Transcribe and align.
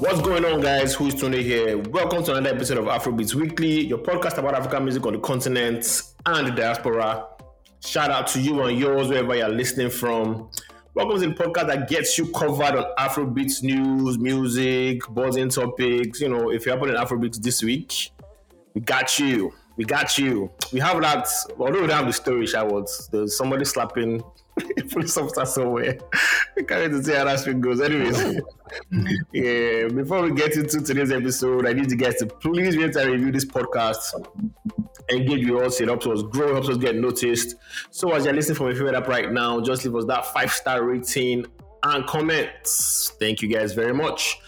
What's 0.00 0.22
going 0.22 0.46
on, 0.46 0.62
guys? 0.62 0.94
Who 0.94 1.08
is 1.08 1.14
Tony 1.14 1.42
here? 1.42 1.76
Welcome 1.76 2.24
to 2.24 2.34
another 2.34 2.56
episode 2.56 2.78
of 2.78 2.86
Afrobeats 2.86 3.34
Weekly, 3.34 3.86
your 3.86 3.98
podcast 3.98 4.38
about 4.38 4.54
African 4.54 4.82
music 4.84 5.04
on 5.04 5.12
the 5.12 5.18
continent 5.18 5.86
and 6.24 6.46
the 6.46 6.52
diaspora. 6.52 7.26
Shout 7.84 8.10
out 8.10 8.26
to 8.28 8.40
you 8.40 8.62
and 8.62 8.78
yours, 8.78 9.08
wherever 9.08 9.36
you're 9.36 9.50
listening 9.50 9.90
from. 9.90 10.48
Welcome 10.94 11.20
to 11.20 11.28
the 11.28 11.34
podcast 11.34 11.66
that 11.66 11.90
gets 11.90 12.16
you 12.16 12.32
covered 12.32 12.78
on 12.78 12.86
Afrobeats 12.98 13.62
news, 13.62 14.18
music, 14.18 15.02
buzzing 15.10 15.50
topics. 15.50 16.22
You 16.22 16.30
know, 16.30 16.50
if 16.50 16.64
you're 16.64 16.74
happening 16.74 16.96
Afrobeats 16.96 17.36
this 17.36 17.62
week, 17.62 18.10
we 18.72 18.80
got 18.80 19.18
you. 19.18 19.52
We 19.76 19.84
got 19.84 20.16
you. 20.16 20.50
We 20.72 20.80
have 20.80 20.98
that, 21.02 21.28
although 21.58 21.82
we 21.82 21.86
don't 21.86 21.90
have 21.90 22.06
the 22.06 22.14
story, 22.14 22.46
was 22.50 23.06
there's 23.12 23.36
somebody 23.36 23.66
slapping 23.66 24.22
police 24.90 25.16
officer 25.16 25.44
somewhere. 25.44 25.98
I 26.58 26.62
can't 26.62 26.80
wait 26.82 26.88
to 26.88 27.02
see 27.04 27.12
how 27.12 27.24
that 27.24 27.40
shit 27.40 27.60
goes. 27.60 27.80
Anyways, 27.80 28.40
yeah, 29.32 29.88
before 29.88 30.22
we 30.22 30.32
get 30.32 30.56
into 30.56 30.80
today's 30.80 31.12
episode, 31.12 31.66
I 31.66 31.72
need 31.72 31.90
you 31.90 31.96
guys 31.96 32.16
to 32.16 32.26
please 32.26 32.76
rate 32.76 32.96
and 32.96 33.10
review 33.10 33.32
this 33.32 33.44
podcast 33.44 34.12
and 35.08 35.28
give 35.28 35.38
you 35.38 35.60
all 35.60 35.70
it 35.70 35.88
helps 35.88 36.06
us 36.06 36.22
grow, 36.22 36.52
helps 36.52 36.68
us 36.68 36.76
get 36.76 36.96
noticed. 36.96 37.56
So 37.90 38.12
as 38.12 38.24
you're 38.24 38.34
listening 38.34 38.56
from 38.56 38.66
your 38.66 38.76
favorite 38.76 38.94
app 38.94 39.08
right 39.08 39.32
now, 39.32 39.60
just 39.60 39.84
leave 39.84 39.94
us 39.94 40.04
that 40.06 40.26
five 40.26 40.52
star 40.52 40.84
rating 40.84 41.46
and 41.82 42.06
comments. 42.06 43.12
Thank 43.18 43.42
you 43.42 43.48
guys 43.48 43.72
very 43.72 43.94
much. 43.94 44.38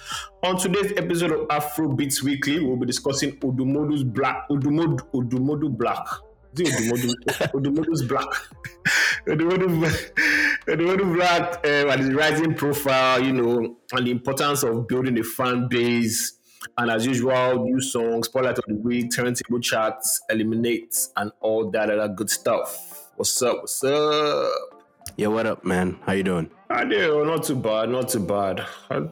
On 0.42 0.58
today's 0.58 0.92
episode 0.96 1.32
of 1.32 1.46
Afro 1.50 1.88
Beats 1.88 2.22
Weekly, 2.22 2.60
we'll 2.60 2.76
be 2.76 2.86
discussing 2.86 3.32
Odumodu's 3.38 4.04
Black, 4.04 4.48
Odumodu, 4.50 5.00
Odumodublvck. 5.14 6.31
Odumodu, 6.54 7.14
Odumodu's 7.54 8.02
Black. 8.02 8.26
Odumodu, 9.26 9.68
Odumodublvck 10.66 11.84
um, 11.84 11.90
and 11.90 12.00
his 12.00 12.12
rising 12.12 12.54
profile, 12.54 13.22
you 13.22 13.32
know, 13.32 13.76
and 13.92 14.06
the 14.06 14.10
importance 14.10 14.62
of 14.62 14.86
building 14.86 15.18
a 15.18 15.22
fan 15.22 15.68
base. 15.68 16.38
And 16.78 16.90
as 16.90 17.06
usual, 17.06 17.64
new 17.64 17.80
songs, 17.80 18.26
spotlight 18.26 18.58
of 18.58 18.64
the 18.66 18.74
week, 18.74 19.10
turntable 19.14 19.60
charts, 19.60 20.20
eliminates, 20.30 21.10
and 21.16 21.32
all 21.40 21.70
that 21.70 21.90
other 21.90 22.08
good 22.08 22.30
stuff. 22.30 23.10
What's 23.16 23.42
up? 23.42 23.58
What's 23.60 23.82
up? 23.84 24.50
Yeah, 25.16 25.26
what 25.28 25.46
up, 25.46 25.64
man? 25.64 25.98
How 26.06 26.12
you 26.12 26.22
doing? 26.22 26.50
I 26.70 26.84
do. 26.84 27.24
Not 27.24 27.44
too 27.44 27.56
bad. 27.56 27.90
Not 27.90 28.08
too 28.08 28.20
bad. 28.20 28.64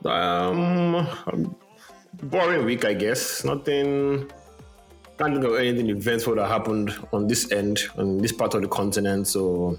Um, 0.06 1.56
boring 2.22 2.64
week, 2.64 2.84
I 2.84 2.94
guess. 2.94 3.44
Nothing. 3.44 4.30
Can't 5.20 5.34
think 5.34 5.44
of 5.44 5.54
anything 5.56 5.90
eventful 5.90 6.36
that 6.36 6.48
happened 6.48 6.96
on 7.12 7.26
this 7.26 7.52
end, 7.52 7.80
on 7.98 8.16
this 8.16 8.32
part 8.32 8.54
of 8.54 8.62
the 8.62 8.68
continent. 8.68 9.26
So, 9.26 9.78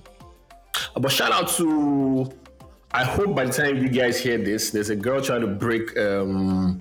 but 0.96 1.12
shout 1.12 1.32
out 1.32 1.50
to. 1.58 2.32
I 2.92 3.04
hope 3.04 3.36
by 3.36 3.46
the 3.46 3.52
time 3.52 3.78
you 3.78 3.90
guys 3.90 4.20
hear 4.20 4.38
this, 4.38 4.70
there's 4.70 4.92
a 4.92 4.96
girl 4.96 5.20
trying 5.20 5.42
to 5.42 5.48
break 5.48 5.98
um, 5.98 6.80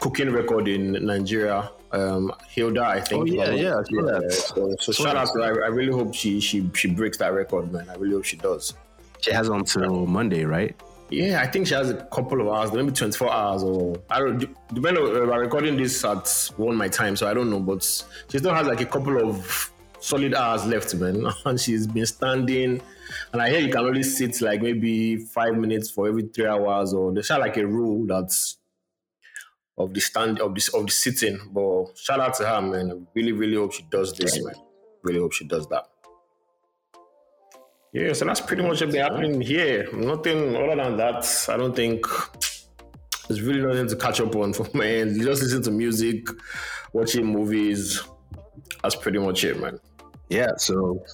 cooking 0.00 0.32
record 0.32 0.66
in 0.66 0.92
Nigeria. 1.06 1.70
Um, 1.92 2.32
Hilda, 2.48 2.82
I 2.82 3.00
think. 3.02 3.22
Oh 3.22 3.24
yeah, 3.24 3.50
yeah, 3.50 3.82
yeah. 3.88 4.28
So, 4.30 4.74
so 4.80 4.90
shout 4.90 5.14
out 5.14 5.28
to 5.34 5.40
her. 5.40 5.62
I, 5.62 5.66
I 5.66 5.68
really 5.68 5.92
hope 5.92 6.12
she 6.12 6.40
she 6.40 6.68
she 6.74 6.88
breaks 6.88 7.18
that 7.18 7.32
record, 7.32 7.72
man. 7.72 7.88
I 7.88 7.94
really 7.94 8.14
hope 8.14 8.24
she 8.24 8.36
does. 8.36 8.74
She 9.20 9.30
has 9.30 9.48
until 9.48 10.06
Monday, 10.06 10.44
right? 10.44 10.74
Yeah, 11.10 11.40
I 11.42 11.48
think 11.48 11.66
she 11.66 11.74
has 11.74 11.90
a 11.90 12.04
couple 12.04 12.40
of 12.40 12.48
hours, 12.48 12.72
maybe 12.72 12.92
24 12.92 13.32
hours, 13.32 13.62
or 13.64 13.96
I 14.08 14.20
don't. 14.20 14.38
Depending, 14.72 15.02
on, 15.02 15.10
uh, 15.10 15.26
we're 15.26 15.40
recording 15.40 15.76
this 15.76 16.04
at 16.04 16.50
one 16.56 16.76
my 16.76 16.88
time, 16.88 17.16
so 17.16 17.28
I 17.28 17.34
don't 17.34 17.50
know, 17.50 17.58
but 17.58 17.82
she 18.28 18.38
still 18.38 18.54
has 18.54 18.68
like 18.68 18.80
a 18.80 18.86
couple 18.86 19.20
of 19.28 19.72
solid 19.98 20.34
hours 20.34 20.64
left, 20.66 20.94
man. 20.94 21.26
And 21.44 21.60
she's 21.60 21.88
been 21.88 22.06
standing, 22.06 22.80
and 23.32 23.42
I 23.42 23.50
hear 23.50 23.58
you 23.58 23.72
can 23.72 23.84
only 23.84 24.04
sit 24.04 24.40
like 24.40 24.62
maybe 24.62 25.16
five 25.16 25.56
minutes 25.56 25.90
for 25.90 26.06
every 26.06 26.28
three 26.28 26.46
hours, 26.46 26.94
or 26.94 27.12
there's 27.12 27.30
like 27.30 27.56
a 27.56 27.66
rule 27.66 28.06
that's 28.06 28.58
of 29.78 29.92
the 29.94 30.00
stand 30.00 30.40
of 30.40 30.54
this 30.54 30.68
of 30.68 30.86
the 30.86 30.92
sitting. 30.92 31.40
But 31.52 31.98
shout 31.98 32.20
out 32.20 32.34
to 32.34 32.46
her, 32.46 32.62
man. 32.62 32.92
I 32.92 32.94
really, 33.14 33.32
really 33.32 33.56
hope 33.56 33.72
she 33.72 33.84
does 33.90 34.12
this, 34.12 34.42
man. 34.44 34.54
Really 35.02 35.18
hope 35.18 35.32
she 35.32 35.46
does 35.46 35.66
that. 35.68 35.89
Yeah, 37.92 38.12
so 38.12 38.24
that's 38.24 38.40
pretty 38.40 38.62
much 38.62 38.80
what's 38.80 38.94
happening 38.94 39.40
here. 39.40 39.88
Nothing 39.92 40.54
other 40.54 40.76
than 40.76 40.96
that. 40.96 41.46
I 41.48 41.56
don't 41.56 41.74
think 41.74 42.06
there's 43.26 43.42
really 43.42 43.60
nothing 43.60 43.88
to 43.88 43.96
catch 43.96 44.20
up 44.20 44.34
on 44.36 44.52
for 44.54 44.66
my 44.74 44.86
end. 44.86 45.16
You 45.16 45.24
just 45.24 45.42
listen 45.42 45.62
to 45.62 45.70
music, 45.70 46.28
watching 46.92 47.26
movies. 47.26 48.02
That's 48.82 48.94
pretty 48.94 49.18
much 49.18 49.44
it, 49.44 49.60
man. 49.60 49.78
Yeah, 50.28 50.52
so 50.56 51.04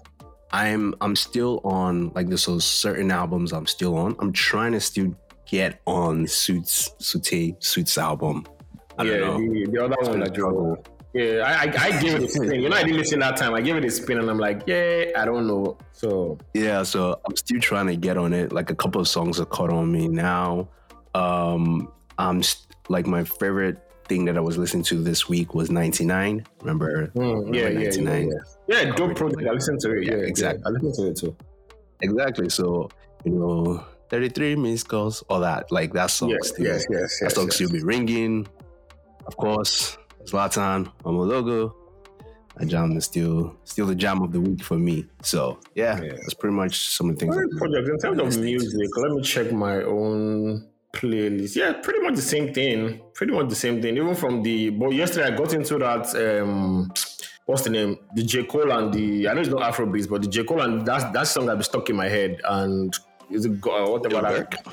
I'm 0.52 0.94
I'm 1.00 1.16
still 1.16 1.60
on 1.64 2.10
like 2.14 2.28
there's 2.28 2.44
so 2.44 2.58
certain 2.58 3.10
albums 3.10 3.52
I'm 3.52 3.66
still 3.66 3.96
on. 3.96 4.14
I'm 4.18 4.32
trying 4.32 4.72
to 4.72 4.80
still 4.80 5.14
get 5.46 5.80
on 5.86 6.26
Suits 6.26 6.90
Sute 6.98 7.62
Suits 7.62 7.96
album. 7.96 8.44
I 8.98 9.04
yeah, 9.04 9.18
the, 9.18 9.68
the, 9.70 9.84
other 9.84 10.10
one 10.10 10.20
that 10.20 10.36
you 10.36 10.82
yeah, 11.16 11.42
I, 11.42 11.64
I, 11.64 11.86
I 11.86 12.00
gave 12.00 12.14
it 12.14 12.22
a 12.22 12.28
spin. 12.28 12.60
You 12.60 12.68
know, 12.68 12.76
I 12.76 12.82
didn't 12.82 12.98
listen 12.98 13.20
that 13.20 13.36
time. 13.36 13.54
I 13.54 13.60
gave 13.60 13.76
it 13.76 13.84
a 13.84 13.90
spin, 13.90 14.18
and 14.18 14.28
I'm 14.28 14.38
like, 14.38 14.62
yeah, 14.66 15.06
I 15.16 15.24
don't 15.24 15.46
know. 15.46 15.78
So 15.92 16.38
yeah, 16.54 16.82
so 16.82 17.18
I'm 17.24 17.36
still 17.36 17.60
trying 17.60 17.86
to 17.86 17.96
get 17.96 18.16
on 18.16 18.32
it. 18.32 18.52
Like 18.52 18.70
a 18.70 18.74
couple 18.74 19.00
of 19.00 19.08
songs 19.08 19.40
are 19.40 19.46
caught 19.46 19.70
on 19.72 19.90
me 19.90 20.08
now. 20.08 20.68
Um, 21.14 21.90
I'm 22.18 22.42
st- 22.42 22.76
like 22.88 23.06
my 23.06 23.24
favorite 23.24 23.78
thing 24.04 24.24
that 24.26 24.36
I 24.36 24.40
was 24.40 24.58
listening 24.58 24.84
to 24.84 25.02
this 25.02 25.28
week 25.28 25.54
was 25.54 25.70
99. 25.70 26.46
Remember? 26.60 27.08
Mm, 27.08 27.54
yeah, 27.54 27.68
yeah, 27.68 27.90
99? 27.90 28.28
yeah, 28.28 28.34
yeah, 28.68 28.82
yeah. 28.82 28.94
dope 28.94 29.16
project. 29.16 29.48
I 29.48 29.52
listened 29.52 29.80
to 29.80 29.92
it. 29.96 30.04
Yeah, 30.04 30.16
yeah 30.16 30.22
exactly. 30.22 30.62
Yeah, 30.64 30.68
I 30.68 30.70
listened 30.70 30.94
to 30.94 31.10
it 31.10 31.16
too. 31.16 31.36
Exactly. 32.02 32.48
So 32.50 32.90
you 33.24 33.32
know, 33.32 33.84
33 34.10 34.56
missed 34.56 34.88
calls, 34.88 35.22
all 35.28 35.40
that. 35.40 35.70
Like 35.72 35.92
that 35.94 36.10
song 36.10 36.30
yes, 36.30 36.48
still, 36.48 36.66
yes, 36.66 36.84
yes, 36.90 37.20
that 37.20 37.32
song 37.32 37.46
yes. 37.46 37.54
still 37.54 37.70
be 37.70 37.82
ringing. 37.82 38.46
Of 39.26 39.36
course, 39.36 39.98
Zlatan, 40.26 40.90
logo. 41.04 41.74
That 42.56 42.66
jam 42.66 42.96
is 42.96 43.04
still 43.04 43.56
still 43.64 43.86
the 43.86 43.94
jam 43.94 44.22
of 44.22 44.32
the 44.32 44.40
week 44.40 44.62
for 44.62 44.78
me. 44.78 45.06
So 45.22 45.58
yeah, 45.74 46.00
yeah. 46.00 46.12
that's 46.12 46.34
pretty 46.34 46.56
much 46.56 46.88
some 46.88 47.10
of 47.10 47.18
the 47.18 47.26
things. 47.26 47.36
Project 47.58 47.88
in 47.88 47.98
terms 47.98 48.36
of 48.36 48.42
music, 48.42 48.96
let 48.96 49.12
me 49.12 49.22
check 49.22 49.52
my 49.52 49.82
own 49.82 50.66
playlist. 50.94 51.54
Yeah, 51.54 51.74
pretty 51.74 52.00
much 52.00 52.16
the 52.16 52.22
same 52.22 52.54
thing. 52.54 53.02
Pretty 53.12 53.32
much 53.34 53.50
the 53.50 53.54
same 53.54 53.82
thing. 53.82 53.96
Even 53.98 54.14
from 54.14 54.42
the 54.42 54.70
but 54.70 54.94
yesterday 54.94 55.26
I 55.26 55.36
got 55.36 55.52
into 55.52 55.78
that 55.78 56.14
um 56.16 56.90
what's 57.44 57.62
the 57.62 57.70
name? 57.70 57.98
The 58.14 58.22
J. 58.22 58.44
Cole 58.44 58.72
and 58.72 58.92
the 58.92 59.28
I 59.28 59.34
know 59.34 59.40
it's 59.42 59.50
not 59.50 59.60
Afrobeats, 59.60 60.08
but 60.08 60.22
the 60.22 60.28
J. 60.28 60.44
Cole 60.44 60.62
and 60.62 60.86
that 60.86 61.12
that 61.12 61.26
song 61.26 61.46
that 61.46 61.58
be 61.58 61.64
stuck 61.64 61.90
in 61.90 61.96
my 61.96 62.08
head 62.08 62.40
and 62.44 62.94
is 63.30 63.44
it 63.44 63.52
uh, 63.66 63.86
whatever 63.86 64.22
that? 64.22 64.66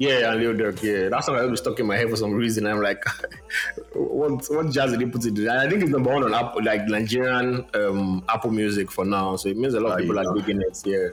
Yeah, 0.00 0.32
and 0.32 0.40
Lil 0.40 0.54
Durk. 0.54 0.82
Yeah, 0.82 1.10
that 1.10 1.22
song 1.24 1.50
was 1.50 1.60
stuck 1.60 1.78
in 1.78 1.84
my 1.84 1.94
head 1.94 2.08
for 2.08 2.16
some 2.16 2.32
reason. 2.32 2.66
I'm 2.66 2.80
like, 2.80 3.04
what 3.94 4.46
what 4.48 4.70
jazz 4.70 4.92
did 4.92 5.00
he 5.02 5.06
put 5.06 5.26
it? 5.26 5.36
And 5.36 5.50
I 5.50 5.68
think 5.68 5.82
it's 5.82 5.90
number 5.90 6.10
one 6.10 6.24
on 6.24 6.32
Apple, 6.32 6.64
like 6.64 6.86
Nigerian 6.86 7.66
um, 7.74 8.24
Apple 8.26 8.50
Music 8.50 8.90
for 8.90 9.04
now. 9.04 9.36
So 9.36 9.50
it 9.50 9.58
means 9.58 9.74
a 9.74 9.80
lot 9.80 9.92
of 9.92 9.98
people 9.98 10.18
are 10.18 10.34
digging 10.34 10.62
it. 10.62 10.80
Yeah, 10.86 11.08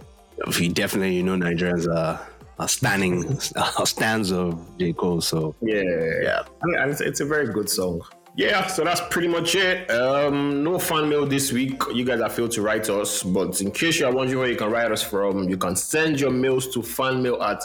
we 0.58 0.70
definitely 0.70 1.18
you 1.18 1.24
know 1.24 1.36
Nigerians 1.36 1.94
are. 1.94 2.26
Are 2.60 2.68
standing, 2.68 3.38
are 3.56 3.86
stands 3.86 4.32
of 4.32 4.60
J 4.80 4.92
Cole. 4.92 5.22
So 5.22 5.54
yeah, 5.62 5.84
yeah, 6.24 6.42
and 6.64 6.90
it's, 6.90 7.02
it's 7.02 7.20
a 7.20 7.26
very 7.26 7.54
good 7.54 7.70
song. 7.70 8.02
Yeah, 8.36 8.66
so 8.66 8.84
that's 8.84 9.02
pretty 9.12 9.28
much 9.28 9.54
it. 9.54 9.92
Um, 9.92 10.64
no 10.64 10.80
fan 10.80 11.08
mail 11.08 11.28
this 11.28 11.52
week. 11.52 11.82
You 11.94 12.04
guys 12.04 12.20
have 12.20 12.34
failed 12.34 12.50
to 12.54 12.64
write 12.64 12.90
us, 12.90 13.22
but 13.22 13.62
in 13.62 13.70
case 13.70 14.00
you 14.00 14.08
are 14.08 14.12
wondering 14.12 14.40
where 14.40 14.50
you 14.50 14.56
can 14.56 14.72
write 14.72 14.92
us 14.92 15.04
from, 15.04 15.48
you 15.50 15.58
can 15.58 15.76
send 15.76 16.20
your 16.20 16.32
mails 16.32 16.68
to 16.70 16.80
fanmail 16.80 17.40
at 17.44 17.62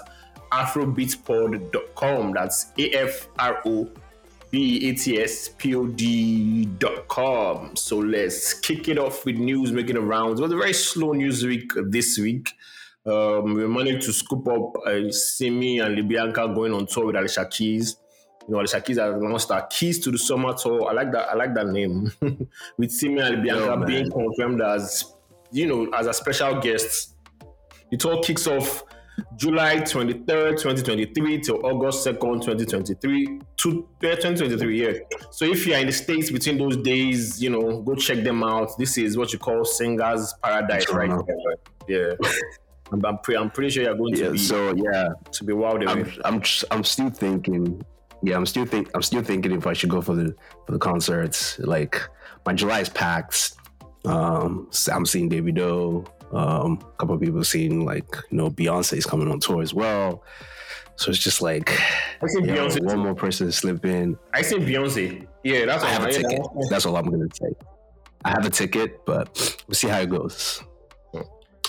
afrobeatspod.com. 0.52 2.32
That's 2.32 2.72
A 2.78 2.90
F 2.90 3.28
R 3.38 3.60
O 3.66 3.88
B 4.50 4.88
A 4.88 4.94
T 4.94 5.20
S 5.20 5.48
P 5.48 5.74
O 5.74 5.86
D.com. 5.86 7.76
So 7.76 7.98
let's 7.98 8.54
kick 8.54 8.88
it 8.88 8.98
off 8.98 9.24
with 9.24 9.36
news 9.36 9.72
making 9.72 9.94
the 9.94 10.02
rounds. 10.02 10.40
It 10.40 10.42
was 10.42 10.52
a 10.52 10.56
very 10.56 10.74
slow 10.74 11.12
news 11.12 11.44
week 11.44 11.72
this 11.88 12.18
week. 12.18 12.52
Um, 13.04 13.54
we 13.54 13.66
managed 13.66 14.06
to 14.06 14.12
scoop 14.12 14.46
up 14.46 14.76
uh, 14.86 15.10
Simi 15.10 15.80
and 15.80 15.98
Libianca 15.98 16.54
going 16.54 16.72
on 16.72 16.86
tour 16.86 17.06
with 17.06 17.16
Alicia 17.16 17.46
Keys 17.46 17.96
you 18.48 18.54
know, 18.54 18.60
Alicia 18.60 18.80
Keys 18.80 18.98
has 18.98 19.14
announced 19.14 19.50
our 19.50 19.66
keys 19.66 19.98
to 20.00 20.10
the 20.10 20.18
summer 20.18 20.52
tour. 20.54 20.88
I 20.88 20.92
like 20.92 21.12
that. 21.12 21.28
I 21.28 21.34
like 21.34 21.54
that 21.54 21.68
name. 21.68 22.10
With 22.76 22.90
Simi 22.90 23.20
and 23.20 23.42
Bianca 23.42 23.72
oh, 23.72 23.84
being 23.84 24.10
confirmed 24.10 24.60
as, 24.60 25.14
you 25.50 25.66
know, 25.66 25.90
as 25.96 26.06
a 26.06 26.12
special 26.12 26.60
guest. 26.60 27.14
The 27.90 27.96
tour 27.96 28.22
kicks 28.22 28.46
off 28.46 28.84
July 29.36 29.76
23rd, 29.76 30.50
2023 30.50 31.40
till 31.40 31.64
August 31.66 32.06
2nd, 32.06 32.42
2023. 32.42 33.40
To, 33.56 33.88
2023, 34.00 34.82
yeah. 34.82 34.98
So 35.30 35.44
if 35.44 35.66
you're 35.66 35.78
in 35.78 35.86
the 35.86 35.92
States 35.92 36.30
between 36.30 36.58
those 36.58 36.76
days, 36.78 37.42
you 37.42 37.50
know, 37.50 37.82
go 37.82 37.94
check 37.94 38.24
them 38.24 38.42
out. 38.42 38.76
This 38.78 38.98
is 38.98 39.16
what 39.16 39.32
you 39.32 39.38
call 39.38 39.64
Singers 39.64 40.34
Paradise, 40.42 40.88
right? 40.90 41.10
Yeah. 41.88 42.12
I'm, 42.92 43.04
I'm, 43.06 43.18
pre- 43.18 43.36
I'm 43.36 43.50
pretty 43.50 43.70
sure 43.70 43.84
you're 43.84 43.94
going 43.94 44.14
yeah, 44.14 44.26
to 44.26 44.32
be 44.32 44.38
so 44.38 44.74
yeah 44.76 45.08
to 45.30 45.44
be 45.44 45.54
wild. 45.54 45.82
I'm, 45.84 46.12
I'm 46.26 46.42
I'm 46.70 46.84
still 46.84 47.08
thinking 47.08 47.82
yeah, 48.22 48.36
I'm 48.36 48.46
still 48.46 48.64
think 48.64 48.90
I'm 48.94 49.02
still 49.02 49.22
thinking 49.22 49.52
if 49.52 49.66
I 49.66 49.72
should 49.72 49.90
go 49.90 50.00
for 50.00 50.14
the 50.14 50.34
for 50.66 50.72
the 50.72 50.78
concerts. 50.78 51.58
Like 51.58 52.00
my 52.46 52.52
July 52.52 52.80
is 52.80 52.88
packed. 52.88 53.52
Um, 54.04 54.68
I'm 54.92 55.06
seeing 55.06 55.28
Davido. 55.28 56.06
Um, 56.32 56.78
a 56.82 56.96
couple 56.98 57.14
of 57.14 57.20
people 57.20 57.44
seeing 57.44 57.84
like 57.84 58.06
you 58.30 58.38
know 58.38 58.50
Beyonce 58.50 58.94
is 58.96 59.06
coming 59.06 59.30
on 59.30 59.40
tour 59.40 59.62
as 59.62 59.74
well. 59.74 60.24
So 60.96 61.10
it's 61.10 61.18
just 61.18 61.42
like 61.42 61.70
I 61.70 62.26
you 62.34 62.40
know, 62.42 62.68
Beyonce. 62.68 62.84
one 62.84 62.96
too. 62.96 63.02
more 63.02 63.14
person 63.14 63.46
to 63.46 63.52
slip 63.52 63.84
in. 63.84 64.16
I 64.32 64.42
see 64.42 64.56
Beyonce. 64.56 65.26
Yeah, 65.44 65.66
that's 65.66 65.82
I 65.82 65.86
what 65.86 65.92
have 65.92 66.04
a 66.04 66.08
I- 66.08 66.22
ticket. 66.22 66.46
That's 66.70 66.86
all 66.86 66.96
I'm 66.96 67.06
gonna 67.10 67.26
say. 67.34 67.48
I 68.24 68.30
have 68.30 68.46
a 68.46 68.50
ticket, 68.50 69.04
but 69.04 69.56
we'll 69.66 69.74
see 69.74 69.88
how 69.88 70.00
it 70.00 70.10
goes. 70.10 70.62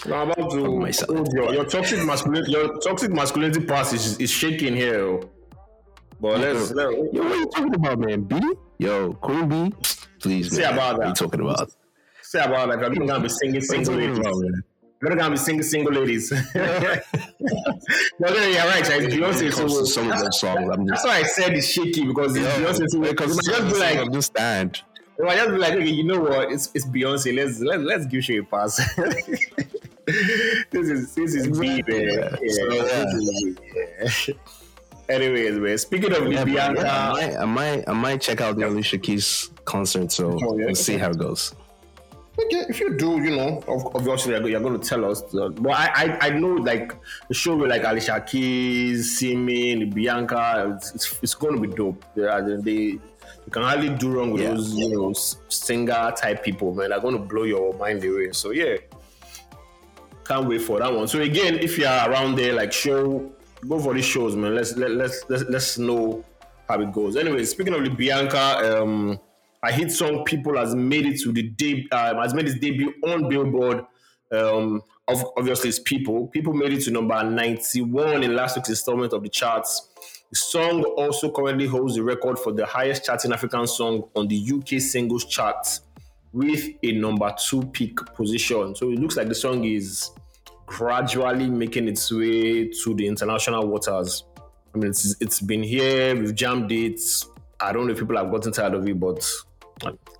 No, 0.05 0.15
I'm 0.15 0.31
about 0.31 0.51
to 0.51 1.27
your, 1.33 1.53
your 1.53 1.65
toxic 1.65 2.05
masculinity. 2.05 2.51
Your 2.51 2.77
toxic 2.79 3.11
masculinity 3.11 3.63
pass 3.65 3.93
is, 3.93 4.17
is 4.17 4.29
shaking 4.29 4.75
here. 4.75 5.21
But 6.19 6.39
let's, 6.39 6.71
let 6.71 6.91
Yo, 6.91 7.23
what 7.23 7.31
are 7.31 7.35
you 7.35 7.45
talking 7.47 7.73
about, 7.75 7.99
man? 7.99 8.21
B? 8.23 8.39
Yo, 8.79 9.13
Queen 9.13 9.47
B? 9.49 9.73
Please, 10.19 10.57
man. 10.57 10.73
about 10.73 10.97
What 10.97 11.05
are 11.05 11.09
you 11.09 11.15
talking 11.15 11.41
about? 11.41 11.71
Say 12.33 12.43
about 12.43 12.69
like 12.69 12.83
I'm 12.83 12.93
gonna 12.93 13.19
be 13.19 13.29
singing 13.29 13.61
What 13.61 13.69
are 13.69 13.77
you 13.77 13.85
single 13.85 13.95
ladies. 13.95 14.61
You're 15.01 15.15
gonna 15.15 15.31
be 15.31 15.37
singing 15.37 15.63
single 15.63 15.93
ladies. 15.93 16.31
You're 16.31 16.41
yeah, 16.55 17.01
right. 18.65 18.89
Like 18.89 19.09
Beyonce. 19.11 19.51
So 19.53 19.83
some 19.85 20.11
of 20.11 20.19
those 20.19 20.39
songs, 20.39 20.69
I'm 20.71 20.85
that's 20.87 21.03
why 21.05 21.17
I 21.17 21.23
said 21.23 21.53
it's 21.53 21.67
shaky 21.67 22.05
because 22.05 22.35
it's 22.35 22.47
Beyonce. 22.47 22.89
So 22.89 22.99
because 23.01 23.37
it 23.37 23.51
might 23.51 23.57
just 23.59 23.73
be 23.75 23.79
like, 23.79 23.97
understand. 23.99 24.81
it 25.19 25.23
might 25.23 25.35
just 25.35 25.49
be 25.51 25.57
like, 25.57 25.73
okay, 25.73 25.87
you 25.89 26.03
know 26.05 26.21
what? 26.21 26.51
It's 26.51 26.69
it's 26.73 26.87
Beyonce. 26.87 27.35
Let's 27.35 27.59
let's 27.59 27.83
let's 27.83 28.05
give 28.07 28.27
you 28.29 28.41
a 28.41 28.45
pass. 28.45 28.77
this 30.05 30.87
is 30.89 31.13
this 31.15 31.35
is 31.35 31.49
me, 31.59 31.83
man. 31.87 32.01
Yeah, 32.09 32.29
So, 32.29 32.71
is 32.71 33.15
me, 33.43 33.55
yeah. 33.75 34.33
Anyways, 35.09 35.59
man. 35.59 35.77
Speaking 35.77 36.13
of 36.15 36.31
Yeah, 36.31 36.45
Bianca, 36.45 36.81
yeah, 36.81 37.09
I 37.09 37.13
might, 37.13 37.35
I 37.35 37.45
might, 37.45 37.89
I 37.89 37.93
might 37.93 38.21
check 38.21 38.39
out 38.39 38.55
the 38.55 38.67
Alicia 38.69 38.97
Keys 38.99 39.51
concert. 39.65 40.13
So 40.13 40.39
Oh, 40.41 40.57
yeah. 40.57 40.67
we'll 40.67 40.75
see 40.75 40.97
how 40.97 41.09
it 41.09 41.17
goes. 41.19 41.53
Okay, 42.39 42.65
if 42.67 42.79
you 42.79 42.97
do, 42.97 43.21
you 43.21 43.35
know, 43.35 43.63
obviously 43.67 44.33
you're 44.33 44.47
you're 44.49 44.59
going 44.59 44.79
to 44.79 44.87
tell 44.87 45.05
us. 45.05 45.21
uh, 45.35 45.49
But 45.49 45.71
I, 45.73 45.85
I, 45.95 46.27
I 46.27 46.29
know 46.31 46.53
like 46.55 46.95
the 47.27 47.33
show 47.35 47.55
with 47.55 47.69
like 47.69 47.83
Alicia 47.83 48.21
Keys, 48.27 49.19
Simi, 49.19 49.85
Bianca, 49.85 50.73
it's, 50.75 50.95
it's, 50.95 51.19
it's 51.21 51.35
going 51.35 51.55
to 51.55 51.61
be 51.61 51.73
dope. 51.75 52.03
They, 52.15 52.23
they 52.61 52.71
you 53.45 53.51
can 53.51 53.61
hardly 53.61 53.89
do 53.89 54.09
wrong 54.11 54.31
with 54.31 54.41
Yeah. 54.41 54.49
those, 54.55 54.73
you 54.73 54.89
know, 54.89 55.13
singer 55.13 56.11
type 56.17 56.43
people, 56.43 56.73
man. 56.73 56.89
They're 56.89 56.99
going 56.99 57.17
to 57.17 57.23
blow 57.23 57.43
your 57.43 57.73
mind 57.75 58.03
away. 58.03 58.31
So 58.31 58.49
yeah, 58.49 58.77
can't 60.25 60.47
wait 60.47 60.61
for 60.61 60.79
that 60.79 60.91
one. 60.91 61.07
So 61.07 61.19
again, 61.21 61.55
if 61.59 61.77
you 61.77 61.85
are 61.85 62.09
around 62.09 62.35
there, 62.35 62.53
like 62.53 62.73
show, 62.73 63.31
go 63.67 63.79
for 63.79 63.93
these 63.93 64.05
shows, 64.05 64.35
man. 64.35 64.55
Let's 64.55 64.75
let, 64.75 64.91
let's 64.91 65.23
let's 65.29 65.43
let's 65.49 65.77
know 65.77 66.23
how 66.67 66.81
it 66.81 66.91
goes. 66.91 67.15
Anyway, 67.15 67.43
speaking 67.43 67.73
of 67.73 67.83
the 67.83 67.89
Bianca, 67.89 68.79
um, 68.81 69.19
a 69.63 69.71
hit 69.71 69.91
song 69.91 70.23
"People" 70.25 70.57
has 70.57 70.75
made 70.75 71.05
it 71.05 71.19
to 71.21 71.31
the 71.31 71.43
deb- 71.43 71.91
um, 71.91 72.17
has 72.17 72.33
made 72.33 72.47
its 72.47 72.59
debut 72.59 72.93
on 73.05 73.29
Billboard. 73.29 73.85
Um, 74.31 74.81
of, 75.07 75.25
obviously, 75.37 75.69
it's 75.69 75.79
"People." 75.79 76.27
"People" 76.27 76.53
made 76.53 76.73
it 76.73 76.83
to 76.83 76.91
number 76.91 77.23
ninety-one 77.23 78.23
in 78.23 78.35
last 78.35 78.55
week's 78.57 78.69
installment 78.69 79.13
of 79.13 79.23
the 79.23 79.29
charts. 79.29 79.89
The 80.29 80.35
song 80.37 80.83
also 80.83 81.31
currently 81.31 81.67
holds 81.67 81.95
the 81.95 82.03
record 82.03 82.39
for 82.39 82.51
the 82.51 82.65
highest 82.65 83.05
charting 83.05 83.31
African 83.31 83.67
song 83.67 84.09
on 84.15 84.27
the 84.27 84.51
UK 84.53 84.81
singles 84.81 85.25
chart 85.25 85.79
with 86.31 86.69
a 86.81 86.91
number 86.93 87.33
two 87.47 87.61
peak 87.67 87.97
position. 88.15 88.75
So 88.75 88.89
it 88.89 88.99
looks 88.99 89.15
like 89.15 89.27
the 89.27 89.35
song 89.35 89.63
is 89.63 90.09
gradually 90.65 91.49
making 91.49 91.87
its 91.87 92.11
way 92.11 92.69
to 92.69 92.93
the 92.95 93.07
international 93.07 93.67
waters. 93.67 94.23
I 94.73 94.79
mean, 94.79 94.89
it's, 94.89 95.15
it's 95.21 95.39
been 95.39 95.61
here, 95.61 96.15
we've 96.15 96.33
jammed 96.33 96.71
it. 96.71 96.99
I 97.59 97.71
don't 97.71 97.85
know 97.85 97.93
if 97.93 97.99
people 97.99 98.17
have 98.17 98.31
gotten 98.31 98.51
tired 98.51 98.73
of 98.73 98.87
it, 98.87 98.99
but 98.99 99.23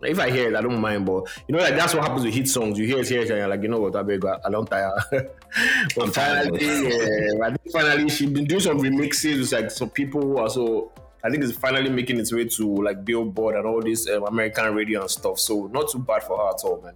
if 0.01 0.19
I 0.19 0.29
hear 0.29 0.49
it, 0.49 0.55
I 0.55 0.61
don't 0.61 0.79
mind. 0.79 1.05
But 1.05 1.25
you 1.47 1.55
know, 1.55 1.61
like 1.61 1.75
that's 1.75 1.93
what 1.93 2.03
happens 2.03 2.25
with 2.25 2.33
hit 2.33 2.47
songs. 2.47 2.77
You 2.77 2.85
hear 2.85 2.99
it 2.99 3.07
here, 3.07 3.21
and 3.21 3.29
you're 3.29 3.47
like, 3.47 3.61
you 3.61 3.67
know 3.67 3.79
what, 3.79 3.95
I 3.95 4.03
beg, 4.03 4.25
I 4.25 4.49
don't 4.49 4.65
tire. 4.65 4.93
but 5.11 6.03
I'm 6.03 6.11
tired 6.11 6.49
of 6.49 6.59
finally, 6.59 6.87
yeah, 6.87 7.45
I 7.45 7.49
think 7.49 7.71
finally 7.71 8.09
she's 8.09 8.29
been 8.29 8.45
doing 8.45 8.61
some 8.61 8.79
remixes 8.79 9.39
with 9.39 9.51
like 9.51 9.71
some 9.71 9.89
people 9.89 10.21
who 10.21 10.37
are 10.37 10.49
so. 10.49 10.91
I 11.25 11.29
think 11.29 11.41
it's 11.41 11.57
finally 11.57 11.89
making 11.89 12.19
its 12.19 12.33
way 12.33 12.43
to 12.43 12.75
like 12.83 13.05
Billboard 13.05 13.55
and 13.55 13.65
all 13.65 13.81
this 13.81 14.09
um, 14.09 14.25
American 14.25 14.75
radio 14.75 15.01
and 15.01 15.09
stuff. 15.09 15.39
So 15.39 15.67
not 15.67 15.89
too 15.89 15.99
bad 15.99 16.23
for 16.23 16.37
her 16.37 16.49
at 16.49 16.61
all, 16.65 16.81
man. 16.81 16.95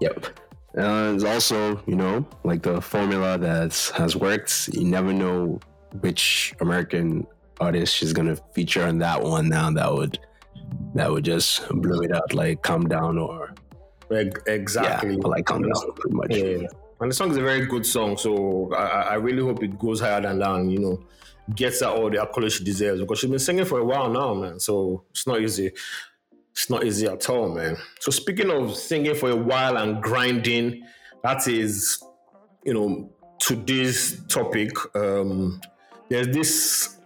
Yep. 0.00 0.26
Uh, 0.76 1.12
it's 1.14 1.22
also, 1.22 1.80
you 1.86 1.94
know, 1.94 2.26
like 2.42 2.62
the 2.62 2.80
formula 2.80 3.38
that 3.38 3.92
has 3.96 4.16
worked. 4.16 4.68
You 4.72 4.84
never 4.84 5.12
know 5.12 5.60
which 6.00 6.54
American 6.60 7.24
artist 7.60 7.94
she's 7.94 8.12
gonna 8.12 8.36
feature 8.52 8.84
on 8.84 8.98
that 8.98 9.22
one. 9.22 9.48
Now 9.48 9.70
that 9.70 9.92
would 9.92 10.18
that 10.94 11.10
would 11.10 11.24
just 11.24 11.68
blow 11.68 12.00
it 12.00 12.12
out, 12.12 12.32
like 12.34 12.62
"Calm 12.62 12.88
Down" 12.88 13.18
or 13.18 13.54
Exactly. 14.10 15.16
yeah, 15.16 15.26
like 15.26 15.44
"Calm 15.46 15.62
Down," 15.62 15.92
pretty 15.94 16.16
much. 16.16 16.34
Yeah. 16.34 16.66
And 17.00 17.10
the 17.10 17.14
song 17.14 17.30
is 17.30 17.36
a 17.36 17.42
very 17.42 17.66
good 17.66 17.86
song, 17.86 18.16
so 18.16 18.72
I, 18.74 18.82
I 18.84 19.00
I 19.00 19.14
really 19.14 19.42
hope 19.42 19.62
it 19.62 19.78
goes 19.78 20.00
higher 20.00 20.20
than 20.20 20.38
that. 20.40 20.64
You 20.64 20.78
know, 20.78 21.04
gets 21.54 21.80
her 21.80 21.86
all 21.88 22.10
the 22.10 22.16
accolades 22.18 22.58
she 22.58 22.64
deserves 22.64 23.00
because 23.00 23.18
she's 23.20 23.30
been 23.30 23.38
singing 23.38 23.64
for 23.64 23.78
a 23.80 23.84
while 23.84 24.10
now, 24.10 24.34
man. 24.34 24.58
So 24.58 25.04
it's 25.10 25.26
not 25.26 25.40
easy. 25.40 25.70
It's 26.52 26.68
not 26.70 26.84
easy 26.84 27.06
at 27.06 27.28
all, 27.30 27.50
man. 27.54 27.76
So 28.00 28.10
speaking 28.10 28.50
of 28.50 28.74
singing 28.74 29.14
for 29.14 29.30
a 29.30 29.36
while 29.36 29.76
and 29.76 30.02
grinding, 30.02 30.82
that 31.22 31.46
is, 31.46 32.02
you 32.64 32.74
know, 32.74 33.10
today's 33.38 34.24
topic. 34.26 34.70
Um, 34.96 35.60
there's 36.08 36.26
this 36.28 36.97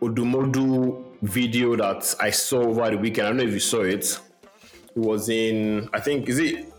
Odumodu 0.00 1.04
video 1.22 1.76
that 1.76 2.14
I 2.20 2.30
saw 2.30 2.62
over 2.62 2.90
the 2.90 2.96
weekend. 2.96 3.26
I 3.26 3.30
don't 3.30 3.36
know 3.38 3.44
if 3.44 3.52
you 3.52 3.60
saw 3.60 3.82
it. 3.82 4.18
It 4.96 4.98
was 4.98 5.28
in, 5.28 5.88
I 5.92 6.00
think, 6.00 6.28
is 6.28 6.38
it 6.38 6.72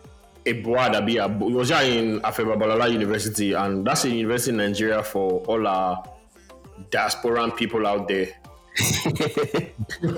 Ebuadabi? 0.45 1.15
It 1.15 1.53
was 1.53 1.69
yeah 1.69 1.81
in 1.81 2.19
Afe 2.21 2.43
Babalola 2.43 2.91
University, 2.91 3.53
and 3.53 3.85
that's 3.85 4.05
a 4.05 4.09
university 4.09 4.51
in 4.51 4.57
Nigeria 4.57 5.03
for 5.03 5.41
all 5.45 5.67
our 5.67 6.03
diasporan 6.89 7.55
people 7.55 7.85
out 7.85 8.07
there. 8.07 8.29
and 10.01 10.11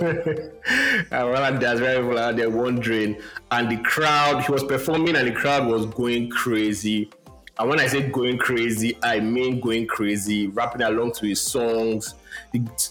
all 1.11 1.35
our 1.35 1.51
diasporan 1.51 2.01
people 2.01 2.17
out 2.17 2.37
there 2.37 2.49
wondering, 2.49 3.17
and 3.51 3.69
the 3.69 3.77
crowd, 3.83 4.43
he 4.45 4.51
was 4.51 4.63
performing, 4.63 5.15
and 5.17 5.27
the 5.27 5.33
crowd 5.33 5.67
was 5.67 5.85
going 5.87 6.29
crazy. 6.29 7.09
And 7.59 7.69
when 7.69 7.79
I 7.79 7.87
say 7.87 8.09
going 8.09 8.37
crazy, 8.39 8.97
I 9.03 9.19
mean 9.19 9.59
going 9.59 9.85
crazy, 9.85 10.47
rapping 10.47 10.81
along 10.81 11.13
to 11.13 11.27
his 11.27 11.41
songs. 11.41 12.15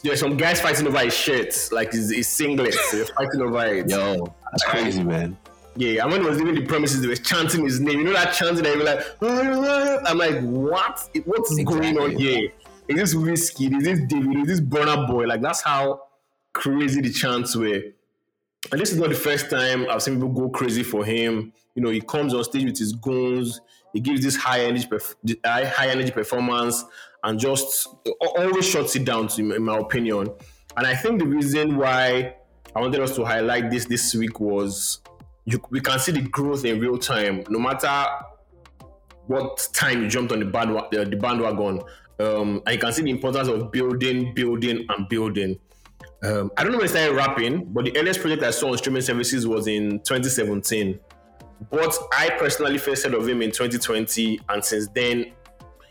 There's 0.05 0.21
some 0.21 0.37
guys 0.37 0.61
fighting 0.61 0.87
over 0.87 0.99
his 1.01 1.15
shirts, 1.15 1.73
like 1.73 1.93
his, 1.93 2.11
his 2.13 2.29
singlet. 2.29 2.75
They're 2.93 3.07
fighting 3.07 3.43
over 3.43 3.67
it. 3.67 3.91
Yo, 3.91 4.33
that's 4.53 4.65
crazy, 4.65 5.03
man. 5.03 5.37
Yeah, 5.75 6.03
and 6.03 6.13
when 6.13 6.21
he 6.21 6.29
was 6.29 6.39
leaving 6.39 6.55
the 6.55 6.67
premises, 6.67 7.01
they 7.01 7.09
were 7.09 7.17
chanting 7.17 7.65
his 7.65 7.81
name. 7.81 7.99
You 7.99 8.05
know 8.05 8.13
that 8.13 8.35
chanting 8.35 8.63
that 8.63 8.73
you 8.75 8.79
were 8.79 8.85
like, 8.85 9.05
ah, 9.23 10.01
I'm 10.07 10.19
like, 10.19 10.41
what? 10.43 11.09
What's 11.25 11.65
going 11.65 11.99
on 11.99 12.17
here? 12.17 12.51
Is 12.89 12.97
this 12.97 13.15
Wizkid? 13.15 13.79
Is 13.79 13.85
this 13.85 14.01
David? 14.07 14.37
Is 14.43 14.47
this 14.47 14.61
Burna 14.61 15.09
Boy? 15.09 15.25
Like 15.25 15.41
that's 15.41 15.63
how 15.63 16.03
crazy 16.53 17.01
the 17.01 17.11
chants 17.11 17.57
were. 17.57 17.83
And 18.71 18.81
this 18.81 18.93
is 18.93 18.99
not 18.99 19.09
the 19.09 19.15
first 19.17 19.51
time 19.51 19.87
I've 19.91 20.03
seen 20.03 20.15
people 20.15 20.29
go 20.29 20.51
crazy 20.51 20.83
for 20.83 21.05
him. 21.05 21.53
You 21.75 21.83
know, 21.83 21.91
he 21.91 22.01
comes 22.01 22.35
on 22.35 22.45
stage 22.45 22.65
with 22.65 22.79
his 22.79 22.93
goons. 22.93 23.61
He 23.93 24.01
gives 24.01 24.23
this 24.23 24.37
high 24.37 24.61
energy, 24.61 24.87
perf- 24.87 25.15
high 25.45 25.89
energy 25.89 26.11
performance, 26.11 26.85
and 27.23 27.39
just 27.39 27.89
always 28.21 28.67
shuts 28.67 28.97
it 28.97 29.05
down. 29.05 29.29
To 29.29 29.55
in 29.55 29.63
my 29.63 29.79
opinion, 29.79 30.29
and 30.77 30.87
I 30.87 30.95
think 30.95 31.21
the 31.21 31.27
reason 31.27 31.77
why 31.77 32.37
I 32.75 32.81
wanted 32.81 33.01
us 33.01 33.15
to 33.17 33.25
highlight 33.25 33.71
this 33.71 33.85
this 33.85 34.15
week 34.15 34.41
was 34.41 35.01
you, 35.45 35.61
we 35.71 35.81
can 35.81 35.99
see 35.99 36.13
the 36.13 36.23
growth 36.23 36.65
in 36.65 36.81
real 36.81 36.99
time, 36.99 37.45
no 37.49 37.59
matter 37.59 38.07
what 39.27 39.69
time 39.73 40.03
you 40.03 40.09
jumped 40.09 40.33
on 40.33 40.41
the, 40.41 40.47
bandwa- 40.47 40.91
the, 40.91 41.05
the 41.05 41.17
bandwagon. 41.17 41.83
Um, 42.19 42.63
and 42.67 42.75
you 42.75 42.79
can 42.79 42.93
see 42.93 43.03
the 43.03 43.11
importance 43.11 43.49
of 43.49 43.71
building, 43.73 44.35
building, 44.35 44.87
and 44.89 45.09
building. 45.09 45.59
Um, 46.23 46.53
I 46.57 46.63
don't 46.63 46.73
know 46.73 46.79
when 46.79 46.87
I 46.87 46.91
started 46.91 47.17
rapping, 47.17 47.65
but 47.73 47.85
the 47.85 47.97
earliest 47.97 48.21
project 48.21 48.43
I 48.43 48.51
saw 48.51 48.71
on 48.71 48.79
streaming 48.79 49.03
services 49.03 49.47
was 49.47 49.67
in 49.67 49.99
2017. 50.01 51.01
But 51.71 51.97
I 52.13 52.31
personally 52.31 52.79
first 52.79 53.05
heard 53.05 53.15
of 53.15 53.29
him 53.29 53.43
in 53.43 53.51
2020, 53.51 54.41
and 54.49 54.65
since 54.65 54.89
then, 54.89 55.33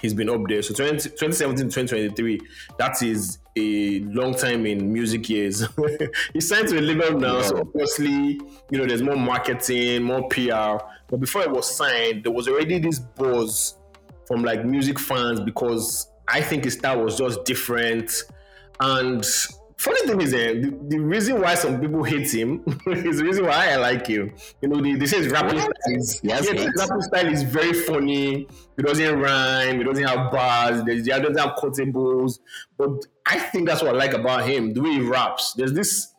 he's 0.01 0.13
been 0.13 0.29
up 0.29 0.41
there. 0.47 0.61
So 0.61 0.73
20, 0.73 1.09
2017 1.09 1.69
2023, 1.69 2.39
that 2.77 3.01
is 3.03 3.39
a 3.55 3.99
long 4.01 4.33
time 4.33 4.65
in 4.65 4.91
music 4.91 5.29
years. 5.29 5.63
he's 6.33 6.47
signed 6.47 6.67
to 6.69 6.79
a 6.79 6.81
label 6.81 7.19
now, 7.19 7.41
so 7.41 7.59
obviously, 7.59 8.39
you 8.69 8.77
know, 8.77 8.85
there's 8.85 9.03
more 9.03 9.15
marketing, 9.15 10.03
more 10.03 10.27
PR. 10.29 10.83
But 11.07 11.19
before 11.19 11.43
it 11.43 11.51
was 11.51 11.73
signed, 11.73 12.23
there 12.23 12.31
was 12.31 12.47
already 12.47 12.79
this 12.79 12.99
buzz 12.99 13.77
from 14.25 14.43
like 14.43 14.65
music 14.65 14.97
fans 14.97 15.39
because 15.41 16.07
I 16.27 16.41
think 16.41 16.63
his 16.63 16.73
style 16.75 17.03
was 17.03 17.17
just 17.17 17.43
different. 17.45 18.11
And 18.79 19.23
funny 19.81 20.07
thing 20.07 20.21
is, 20.21 20.33
eh, 20.33 20.53
the, 20.61 20.77
the 20.89 20.99
reason 20.99 21.41
why 21.41 21.55
some 21.55 21.79
people 21.81 22.03
hate 22.03 22.31
him 22.33 22.63
is 22.87 23.17
the 23.19 23.23
reason 23.25 23.45
why 23.45 23.71
I 23.71 23.75
like 23.77 24.05
him. 24.07 24.33
You 24.61 24.69
know, 24.69 24.81
they, 24.81 24.93
they 24.93 25.05
say 25.05 25.17
his 25.23 25.29
rapping 25.31 25.59
style 25.59 25.71
is 25.87 26.19
Yes, 26.23 26.45
yeah, 26.45 26.53
his 26.61 26.73
rapping 26.77 27.01
style 27.01 27.27
is 27.27 27.43
very 27.43 27.73
funny. 27.73 28.47
It 28.77 28.85
doesn't 28.85 29.19
rhyme. 29.19 29.81
It 29.81 29.83
doesn't 29.83 30.03
have 30.03 30.31
bars. 30.31 30.83
There's- 30.83 31.07
It 31.07 31.21
doesn't 31.23 31.37
have 31.39 31.55
quotables. 31.57 32.39
But 32.77 33.05
I 33.25 33.39
think 33.39 33.67
that's 33.67 33.81
what 33.81 33.93
I 33.95 33.97
like 33.97 34.13
about 34.13 34.45
him. 34.47 34.73
The 34.73 34.81
way 34.81 34.91
he 34.91 35.01
raps. 35.01 35.53
There's 35.53 35.73
this 35.73 36.13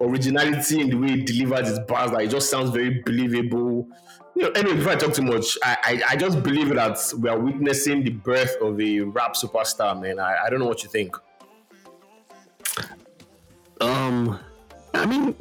originality 0.00 0.80
in 0.80 0.90
the 0.90 0.96
way 0.96 1.08
he 1.08 1.22
delivers 1.22 1.68
his 1.68 1.78
bars. 1.80 2.10
Like 2.10 2.26
it 2.26 2.30
just 2.30 2.50
sounds 2.50 2.70
very 2.70 3.02
believable. 3.04 3.88
You 4.34 4.44
know, 4.44 4.50
anyway, 4.52 4.76
before 4.76 4.92
I 4.92 4.96
talk 4.96 5.12
too 5.14 5.22
much, 5.22 5.58
I, 5.62 5.76
I, 5.84 6.02
I 6.12 6.16
just 6.16 6.42
believe 6.42 6.70
that 6.74 6.98
we 7.18 7.28
are 7.28 7.38
witnessing 7.38 8.02
the 8.02 8.10
birth 8.10 8.56
of 8.62 8.80
a 8.80 9.00
rap 9.00 9.34
superstar, 9.34 10.00
man. 10.00 10.18
I, 10.18 10.44
I 10.46 10.50
don't 10.50 10.58
know 10.58 10.66
what 10.66 10.82
you 10.82 10.88
think. 10.88 11.14
Um, 13.82 14.38
I 14.94 15.06
mean, 15.06 15.34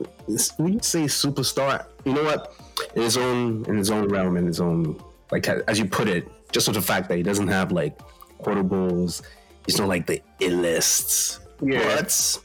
when 0.57 0.73
you 0.73 0.79
say 0.81 1.03
superstar, 1.05 1.85
you 2.05 2.13
know 2.13 2.23
what? 2.23 2.55
In 2.95 3.03
his 3.03 3.15
own 3.17 3.63
in 3.65 3.77
his 3.77 3.91
own 3.91 4.07
realm, 4.07 4.35
in 4.37 4.47
his 4.47 4.59
own 4.59 5.01
like 5.31 5.47
as 5.47 5.77
you 5.77 5.85
put 5.85 6.07
it, 6.07 6.27
just 6.51 6.67
with 6.67 6.75
the 6.75 6.81
fact 6.81 7.07
that 7.09 7.17
he 7.17 7.23
doesn't 7.23 7.47
have 7.47 7.71
like 7.71 7.97
quotables, 8.41 9.21
he's 9.65 9.77
not 9.77 9.87
like 9.87 10.07
the 10.07 10.21
illest. 10.39 11.39
Yeah. 11.61 11.95
But 11.95 12.39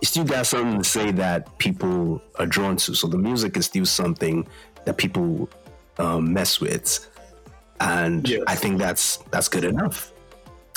you 0.00 0.06
still 0.06 0.24
got 0.24 0.46
something 0.46 0.82
to 0.82 0.88
say 0.88 1.10
that 1.12 1.56
people 1.58 2.22
are 2.38 2.46
drawn 2.46 2.76
to. 2.76 2.94
So 2.94 3.06
the 3.06 3.18
music 3.18 3.56
is 3.56 3.64
still 3.66 3.86
something 3.86 4.46
that 4.84 4.98
people 4.98 5.48
um, 5.98 6.32
mess 6.32 6.60
with, 6.60 7.08
and. 7.80 8.30
I 8.46 8.54
think 8.54 8.78
that's 8.78 9.16
that's 9.30 9.48
good 9.48 9.64
enough. 9.64 10.12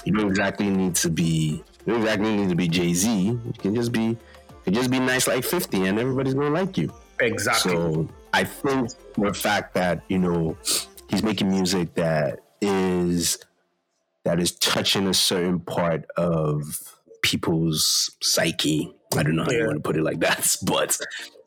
You 0.05 0.13
don't 0.13 0.29
exactly 0.29 0.69
need 0.69 0.95
to 0.95 1.09
be 1.09 1.63
you 1.85 1.93
don't 1.93 2.01
exactly 2.01 2.35
need 2.35 2.49
to 2.49 2.55
be 2.55 2.67
Jay 2.67 2.93
Z. 2.93 3.09
You 3.09 3.53
can 3.57 3.75
just 3.75 3.91
be 3.91 4.03
you 4.03 4.17
can 4.63 4.73
just 4.73 4.91
be 4.91 4.99
nice 4.99 5.27
like 5.27 5.43
Fifty, 5.43 5.85
and 5.85 5.99
everybody's 5.99 6.33
gonna 6.33 6.49
like 6.49 6.77
you. 6.77 6.93
Exactly. 7.19 7.71
So 7.71 8.09
I 8.33 8.43
think 8.43 8.89
the 9.17 9.33
fact 9.33 9.73
that 9.75 10.03
you 10.07 10.19
know 10.19 10.57
he's 11.09 11.23
making 11.23 11.49
music 11.49 11.93
that 11.95 12.39
is 12.61 13.37
that 14.23 14.39
is 14.39 14.51
touching 14.53 15.07
a 15.07 15.13
certain 15.13 15.59
part 15.59 16.05
of 16.17 16.63
people's 17.21 18.15
psyche. 18.21 18.93
I 19.15 19.23
don't 19.23 19.35
know 19.35 19.43
how 19.43 19.51
yeah. 19.51 19.57
you 19.59 19.65
want 19.67 19.77
to 19.77 19.81
put 19.81 19.97
it 19.97 20.03
like 20.03 20.19
that, 20.21 20.55
but 20.63 20.97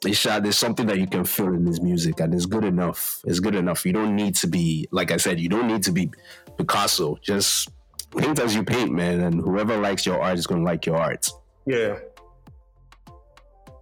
there's 0.03 0.59
something 0.59 0.87
that 0.87 0.99
you 0.99 1.07
can 1.07 1.25
feel 1.25 1.55
in 1.55 1.67
his 1.67 1.81
music, 1.81 2.21
and 2.21 2.35
it's 2.35 2.47
good 2.47 2.65
enough. 2.65 3.21
It's 3.25 3.41
good 3.41 3.55
enough. 3.55 3.87
You 3.87 3.93
don't 3.93 4.15
need 4.15 4.35
to 4.37 4.47
be, 4.47 4.87
like 4.91 5.11
I 5.11 5.17
said, 5.17 5.41
you 5.41 5.49
don't 5.49 5.67
need 5.67 5.83
to 5.85 5.93
be 5.93 6.11
Picasso. 6.59 7.17
Just 7.23 7.71
paint 8.15 8.39
as 8.39 8.55
you 8.55 8.63
paint, 8.63 8.93
man, 8.93 9.21
and 9.21 9.41
whoever 9.41 9.77
likes 9.77 10.07
your 10.07 10.21
art 10.21 10.39
is 10.39 10.47
to 10.47 10.57
like 10.57 10.87
your 10.87 10.97
art. 10.97 11.29
Yeah. 11.67 11.99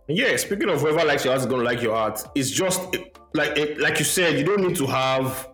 Yeah, 0.08 0.36
speaking 0.36 0.68
of 0.68 0.80
whoever 0.80 1.04
likes 1.04 1.24
your 1.24 1.32
art 1.32 1.42
is 1.42 1.46
to 1.46 1.56
like 1.56 1.80
your 1.80 1.94
art, 1.94 2.22
it's 2.34 2.50
just 2.50 2.80
like 3.34 3.56
like 3.78 3.98
you 3.98 4.04
said, 4.04 4.38
you 4.38 4.44
don't 4.44 4.60
need 4.60 4.76
to 4.76 4.86
have 4.86 5.48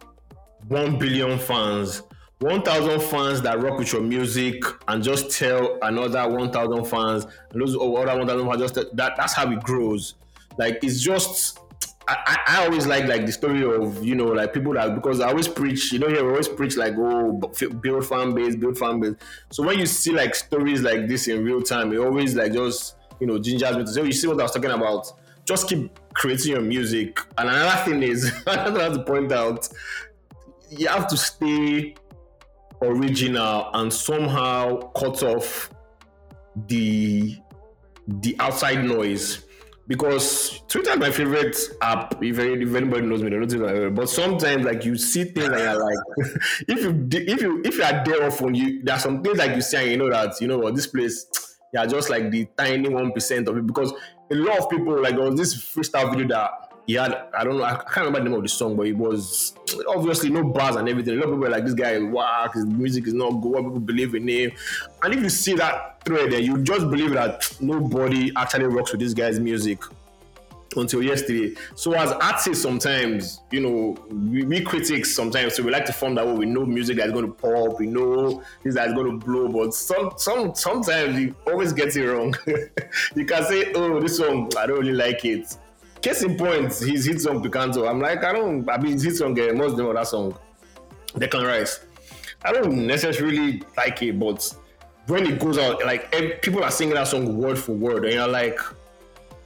one 0.68 0.98
billion 0.98 1.38
fans, 1.38 2.02
one 2.40 2.62
thousand 2.62 3.00
fans 3.02 3.42
that 3.42 3.60
rock 3.60 3.78
with 3.78 3.92
your 3.92 4.02
music, 4.02 4.62
and 4.88 5.02
just 5.02 5.30
tell 5.30 5.78
another 5.82 6.28
one 6.28 6.50
thousand 6.50 6.84
fans, 6.86 7.26
and 7.52 7.60
those 7.60 7.76
other 7.76 8.18
one 8.18 8.26
thousand 8.26 8.48
fans 8.48 8.60
just 8.60 8.74
that. 8.96 9.16
That's 9.16 9.34
how 9.34 9.50
it 9.50 9.62
grows. 9.62 10.14
Like 10.56 10.82
it's 10.82 11.00
just. 11.00 11.60
I, 12.08 12.38
I 12.46 12.64
always 12.64 12.86
like 12.86 13.04
like 13.04 13.26
the 13.26 13.32
story 13.32 13.62
of 13.62 14.02
you 14.02 14.14
know 14.14 14.26
like 14.26 14.54
people 14.54 14.72
that 14.74 14.94
because 14.94 15.20
I 15.20 15.28
always 15.28 15.46
preach 15.46 15.92
you 15.92 15.98
know 15.98 16.08
here 16.08 16.26
always 16.28 16.48
preach 16.48 16.76
like 16.76 16.94
oh 16.96 17.32
build 17.80 18.06
fan 18.06 18.34
base 18.34 18.56
build 18.56 18.78
fan 18.78 18.98
base. 19.00 19.14
So 19.50 19.62
when 19.62 19.78
you 19.78 19.86
see 19.86 20.12
like 20.12 20.34
stories 20.34 20.80
like 20.80 21.06
this 21.06 21.28
in 21.28 21.44
real 21.44 21.60
time 21.60 21.92
it 21.92 21.98
always 21.98 22.34
like 22.34 22.52
just 22.52 22.96
you 23.20 23.26
know 23.26 23.34
gingers 23.38 23.76
me 23.76 23.84
to 23.84 23.92
say 23.92 24.00
oh, 24.00 24.04
you 24.04 24.12
see 24.12 24.26
what 24.26 24.40
I 24.40 24.44
was 24.44 24.52
talking 24.52 24.70
about? 24.70 25.12
Just 25.44 25.68
keep 25.68 25.98
creating 26.14 26.52
your 26.52 26.62
music. 26.62 27.20
And 27.36 27.48
another 27.48 27.90
thing 27.90 28.02
is 28.02 28.32
I 28.46 28.70
have 28.70 28.94
to 28.94 29.02
point 29.04 29.30
out 29.30 29.68
you 30.70 30.88
have 30.88 31.08
to 31.08 31.16
stay 31.16 31.94
original 32.80 33.70
and 33.74 33.92
somehow 33.92 34.80
cut 34.92 35.22
off 35.22 35.70
the 36.68 37.36
the 38.06 38.34
outside 38.40 38.84
noise 38.84 39.44
because 39.88 40.60
Twitter 40.68 40.90
is 40.90 40.98
my 40.98 41.10
favorite 41.10 41.56
app. 41.80 42.22
If, 42.22 42.38
if 42.38 42.74
anybody 42.74 43.06
knows 43.06 43.22
me, 43.22 43.30
they 43.30 43.38
know 43.38 43.90
But 43.90 44.08
sometimes, 44.10 44.64
like 44.64 44.84
you 44.84 44.96
see 44.96 45.24
things 45.24 45.48
and 45.48 45.58
you're 45.58 45.82
like, 45.82 45.98
if 46.68 46.82
you 46.82 47.08
if 47.10 47.40
you 47.40 47.62
if 47.64 47.76
you 47.78 47.82
are 47.82 48.04
there 48.04 48.26
often, 48.26 48.54
you 48.54 48.82
there 48.84 48.96
are 48.96 49.00
some 49.00 49.22
things 49.22 49.38
like 49.38 49.56
you 49.56 49.62
see 49.62 49.78
and 49.78 49.90
you 49.90 49.96
know 49.96 50.10
that 50.10 50.38
you 50.42 50.46
know 50.46 50.58
what 50.58 50.74
this 50.76 50.86
place, 50.86 51.26
yeah, 51.72 51.86
just 51.86 52.10
like 52.10 52.30
the 52.30 52.46
tiny 52.56 52.88
one 52.90 53.12
percent 53.12 53.48
of 53.48 53.56
it. 53.56 53.66
Because 53.66 53.92
a 54.30 54.34
lot 54.34 54.58
of 54.58 54.68
people 54.68 55.02
like 55.02 55.16
there 55.16 55.24
was 55.24 55.38
this 55.38 55.54
freestyle 55.56 56.10
video 56.10 56.28
that 56.28 56.67
he 56.88 56.94
had 56.94 57.12
I 57.36 57.44
don't 57.44 57.58
know 57.58 57.64
I 57.64 57.74
can't 57.74 58.06
remember 58.06 58.18
the 58.20 58.24
name 58.24 58.34
of 58.34 58.42
the 58.42 58.48
song, 58.48 58.74
but 58.74 58.86
it 58.86 58.96
was 58.96 59.54
obviously 59.86 60.30
no 60.30 60.42
bars 60.42 60.74
and 60.74 60.88
everything. 60.88 61.14
A 61.14 61.16
lot 61.18 61.24
of 61.24 61.30
people 61.32 61.40
were 61.40 61.50
like, 61.50 61.64
"This 61.66 61.74
guy 61.74 61.90
is 61.90 62.02
whack. 62.02 62.54
His 62.54 62.64
music 62.64 63.06
is 63.06 63.12
not 63.12 63.30
good. 63.42 63.56
People 63.56 63.78
believe 63.78 64.14
in 64.14 64.26
him." 64.26 64.52
And 65.02 65.12
if 65.12 65.22
you 65.22 65.28
see 65.28 65.52
that 65.56 66.02
thread, 66.02 66.32
then 66.32 66.42
you 66.42 66.62
just 66.62 66.88
believe 66.88 67.10
that 67.10 67.54
nobody 67.60 68.32
actually 68.34 68.64
rocks 68.64 68.92
with 68.92 69.02
this 69.02 69.12
guy's 69.12 69.38
music 69.38 69.82
until 70.76 71.02
yesterday. 71.02 71.54
So 71.74 71.92
as 71.92 72.10
artists, 72.10 72.62
sometimes 72.62 73.42
you 73.50 73.60
know 73.60 73.98
we, 74.08 74.44
we, 74.44 74.62
critics 74.62 75.14
sometimes 75.14 75.56
so 75.56 75.64
we 75.64 75.70
like 75.70 75.84
to 75.84 75.92
form 75.92 76.14
that 76.14 76.26
way. 76.26 76.32
We 76.32 76.46
know 76.46 76.64
music 76.64 76.96
that's 76.96 77.12
going 77.12 77.26
to 77.26 77.32
pop. 77.32 77.78
We 77.78 77.86
know 77.86 78.42
this 78.64 78.76
that's 78.76 78.94
going 78.94 79.20
to 79.20 79.26
blow, 79.26 79.48
but 79.48 79.74
some 79.74 80.12
some 80.16 80.54
sometimes 80.54 81.20
you 81.20 81.34
always 81.46 81.74
get 81.74 81.94
it 81.94 82.06
wrong. 82.06 82.34
you 83.14 83.26
can 83.26 83.44
say, 83.44 83.74
"Oh, 83.74 84.00
this 84.00 84.16
song 84.16 84.50
I 84.56 84.66
don't 84.66 84.78
really 84.78 84.92
like 84.94 85.26
it." 85.26 85.54
Case 86.00 86.22
in 86.22 86.36
point, 86.36 86.72
his 86.74 87.06
hit 87.06 87.20
song 87.20 87.42
Picanto. 87.42 87.88
I'm 87.88 88.00
like, 88.00 88.22
I 88.22 88.32
don't. 88.32 88.68
I 88.70 88.78
mean, 88.78 88.92
his 88.92 89.02
hit 89.02 89.16
song, 89.16 89.38
eh, 89.38 89.50
uh, 89.50 89.52
most 89.52 89.78
of 89.78 89.94
that 89.94 90.06
song, 90.06 90.38
Declan 91.14 91.46
Rice. 91.46 91.80
I 92.44 92.52
don't 92.52 92.86
necessarily 92.86 93.62
like 93.76 94.00
it, 94.02 94.18
but 94.18 94.54
when 95.08 95.26
it 95.26 95.40
goes 95.40 95.58
out, 95.58 95.84
like 95.84 96.14
eh, 96.14 96.36
people 96.40 96.62
are 96.62 96.70
singing 96.70 96.94
that 96.94 97.08
song 97.08 97.36
word 97.36 97.58
for 97.58 97.72
word, 97.72 98.04
and 98.04 98.14
you're 98.14 98.28
like, 98.28 98.60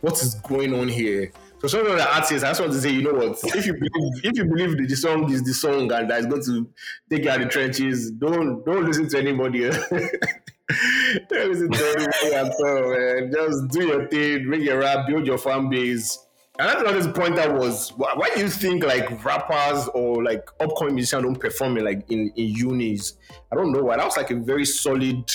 what 0.02 0.21
is 0.21 0.35
going 0.35 0.75
on 0.75 0.88
here? 0.88 1.32
So 1.61 1.68
some 1.68 1.87
of 1.87 1.97
the 1.97 2.14
artists, 2.14 2.42
I 2.42 2.49
just 2.49 2.61
want 2.61 2.73
to 2.73 2.80
say, 2.80 2.90
you 2.90 3.02
know 3.02 3.14
what? 3.14 3.38
If 3.44 3.66
you 3.66 3.73
believe, 3.73 4.25
if 4.25 4.37
you 4.37 4.44
believe 4.44 4.76
that 4.76 4.88
the 4.88 4.97
song 4.97 5.30
is 5.32 5.44
the 5.44 5.54
song 5.54 5.90
and 5.92 6.11
that 6.11 6.21
is 6.21 6.26
going 6.26 6.42
to 6.42 6.68
take 7.09 7.25
you 7.25 7.30
out 7.30 7.40
of 7.40 7.47
the 7.47 7.50
trenches, 7.50 8.11
don't 8.11 8.62
don't 8.66 8.85
listen 8.85 9.09
to 9.09 9.18
anybody. 9.18 9.66
Eh? 9.66 9.71
don't 11.30 11.50
listen 11.50 11.71
to 11.71 11.94
anybody 11.97 12.35
at 12.35 12.52
all, 12.61 12.90
man. 12.90 13.32
Just 13.32 13.68
do 13.68 13.87
your 13.87 14.09
thing, 14.09 14.50
make 14.50 14.62
your 14.62 14.80
rap, 14.80 15.06
build 15.06 15.26
your 15.26 15.38
fan 15.38 15.71
base 15.71 16.18
Another 16.59 17.11
point 17.12 17.37
that 17.37 17.54
was 17.54 17.90
why 17.97 18.30
do 18.35 18.40
you 18.40 18.49
think 18.49 18.85
like 18.85 19.25
rappers 19.25 19.88
or 19.94 20.23
like 20.23 20.50
upcoming 20.61 20.97
musicians 20.97 21.23
don't 21.23 21.40
perform 21.40 21.78
in 21.78 21.85
like 21.85 22.11
in, 22.11 22.30
in 22.37 22.47
unis? 22.54 23.14
I 23.50 23.56
don't 23.56 23.73
know 23.73 23.82
why. 23.82 23.97
That 23.97 24.04
was 24.04 24.18
like 24.18 24.30
a 24.30 24.37
very 24.37 24.66
solid 24.66 25.32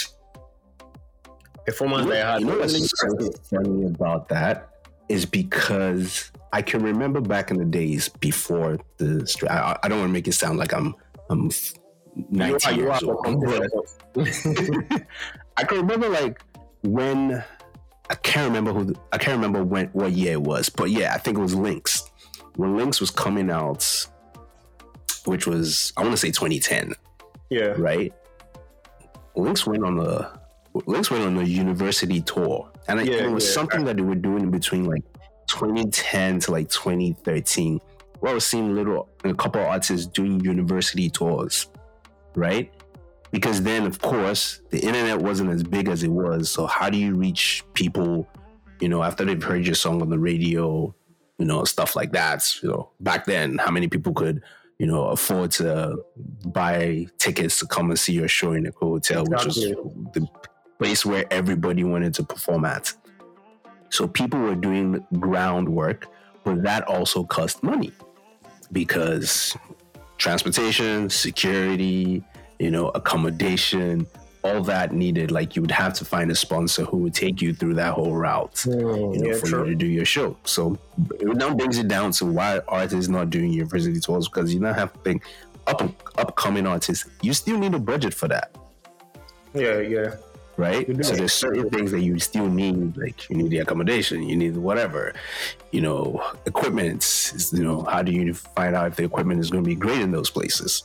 performance 1.66 2.06
you 2.06 2.12
know, 2.12 2.16
I 2.16 2.32
had. 2.32 2.40
You 2.42 2.46
know 2.46 2.60
what's 2.60 3.00
so 3.00 3.32
funny 3.50 3.86
about 3.86 4.30
that 4.30 4.70
is 5.10 5.26
because 5.26 6.32
I 6.54 6.62
can 6.62 6.84
remember 6.84 7.20
back 7.20 7.50
in 7.50 7.58
the 7.58 7.66
days 7.66 8.10
before 8.10 8.78
the 8.98 9.48
I, 9.50 9.78
I 9.84 9.88
don't 9.88 10.00
want 10.00 10.10
to 10.10 10.14
make 10.14 10.28
it 10.28 10.34
sound 10.34 10.60
like 10.60 10.74
I'm 10.74 10.96
I'm 11.32 11.50
19 12.30 12.50
you 12.50 12.56
are, 12.64 12.74
you 12.74 12.84
years 12.84 13.04
old. 13.04 13.88
I 15.58 15.64
can 15.64 15.78
remember 15.78 16.10
like 16.10 16.44
when 16.84 17.44
I 18.10 18.16
can't 18.16 18.48
remember 18.48 18.74
who 18.74 18.94
I 19.12 19.18
can't 19.18 19.36
remember 19.36 19.64
when 19.64 19.88
what 19.88 20.12
year 20.12 20.34
it 20.34 20.42
was, 20.42 20.70
but 20.70 20.90
yeah, 20.90 21.14
I 21.14 21.18
think 21.18 21.38
it 21.38 21.42
was 21.42 21.56
Lynx. 21.56 22.10
When 22.56 22.78
Lynx 22.78 23.00
was 23.00 23.12
coming 23.12 23.50
out, 23.50 24.08
which 25.26 25.46
was 25.46 25.94
I 25.98 26.02
want 26.02 26.14
to 26.14 26.18
say 26.18 26.30
2010. 26.30 26.94
Yeah. 27.50 27.74
Right. 27.78 28.14
Lynx 29.36 29.68
went 29.68 29.84
on 29.84 30.00
a 30.00 30.40
Lynx 30.86 31.12
went 31.12 31.24
on 31.24 31.38
a 31.38 31.44
university 31.44 32.22
tour, 32.22 32.70
and 32.88 33.06
yeah, 33.06 33.26
it 33.26 33.32
was 33.32 33.46
yeah. 33.46 33.54
something 33.54 33.84
that 33.86 33.98
they 33.98 34.04
were 34.04 34.16
doing 34.16 34.52
between 34.52 34.86
like 34.86 35.04
2010 35.48 36.40
to 36.42 36.52
like 36.52 36.70
2013. 36.70 37.80
Where 38.20 38.32
I 38.32 38.36
was 38.36 38.46
seeing 38.46 38.74
little 38.74 39.10
a 39.24 39.34
couple 39.34 39.62
of 39.62 39.68
artists 39.68 40.08
doing 40.08 40.40
university 40.40 41.10
tours, 41.10 41.68
right? 42.36 42.72
Because 43.32 43.62
then 43.62 43.86
of 43.86 44.00
course 44.00 44.62
the 44.70 44.80
internet 44.80 45.20
wasn't 45.20 45.50
as 45.50 45.64
big 45.64 45.88
as 45.88 46.04
it 46.04 46.10
was. 46.10 46.50
So 46.50 46.66
how 46.66 46.90
do 46.90 46.98
you 46.98 47.16
reach 47.16 47.64
people 47.74 48.28
you 48.80 48.90
know 48.90 49.04
after 49.04 49.26
they've 49.26 49.42
heard 49.42 49.66
your 49.66 49.76
song 49.76 50.02
on 50.02 50.10
the 50.10 50.20
radio 50.20 50.94
you 51.38 51.46
know 51.46 51.64
stuff 51.64 51.96
like 51.96 52.12
that? 52.14 52.44
You 52.62 52.70
know 52.70 52.90
back 53.00 53.26
then 53.26 53.58
how 53.58 53.72
many 53.72 53.88
people 53.88 54.14
could 54.14 54.42
you 54.80 54.88
know 54.88 55.06
afford 55.08 55.52
to 55.52 55.98
buy 56.46 57.08
tickets 57.18 57.60
to 57.60 57.68
come 57.68 57.90
and 57.90 58.00
see 58.00 58.14
your 58.14 58.28
show 58.28 58.54
in 58.54 58.64
the 58.64 58.72
hotel 58.80 59.24
exactly. 59.24 59.70
which 59.70 59.78
was 59.78 59.94
the 60.14 60.28
place 60.80 61.06
where 61.06 61.26
everybody 61.32 61.84
wanted 61.84 62.14
to 62.16 62.24
perform 62.24 62.66
at? 62.66 62.94
So 63.90 64.08
people 64.08 64.40
were 64.40 64.56
doing 64.56 65.06
groundwork 65.20 66.08
but 66.48 66.64
that 66.64 66.84
also 66.88 67.26
cost 67.26 67.62
money 67.62 67.92
because 68.72 69.56
transportation 70.18 71.10
security 71.10 72.24
you 72.60 72.72
know, 72.72 72.90
accommodation, 72.90 74.08
all 74.44 74.62
that 74.64 74.92
needed. 74.92 75.32
Like 75.32 75.56
you 75.56 75.62
would 75.62 75.72
have 75.72 75.94
to 75.96 76.06
find 76.06 76.32
a 76.32 76.36
sponsor 76.36 76.84
who 76.86 76.98
would 76.98 77.14
take 77.14 77.42
you 77.42 77.54
through 77.54 77.76
that 77.76 77.94
whole 77.94 78.14
route, 78.16 78.54
mm, 78.56 79.16
you 79.16 79.22
know, 79.22 79.38
for 79.38 79.48
you 79.48 79.66
to 79.66 79.76
do 79.76 79.88
your 79.88 80.06
show. 80.06 80.38
So 80.44 80.78
it 81.20 81.38
now 81.38 81.54
brings 81.54 81.78
it 81.78 81.88
down 81.88 82.12
to 82.14 82.26
why 82.26 82.62
artists 82.68 83.10
not 83.10 83.30
doing 83.30 83.52
university 83.52 84.00
tours 84.00 84.28
because 84.28 84.54
you 84.54 84.60
now 84.60 84.74
have 84.74 84.92
big 85.04 85.24
up 85.68 85.82
upcoming 86.18 86.66
artists. 86.66 87.06
You 87.22 87.34
still 87.34 87.58
need 87.58 87.74
a 87.74 87.80
budget 87.80 88.14
for 88.14 88.28
that. 88.30 88.56
Yeah, 89.54 89.80
yeah. 89.80 90.16
right? 90.58 90.88
So 91.06 91.16
there's 91.16 91.34
certain 91.34 91.70
things 91.70 91.92
that 91.92 92.02
you 92.02 92.20
still 92.20 92.48
need, 92.48 92.98
like 92.98 93.30
you 93.30 93.38
need 93.38 93.52
the 93.52 93.60
accommodation, 93.60 94.24
you 94.24 94.36
need 94.36 94.58
whatever, 94.58 95.14
you 95.72 95.82
know, 95.82 96.24
equipment. 96.46 97.34
You 97.54 97.64
know, 97.64 97.84
how 97.84 98.02
do 98.02 98.12
you 98.12 98.34
find 98.34 98.76
out 98.76 98.88
if 98.88 98.96
the 98.98 99.04
equipment 99.04 99.40
is 99.40 99.50
going 99.50 99.64
to 99.64 99.68
be 99.68 99.76
great 99.76 100.02
in 100.02 100.12
those 100.12 100.30
places? 100.30 100.84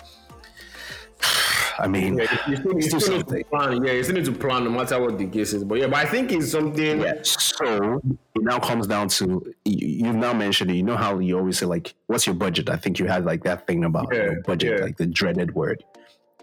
I 1.79 1.89
mean, 1.89 2.19
Yeah, 2.19 2.39
you 2.49 2.57
still, 2.57 2.75
you 2.75 2.83
still 2.83 3.01
still 3.01 3.17
need 3.19 3.29
to 3.29 3.45
plan. 3.45 3.85
Yeah, 3.85 3.93
you 3.93 4.03
still 4.03 4.15
need 4.17 4.25
to 4.27 4.33
plan 4.33 4.65
no 4.65 4.71
matter 4.71 5.01
what 5.01 5.19
the 5.19 5.27
case 5.27 5.53
is. 5.53 5.65
But 5.65 5.79
yeah, 5.79 5.87
but 5.87 5.97
I 5.97 6.05
think 6.05 6.31
it's 6.33 6.51
something. 6.51 7.01
Yeah. 7.01 7.15
So 7.23 8.01
it 8.35 8.43
now 8.43 8.59
comes 8.59 8.87
down 8.87 9.09
to 9.09 9.55
you, 9.65 10.07
you've 10.07 10.17
now 10.17 10.33
mentioned 10.33 10.71
it. 10.71 10.75
You 10.75 10.83
know 10.83 10.97
how 10.97 11.19
you 11.19 11.39
always 11.39 11.59
say 11.59 11.67
like, 11.67 11.95
"What's 12.07 12.27
your 12.27 12.35
budget?" 12.35 12.69
I 12.69 12.77
think 12.77 12.99
you 12.99 13.07
had 13.07 13.25
like 13.25 13.43
that 13.45 13.67
thing 13.67 13.85
about 13.85 14.09
Yeah, 14.13 14.27
know, 14.27 14.43
budget, 14.47 14.79
yeah. 14.79 14.85
like 14.85 14.97
the 14.97 15.07
dreaded 15.07 15.55
word. 15.55 15.83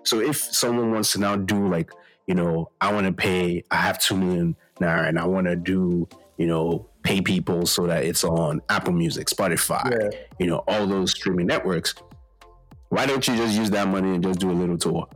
So 0.04 0.20
if 0.20 0.38
someone 0.38 0.92
wants 0.92 1.12
to 1.14 1.20
now 1.20 1.36
do 1.36 1.68
like, 1.68 1.92
you 2.26 2.34
know, 2.36 2.72
I 2.82 2.92
want 2.92 3.06
to 3.06 3.14
pay, 3.14 3.64
I 3.70 3.76
have 3.78 4.00
two 4.00 4.18
million 4.18 4.56
naira, 4.80 5.08
and 5.08 5.20
I 5.20 5.26
want 5.26 5.48
to 5.48 5.56
do, 5.56 6.08
you 6.38 6.48
know, 6.48 6.88
pay 7.04 7.22
people 7.22 7.66
so 7.66 7.86
that 7.88 8.04
it's 8.06 8.24
on 8.24 8.62
Apple 8.70 8.94
Music, 8.94 9.28
Spotify, 9.28 10.12
you 10.40 10.48
know, 10.48 10.64
all 10.68 10.88
those 10.88 11.12
streaming 11.12 11.48
networks. 11.48 11.94
Why 12.90 13.06
don't 13.06 13.26
you 13.28 13.36
just 13.36 13.56
use 13.56 13.70
that 13.72 13.88
money 13.88 14.16
and 14.16 14.24
just 14.24 14.40
do 14.40 14.52
a 14.52 14.54
little 14.54 14.78
tour? 14.78 15.08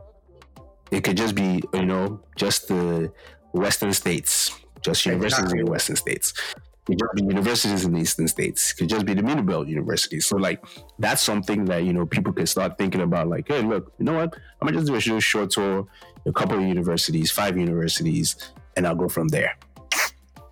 It 0.90 1.02
could 1.02 1.16
just 1.16 1.34
be, 1.34 1.62
you 1.72 1.86
know, 1.86 2.20
just 2.36 2.68
the 2.68 3.12
Western 3.52 3.92
states, 3.92 4.56
just 4.80 5.04
universities 5.06 5.52
in 5.52 5.64
the 5.64 5.70
Western 5.70 5.96
states. 5.96 6.32
It 6.56 6.86
could 6.86 6.98
just 6.98 7.14
be 7.14 7.24
universities 7.24 7.84
in 7.84 7.92
the 7.94 8.00
Eastern 8.00 8.28
states. 8.28 8.72
It 8.72 8.76
could 8.76 8.88
just 8.88 9.06
be 9.06 9.14
the 9.14 9.22
Middle 9.22 9.42
Belt 9.42 9.66
universities. 9.66 10.26
So, 10.26 10.36
like, 10.36 10.62
that's 10.98 11.22
something 11.22 11.64
that, 11.64 11.82
you 11.82 11.92
know, 11.92 12.06
people 12.06 12.32
can 12.32 12.46
start 12.46 12.78
thinking 12.78 13.00
about. 13.00 13.28
Like, 13.28 13.48
hey, 13.48 13.62
look, 13.62 13.92
you 13.98 14.04
know 14.04 14.14
what? 14.14 14.34
I'm 14.60 14.68
going 14.68 14.74
to 14.74 14.80
just 14.80 15.06
do 15.06 15.16
a 15.16 15.20
short 15.20 15.50
tour, 15.50 15.86
a 16.26 16.32
couple 16.32 16.58
of 16.58 16.64
universities, 16.64 17.30
five 17.30 17.56
universities, 17.56 18.36
and 18.76 18.86
I'll 18.86 18.94
go 18.94 19.08
from 19.08 19.28
there. 19.28 19.56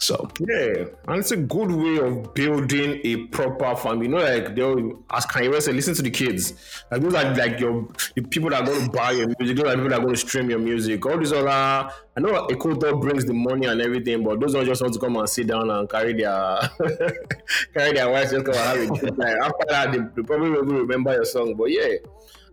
So, 0.02 0.28
Yeah, 0.40 0.86
and 1.06 1.20
it's 1.20 1.30
a 1.30 1.36
good 1.36 1.70
way 1.70 1.98
of 1.98 2.34
building 2.34 3.00
a 3.04 3.28
proper 3.28 3.76
family. 3.76 4.06
You 4.06 4.12
know, 4.12 4.18
like 4.18 4.56
they'll 4.56 5.00
ask 5.08 5.30
Kanye 5.30 5.48
West 5.48 5.66
said, 5.66 5.76
listen 5.76 5.94
to 5.94 6.02
the 6.02 6.10
kids. 6.10 6.54
Like 6.90 7.02
those 7.02 7.14
are 7.14 7.32
like 7.36 7.60
your 7.60 7.86
the 8.16 8.22
people 8.22 8.50
that 8.50 8.62
are 8.62 8.66
going 8.66 8.86
to 8.86 8.90
buy 8.90 9.12
your 9.12 9.28
music. 9.38 9.58
Those 9.58 9.66
are 9.66 9.74
people 9.74 9.90
that 9.90 10.00
are 10.00 10.02
going 10.02 10.14
to 10.14 10.20
stream 10.20 10.50
your 10.50 10.58
music. 10.58 11.06
All 11.06 11.16
these 11.16 11.32
other, 11.32 11.48
I 11.48 12.18
know 12.18 12.34
a 12.34 12.56
quota 12.56 12.96
brings 12.96 13.26
the 13.26 13.32
money 13.32 13.68
and 13.68 13.80
everything, 13.80 14.24
but 14.24 14.40
those 14.40 14.56
ones 14.56 14.66
just 14.66 14.82
want 14.82 14.92
to 14.92 14.98
come 14.98 15.14
and 15.14 15.28
sit 15.28 15.46
down 15.46 15.70
and 15.70 15.88
carry 15.88 16.14
their 16.14 16.58
carry 17.72 17.92
their 17.92 18.10
wives 18.10 18.32
just 18.32 18.44
come 18.44 18.56
and 18.56 18.80
have 18.80 18.96
a 18.96 18.98
good 18.98 19.16
time. 19.16 19.36
After 19.40 19.66
that, 19.68 19.92
they, 19.92 19.98
they 19.98 20.22
probably 20.26 20.50
will 20.50 20.64
remember 20.64 21.12
your 21.12 21.24
song. 21.24 21.54
But 21.54 21.70
yeah. 21.70 21.94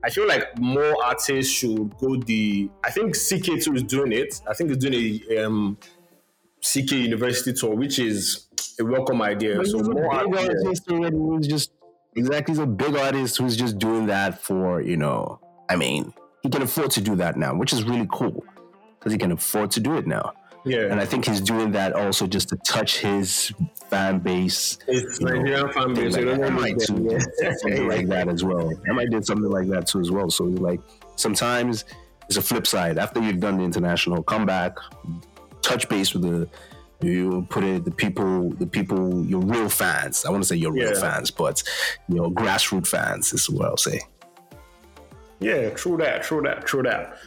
I 0.02 0.10
feel 0.10 0.28
like 0.28 0.58
more 0.58 1.04
artists 1.04 1.52
should 1.52 1.98
go 1.98 2.16
the. 2.16 2.70
I 2.86 2.92
think 2.92 3.16
CK2 3.16 3.76
is 3.76 3.84
doing 3.84 4.14
it. 4.14 4.40
I 4.48 4.54
think 4.54 4.72
it's 4.72 4.86
doing 4.86 5.20
a 5.30 5.44
um, 5.44 5.78
CKay 6.62 7.04
University 7.04 7.54
tour, 7.54 7.76
which 7.76 8.00
is 8.00 8.48
a 8.80 8.86
welcome 8.86 9.22
idea. 9.22 9.64
So 9.66 9.78
he's 9.78 9.88
a 9.88 9.92
more 9.92 10.26
big 10.26 10.36
artists- 10.36 10.86
artist 10.90 11.14
who's 11.14 11.48
just 11.48 11.72
exactly 12.16 12.54
he's 12.54 12.60
a 12.60 12.66
big 12.66 12.96
artist 12.96 13.38
who's 13.38 13.56
just 13.56 13.78
doing 13.78 14.08
that 14.08 14.42
for 14.42 14.82
you 14.82 14.98
know 14.98 15.40
i 15.70 15.76
mean 15.76 16.14
he 16.42 16.50
can 16.50 16.62
afford 16.62 16.92
to 16.92 17.02
do 17.02 17.16
that 17.16 17.38
now 17.38 17.56
which 17.56 17.74
is 17.74 17.84
really 17.84 18.08
cool 18.12 18.44
because 18.98 19.12
he 19.12 19.18
can 19.18 19.32
afford 19.32 19.72
to 19.72 19.80
do 19.80 19.96
it 19.98 20.08
now 20.08 20.34
yeah, 20.66 20.92
and 20.92 21.00
i 21.00 21.06
think 21.06 21.26
he's 21.26 21.40
doing 21.40 21.72
that 21.72 21.94
also 21.94 22.28
just 22.28 22.50
to 22.50 22.58
touch 22.58 23.00
his 23.00 23.54
fan 23.90 24.20
base 24.20 24.78
it's 24.88 25.20
you 25.20 25.28
know, 25.28 25.36
Nigerian 25.36 25.72
fan 25.72 25.94
base. 25.94 26.14
So 26.14 26.22
like, 26.22 26.38
don't 26.38 26.44
I 26.44 26.50
know 26.50 26.60
might 26.60 26.78
do 26.80 27.08
yeah. 27.42 27.54
something 27.58 27.88
like 27.88 28.08
that 28.08 28.28
as 28.28 28.44
well. 28.44 28.70
I 28.88 28.94
might 28.94 29.10
do 29.10 29.22
something 29.24 29.50
like 29.50 29.68
that 29.70 29.88
too 29.88 30.00
as 30.00 30.12
well. 30.12 30.30
So 30.30 30.44
like 30.44 30.80
sometimes 31.16 31.86
it's 32.28 32.38
a 32.38 32.42
flip 32.42 32.68
side. 32.68 33.00
After 33.00 33.20
you've 33.20 33.40
done 33.40 33.58
the 33.58 33.64
international, 33.64 34.22
come 34.22 34.46
back, 34.46 34.78
touch 35.62 35.88
base 35.90 36.14
with 36.14 36.24
the 36.24 36.48
you 37.02 37.48
put 37.50 37.64
it 37.64 37.86
the 37.86 37.92
people 37.92 38.50
the 38.56 38.68
people 38.68 39.26
your 39.26 39.42
real 39.42 39.70
fans. 39.70 40.26
I 40.26 40.30
want 40.32 40.44
to 40.44 40.48
say 40.48 40.56
your 40.58 40.74
real 40.74 40.94
Yeah. 40.94 41.00
fans, 41.00 41.32
but 41.32 41.64
your 42.10 42.30
grassroots 42.30 42.88
fans 42.88 43.32
is 43.32 43.50
what 43.50 43.68
I'll 43.68 43.78
say. 43.78 44.02
Yeah, 45.40 45.70
true 45.70 45.96
that, 45.98 46.24
true 46.24 46.42
that, 46.42 46.66
true 46.66 46.84
that. 46.84 47.18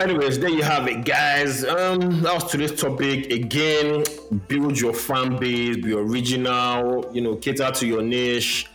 Anyways, 0.00 0.38
there 0.38 0.50
you 0.50 0.62
have 0.62 0.86
it, 0.88 1.04
guys. 1.04 1.64
Um, 1.64 2.22
that 2.22 2.34
was 2.34 2.50
today's 2.50 2.78
topic. 2.78 3.30
Again, 3.32 4.04
build 4.48 4.78
your 4.78 4.92
fan 4.94 5.36
base, 5.38 5.76
be 5.76 5.92
original, 5.92 7.10
you 7.12 7.20
know, 7.20 7.36
cater 7.36 7.70
to 7.70 7.86
your 7.86 8.02
niche. 8.02 8.66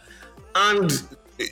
And 0.55 0.91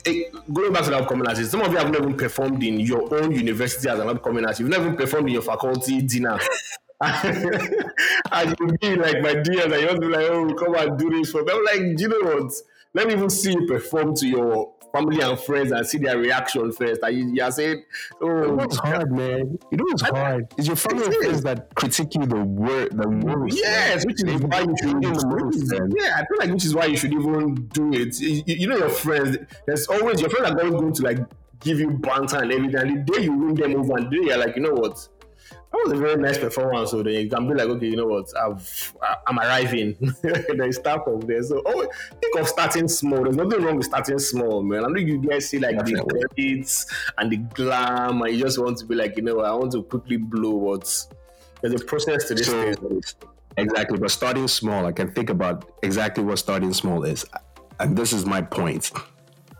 eh, 0.06 0.22
going 0.52 0.72
back 0.72 0.84
to 0.84 0.90
the 0.90 0.98
upcoming 0.98 1.26
artists, 1.26 1.50
some 1.50 1.60
of 1.60 1.70
you 1.72 1.78
have 1.78 1.90
never 1.90 2.04
even 2.04 2.16
performed 2.16 2.62
in 2.62 2.78
your 2.80 3.12
own 3.20 3.32
university 3.32 3.88
as 3.88 3.98
an 3.98 4.08
upcoming 4.08 4.44
artist. 4.44 4.60
You've 4.60 4.68
never 4.70 4.84
even 4.86 4.96
performed 4.96 5.28
in 5.28 5.34
your 5.34 5.42
faculty 5.42 6.02
dinner. 6.02 6.38
and 8.32 8.56
you 8.60 8.66
be 8.80 8.96
like 8.96 9.20
my 9.20 9.34
dear, 9.34 9.64
and 9.64 9.72
you 9.74 9.86
want 9.86 10.00
to 10.00 10.00
be 10.00 10.06
like, 10.08 10.26
oh, 10.30 10.54
come 10.54 10.74
and 10.76 10.98
do 10.98 11.10
this 11.10 11.30
for 11.30 11.42
me. 11.42 11.52
I'm 11.52 11.64
like, 11.64 11.96
do 11.96 12.02
you 12.02 12.08
know 12.08 12.34
what? 12.40 12.52
Let 12.94 13.08
me 13.08 13.14
even 13.14 13.30
see 13.30 13.52
you 13.52 13.66
perform 13.66 14.14
to 14.16 14.26
your 14.28 14.72
family 14.92 15.20
and 15.20 15.36
friends 15.38 15.72
and 15.72 15.84
see 15.84 15.98
their 15.98 16.16
reaction 16.16 16.70
first. 16.70 17.00
And 17.02 17.16
you, 17.18 17.34
you 17.34 17.42
are 17.42 17.50
saying, 17.50 17.82
oh, 18.20 18.60
It's 18.60 18.76
hard, 18.76 19.10
man. 19.10 19.58
You 19.72 19.78
know 19.78 19.86
it's 19.88 20.02
hard. 20.02 20.46
It's 20.56 20.68
your 20.68 20.76
family 20.76 21.06
and 21.06 21.14
friends 21.16 21.42
that 21.42 21.74
critique 21.74 22.14
you 22.14 22.24
the 22.26 22.36
word 22.44 22.96
the 22.96 23.08
most. 23.10 23.56
Yes, 23.58 24.06
which 24.06 24.22
is 24.22 24.40
why 24.42 24.60
you 24.60 24.74
should. 24.80 25.02
They 25.02 25.10
the 25.10 25.26
most, 25.26 25.46
which 25.46 25.56
is- 25.56 25.70
man. 25.72 25.92
yeah, 25.98 26.14
I 26.18 26.26
feel 26.26 26.38
like 26.38 26.50
which 26.50 26.64
is 26.64 26.74
why 26.74 26.86
you 26.86 26.96
should 26.96 27.12
even 27.12 27.54
do 27.72 27.92
it. 27.92 28.20
You, 28.20 28.42
you- 28.46 28.56
you 28.56 28.66
know 28.68 28.76
your 28.76 28.88
friends. 28.88 29.36
There's 29.66 29.88
always 29.88 30.20
your 30.20 30.30
friends 30.30 30.50
are 30.54 30.58
always 30.64 30.80
going 30.80 30.92
to 30.92 31.02
like 31.02 31.18
give 31.58 31.80
you 31.80 31.90
banter 31.90 32.38
and 32.38 32.52
everything. 32.52 32.76
And 32.76 33.06
the 33.08 33.12
day 33.12 33.24
you 33.24 33.32
win 33.32 33.54
them 33.56 33.74
over, 33.74 33.96
and 33.96 34.06
the 34.06 34.16
day 34.16 34.26
you're 34.28 34.38
like, 34.38 34.54
you 34.54 34.62
know 34.62 34.74
what, 34.74 35.08
that 35.74 35.88
was 35.88 35.92
a 35.92 35.96
very 36.00 36.16
nice 36.16 36.38
performance. 36.38 36.90
So 36.90 37.02
then 37.02 37.14
you 37.14 37.28
can 37.28 37.48
be 37.48 37.54
like, 37.54 37.66
okay, 37.68 37.86
you 37.86 37.96
know 37.96 38.06
what, 38.06 38.26
I've 38.36 38.92
I'm 39.26 39.38
arriving. 39.38 39.96
then 40.22 40.72
start 40.72 41.04
from 41.04 41.20
there. 41.22 41.42
So 41.42 41.62
oh, 41.66 41.86
think 42.20 42.38
of 42.38 42.48
starting 42.48 42.88
small. 42.88 43.24
There's 43.24 43.36
nothing 43.36 43.62
wrong 43.62 43.76
with 43.76 43.86
starting 43.86 44.18
small, 44.18 44.62
man. 44.62 44.84
I 44.84 44.88
know 44.88 45.00
you 45.00 45.18
guys 45.18 45.48
see 45.48 45.58
like 45.58 45.76
Definitely. 45.76 46.20
the 46.20 46.28
credits 46.28 46.86
and 47.18 47.32
the 47.32 47.36
glam, 47.38 48.22
and 48.22 48.34
you 48.36 48.42
just 48.42 48.58
want 48.58 48.78
to 48.78 48.86
be 48.86 48.94
like, 48.94 49.16
you 49.16 49.22
know, 49.22 49.36
what, 49.36 49.46
I 49.46 49.54
want 49.54 49.72
to 49.72 49.82
quickly 49.82 50.16
blow 50.16 50.50
what's. 50.54 51.08
There's 51.62 51.80
a 51.80 51.84
process 51.84 52.28
to 52.28 52.34
this 52.34 52.46
So- 52.46 52.72
thing. 52.74 53.00
Exactly, 53.56 53.98
but 53.98 54.10
starting 54.10 54.48
small, 54.48 54.84
I 54.84 54.90
can 54.90 55.12
think 55.12 55.30
about 55.30 55.70
exactly 55.84 56.24
what 56.24 56.38
starting 56.40 56.72
small 56.72 57.04
is, 57.04 57.24
and 57.78 57.96
this 57.96 58.12
is 58.12 58.26
my 58.26 58.42
point. 58.42 58.90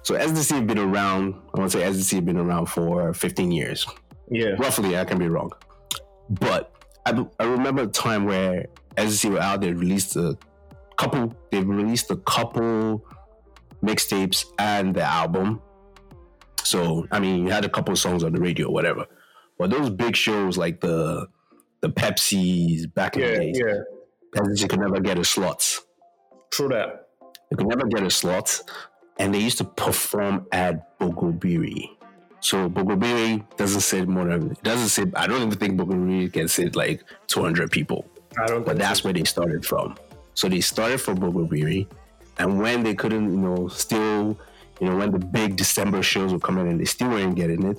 So 0.02 0.16
SDC 0.16 0.50
have 0.56 0.66
been 0.66 0.78
around. 0.80 1.34
I 1.54 1.60
want 1.60 1.70
to 1.70 1.78
say 1.78 1.84
SDC 1.84 2.16
have 2.16 2.26
been 2.26 2.36
around 2.36 2.66
for 2.66 3.14
15 3.14 3.52
years, 3.52 3.86
Yeah. 4.28 4.56
roughly. 4.58 4.98
I 4.98 5.04
can 5.04 5.18
be 5.18 5.28
wrong, 5.28 5.52
but 6.30 6.72
I, 7.06 7.24
I 7.38 7.44
remember 7.44 7.82
a 7.82 7.86
time 7.86 8.24
where 8.24 8.66
SDC 8.96 9.30
were 9.32 9.40
out. 9.40 9.60
They 9.60 9.72
released 9.72 10.16
a 10.16 10.36
couple. 10.96 11.34
They 11.50 11.62
released 11.62 12.10
a 12.10 12.16
couple 12.16 13.04
mixtapes 13.82 14.46
and 14.58 14.94
the 14.94 15.02
album. 15.02 15.60
So 16.62 17.06
I 17.10 17.20
mean, 17.20 17.44
you 17.44 17.50
had 17.50 17.64
a 17.64 17.68
couple 17.68 17.94
songs 17.96 18.24
on 18.24 18.32
the 18.32 18.40
radio, 18.40 18.70
whatever. 18.70 19.06
But 19.58 19.70
those 19.70 19.90
big 19.90 20.16
shows 20.16 20.56
like 20.56 20.80
the 20.80 21.28
the 21.80 21.90
Pepsis 21.90 22.92
back 22.92 23.16
in 23.16 23.22
the 23.22 23.28
Yeah, 23.28 23.38
days, 23.38 23.60
yeah. 23.60 24.40
SDC 24.40 24.68
could 24.70 24.80
never 24.80 25.00
get 25.00 25.18
a 25.18 25.24
slot. 25.24 25.80
True 26.50 26.68
that. 26.68 27.08
They 27.50 27.56
could 27.56 27.68
never 27.68 27.86
get 27.86 28.02
a 28.02 28.10
slot, 28.10 28.62
and 29.18 29.34
they 29.34 29.38
used 29.38 29.58
to 29.58 29.64
perform 29.64 30.46
at 30.50 30.98
Bogobiri. 30.98 31.90
So 32.44 32.68
Bogobiri 32.68 33.42
doesn't 33.56 33.80
sit 33.80 34.06
more 34.06 34.26
than 34.26 34.50
it 34.50 34.62
doesn't 34.62 34.90
sit. 34.90 35.08
I 35.16 35.26
don't 35.26 35.40
even 35.40 35.58
think 35.58 35.80
Bogobiri 35.80 36.30
can 36.30 36.46
sit 36.46 36.76
like 36.76 37.02
200 37.28 37.70
people, 37.70 38.04
I 38.38 38.46
don't 38.46 38.66
but 38.66 38.76
that's 38.76 39.02
where 39.02 39.14
they 39.14 39.24
started 39.24 39.64
from. 39.64 39.96
So 40.34 40.50
they 40.50 40.60
started 40.60 41.00
from 41.00 41.16
Bogobiri, 41.20 41.86
and 42.38 42.60
when 42.60 42.82
they 42.82 42.94
couldn't, 42.94 43.30
you 43.30 43.38
know, 43.38 43.68
still, 43.68 44.38
you 44.78 44.90
know, 44.90 44.96
when 44.96 45.10
the 45.10 45.20
big 45.20 45.56
December 45.56 46.02
shows 46.02 46.34
were 46.34 46.38
coming 46.38 46.68
and 46.68 46.78
they 46.78 46.84
still 46.84 47.08
weren't 47.08 47.34
getting 47.34 47.64
it, 47.64 47.78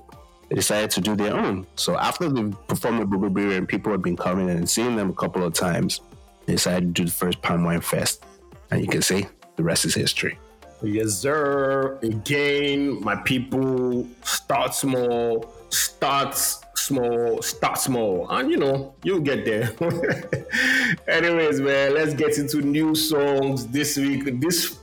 they 0.49 0.56
decided 0.56 0.89
to 0.91 1.01
do 1.01 1.15
their 1.15 1.36
own. 1.36 1.67
So 1.75 1.95
after 1.99 2.28
they 2.28 2.51
performed 2.67 3.01
at 3.01 3.08
Bogobiri 3.08 3.58
and 3.58 3.67
people 3.67 3.91
had 3.91 4.01
been 4.01 4.17
coming 4.17 4.49
and 4.49 4.67
seeing 4.67 4.95
them 4.95 5.12
a 5.12 5.13
couple 5.13 5.43
of 5.43 5.54
times, 5.54 6.01
they 6.47 6.54
decided 6.54 6.95
to 6.95 7.04
do 7.04 7.06
the 7.06 7.12
first 7.12 7.39
Palm 7.43 7.65
Wine 7.65 7.82
Fest, 7.82 8.25
and 8.71 8.82
you 8.82 8.88
can 8.88 9.04
see 9.04 9.28
the 9.58 9.63
rest 9.63 9.86
is 9.86 9.93
history. 9.93 10.39
Yes, 10.82 11.20
sir. 11.20 11.98
Again, 12.04 13.02
my 13.04 13.16
people, 13.16 14.08
start 14.24 14.76
small, 14.76 15.46
start 15.70 16.38
small, 16.76 17.42
start 17.42 17.80
small, 17.80 18.30
and 18.30 18.52
you 18.52 18.58
know, 18.58 18.94
you'll 19.04 19.22
get 19.22 19.46
there. 19.46 19.72
Anyways, 21.08 21.62
man, 21.62 21.94
let's 21.94 22.14
get 22.14 22.38
into 22.38 22.62
new 22.62 22.94
songs 22.94 23.68
this 23.68 23.98
week. 23.98 24.40
This 24.42 24.78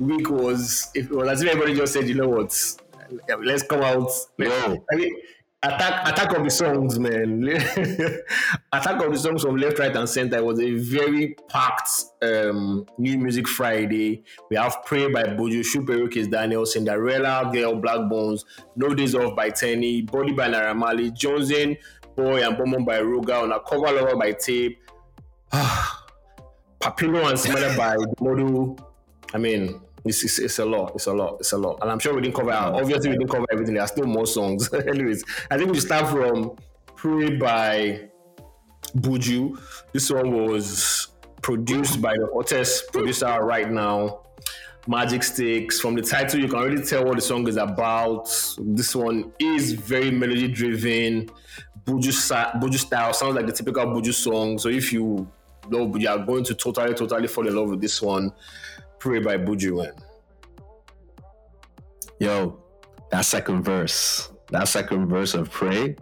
week 0.00 0.30
was, 0.30 0.90
if 0.94 1.10
it 1.10 1.14
was 1.14 1.28
as 1.28 1.42
if 1.42 1.48
everybody 1.48 1.74
just 1.74 1.92
said, 1.92 2.08
you 2.08 2.14
know 2.14 2.28
what, 2.28 2.52
let's 3.44 3.62
come 3.62 3.82
out. 3.82 4.10
Yo. 4.38 4.84
I 4.90 4.96
mean, 4.96 5.14
attack 5.66 6.08
attack 6.08 6.36
of 6.36 6.44
the 6.44 6.50
songs, 6.50 6.98
man. 6.98 7.42
attack 8.72 9.02
of 9.02 9.12
the 9.12 9.18
songs 9.18 9.42
from 9.42 9.56
left, 9.56 9.78
right, 9.78 9.94
and 9.94 10.08
center 10.08 10.38
It 10.38 10.44
was 10.44 10.60
a 10.60 10.72
very 10.72 11.36
packed 11.48 11.90
um, 12.22 12.86
New 12.98 13.18
Music 13.18 13.48
Friday. 13.48 14.22
We 14.50 14.56
have 14.56 14.78
Pray 14.84 15.10
by 15.10 15.24
Buju, 15.24 15.64
Super 15.64 15.94
Kizz 16.08 16.30
Daniel, 16.30 16.66
Cinderella, 16.66 17.50
Girl, 17.52 17.74
Blaqbonez, 17.80 18.44
No 18.76 18.94
Days 18.94 19.14
Off 19.14 19.34
by 19.34 19.50
Teni, 19.50 20.10
Body 20.10 20.32
by 20.32 20.48
Naira 20.48 20.76
Marley, 20.76 21.10
Jonzing, 21.10 21.76
Boy 22.16 22.46
and 22.46 22.56
Bomb 22.56 22.84
by 22.84 23.00
Ruger, 23.00 23.42
on 23.42 23.52
a 23.52 23.60
cover 23.60 23.92
lover 23.92 24.16
by 24.16 24.32
Tape. 24.32 24.78
Papillon 26.80 27.30
and 27.30 27.38
Smelly 27.38 27.76
by 27.76 27.96
Modu. 28.20 28.78
I 29.34 29.38
mean, 29.38 29.80
it's, 30.08 30.24
it's, 30.24 30.38
it's, 30.38 30.58
a 30.58 30.64
lot. 30.64 30.92
It's 30.94 31.06
a 31.06 31.12
lot. 31.12 31.36
It's 31.40 31.52
a 31.52 31.58
lot. 31.58 31.78
And 31.82 31.90
I'm 31.90 31.98
sure 31.98 32.14
we 32.14 32.22
didn't 32.22 32.36
cover, 32.36 32.52
obviously, 32.52 33.10
we 33.10 33.18
didn't 33.18 33.30
cover 33.30 33.46
everything. 33.50 33.74
There 33.74 33.82
are 33.82 33.88
still 33.88 34.06
more 34.06 34.26
songs. 34.26 34.72
Anyways, 34.88 35.24
I 35.50 35.56
think 35.56 35.72
we 35.72 35.80
start 35.80 36.08
from 36.08 36.56
Pray 36.94 37.36
by 37.36 38.08
Buju. 38.96 39.58
This 39.92 40.10
one 40.10 40.46
was 40.46 41.08
produced 41.42 42.00
by 42.00 42.14
the 42.14 42.28
hottest 42.32 42.92
producer 42.92 43.42
right 43.42 43.70
now, 43.70 44.22
Magicsticks. 44.88 45.74
From 45.74 45.94
the 45.94 46.02
title, 46.02 46.40
you 46.40 46.48
can 46.48 46.58
already 46.58 46.82
tell 46.82 47.04
what 47.04 47.16
the 47.16 47.22
song 47.22 47.46
is 47.48 47.56
about. 47.56 48.24
This 48.58 48.94
one 48.94 49.32
is 49.38 49.72
very 49.72 50.10
melody 50.10 50.48
driven. 50.48 51.28
Buju, 51.84 52.10
Buju 52.60 52.78
style 52.78 53.12
sounds 53.12 53.36
like 53.36 53.46
the 53.46 53.52
typical 53.52 53.86
Buju 53.86 54.12
song. 54.12 54.58
So 54.58 54.68
if 54.68 54.92
you 54.92 55.28
know 55.70 55.94
you 55.96 56.08
are 56.08 56.18
going 56.18 56.44
to 56.44 56.54
totally, 56.54 56.94
totally 56.94 57.28
fall 57.28 57.46
in 57.46 57.54
love 57.54 57.70
with 57.70 57.80
this 57.80 58.00
one, 58.00 58.32
Pray 58.98 59.20
by 59.20 59.36
Buju. 59.36 59.90
Yo, 62.18 62.62
that 63.10 63.24
second 63.24 63.62
verse, 63.62 64.30
that 64.50 64.68
second 64.68 65.08
verse 65.08 65.34
of 65.34 65.50
Pray. 65.50 65.96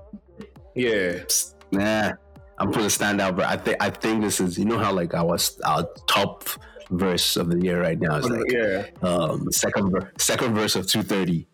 Yeah. 0.75 1.25
Nah, 1.73 2.13
I'm 2.59 2.71
putting 2.71 2.89
stand 2.89 3.21
out, 3.21 3.37
but 3.37 3.47
I 3.47 3.57
think 3.57 3.77
I 3.81 3.91
think 3.91 4.23
this 4.23 4.41
is 4.41 4.59
you 4.59 4.65
know 4.65 4.79
how 4.79 4.93
like 4.93 5.15
our 5.15 5.37
our 5.65 5.89
top 6.07 6.45
verse 6.91 7.37
of 7.37 7.51
the 7.51 7.61
year 7.61 7.81
right 7.81 7.99
now 7.99 8.17
is 8.17 8.29
like 8.29 8.51
yeah. 8.51 8.87
um 9.03 9.51
second 9.51 9.91
ver- 9.91 10.13
second 10.19 10.55
verse 10.55 10.77
of 10.77 10.87
230. 10.87 11.49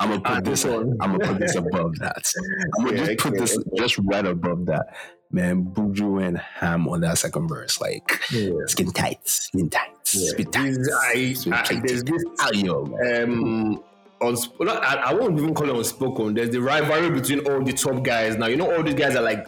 I'm 0.00 0.08
gonna 0.08 0.20
put 0.20 0.30
ah, 0.32 0.40
this. 0.40 0.64
I'm 0.64 0.98
gonna 0.98 1.18
put 1.18 1.38
this 1.38 1.54
above 1.54 1.98
that. 1.98 2.30
I'm 2.78 2.84
gonna 2.86 2.96
yeah, 3.00 3.06
just 3.06 3.18
put 3.18 3.38
this 3.38 3.58
just 3.76 3.98
right 3.98 4.26
above 4.26 4.66
that 4.66 4.94
man, 5.34 5.64
Buju 5.64 6.24
and 6.26 6.38
Ham 6.38 6.88
on 6.88 7.00
that 7.00 7.18
second 7.18 7.48
verse, 7.48 7.80
like 7.80 8.20
yeah. 8.30 8.50
skin 8.66 8.90
tight, 8.92 9.26
skin 9.28 9.68
tight, 9.68 9.90
yeah. 10.12 10.28
skin 10.30 10.50
tight. 10.50 10.76
I, 10.92 11.34
I, 11.52 11.80
there's 11.84 12.04
this 12.04 12.24
um 12.46 13.82
on 14.20 14.36
I, 14.68 15.02
I 15.06 15.14
won't 15.14 15.38
even 15.38 15.54
call 15.54 15.68
it 15.68 15.76
unspoken. 15.76 16.34
There's 16.34 16.50
the 16.50 16.60
rivalry 16.60 17.10
between 17.10 17.40
all 17.40 17.62
the 17.62 17.72
top 17.72 18.02
guys. 18.02 18.36
Now 18.36 18.46
you 18.46 18.56
know 18.56 18.72
all 18.74 18.82
these 18.82 18.94
guys 18.94 19.16
are 19.16 19.22
like 19.22 19.46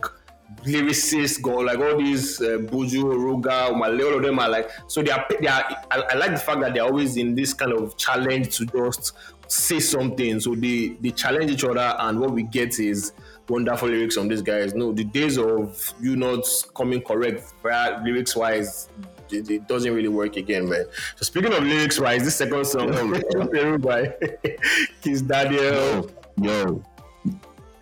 lyricists, 0.64 1.40
go 1.40 1.58
like 1.58 1.78
all 1.78 1.96
these 1.96 2.40
uh, 2.40 2.58
Buju, 2.58 3.04
Ruger, 3.04 3.70
Umale, 3.72 4.06
all 4.06 4.16
of 4.16 4.22
them 4.22 4.38
are 4.38 4.48
like 4.48 4.70
so 4.88 5.02
they 5.02 5.12
are. 5.12 5.24
They 5.40 5.46
are. 5.46 5.64
I, 5.90 6.02
I 6.10 6.14
like 6.14 6.32
the 6.32 6.38
fact 6.38 6.60
that 6.60 6.74
they're 6.74 6.84
always 6.84 7.16
in 7.16 7.34
this 7.34 7.54
kind 7.54 7.72
of 7.72 7.96
challenge 7.96 8.56
to 8.56 8.66
just 8.66 9.12
say 9.46 9.78
something. 9.78 10.40
So 10.40 10.54
they 10.54 10.96
they 11.00 11.10
challenge 11.10 11.50
each 11.52 11.64
other, 11.64 11.94
and 11.98 12.20
what 12.20 12.32
we 12.32 12.42
get 12.42 12.78
is 12.78 13.12
wonderful 13.48 13.88
lyrics 13.88 14.16
from 14.16 14.28
these 14.28 14.42
guys. 14.42 14.74
No, 14.74 14.92
the 14.92 15.04
days 15.04 15.38
of 15.38 15.94
you 16.00 16.16
not 16.16 16.46
coming 16.74 17.02
correct 17.02 17.52
lyrics 17.64 18.36
wise, 18.36 18.88
it, 19.30 19.50
it, 19.50 19.68
doesn't 19.68 19.92
really 19.92 20.08
work 20.08 20.36
again, 20.36 20.68
man. 20.68 20.86
So 21.16 21.24
speaking 21.24 21.52
of 21.52 21.62
lyrics 21.62 21.98
wise, 21.98 22.24
this 22.24 22.36
second 22.36 22.66
song 22.66 22.92
Peru 23.50 23.78
by 23.78 24.06
Kizz 25.02 25.26
Daniel. 25.26 26.10
Yo. 26.40 26.82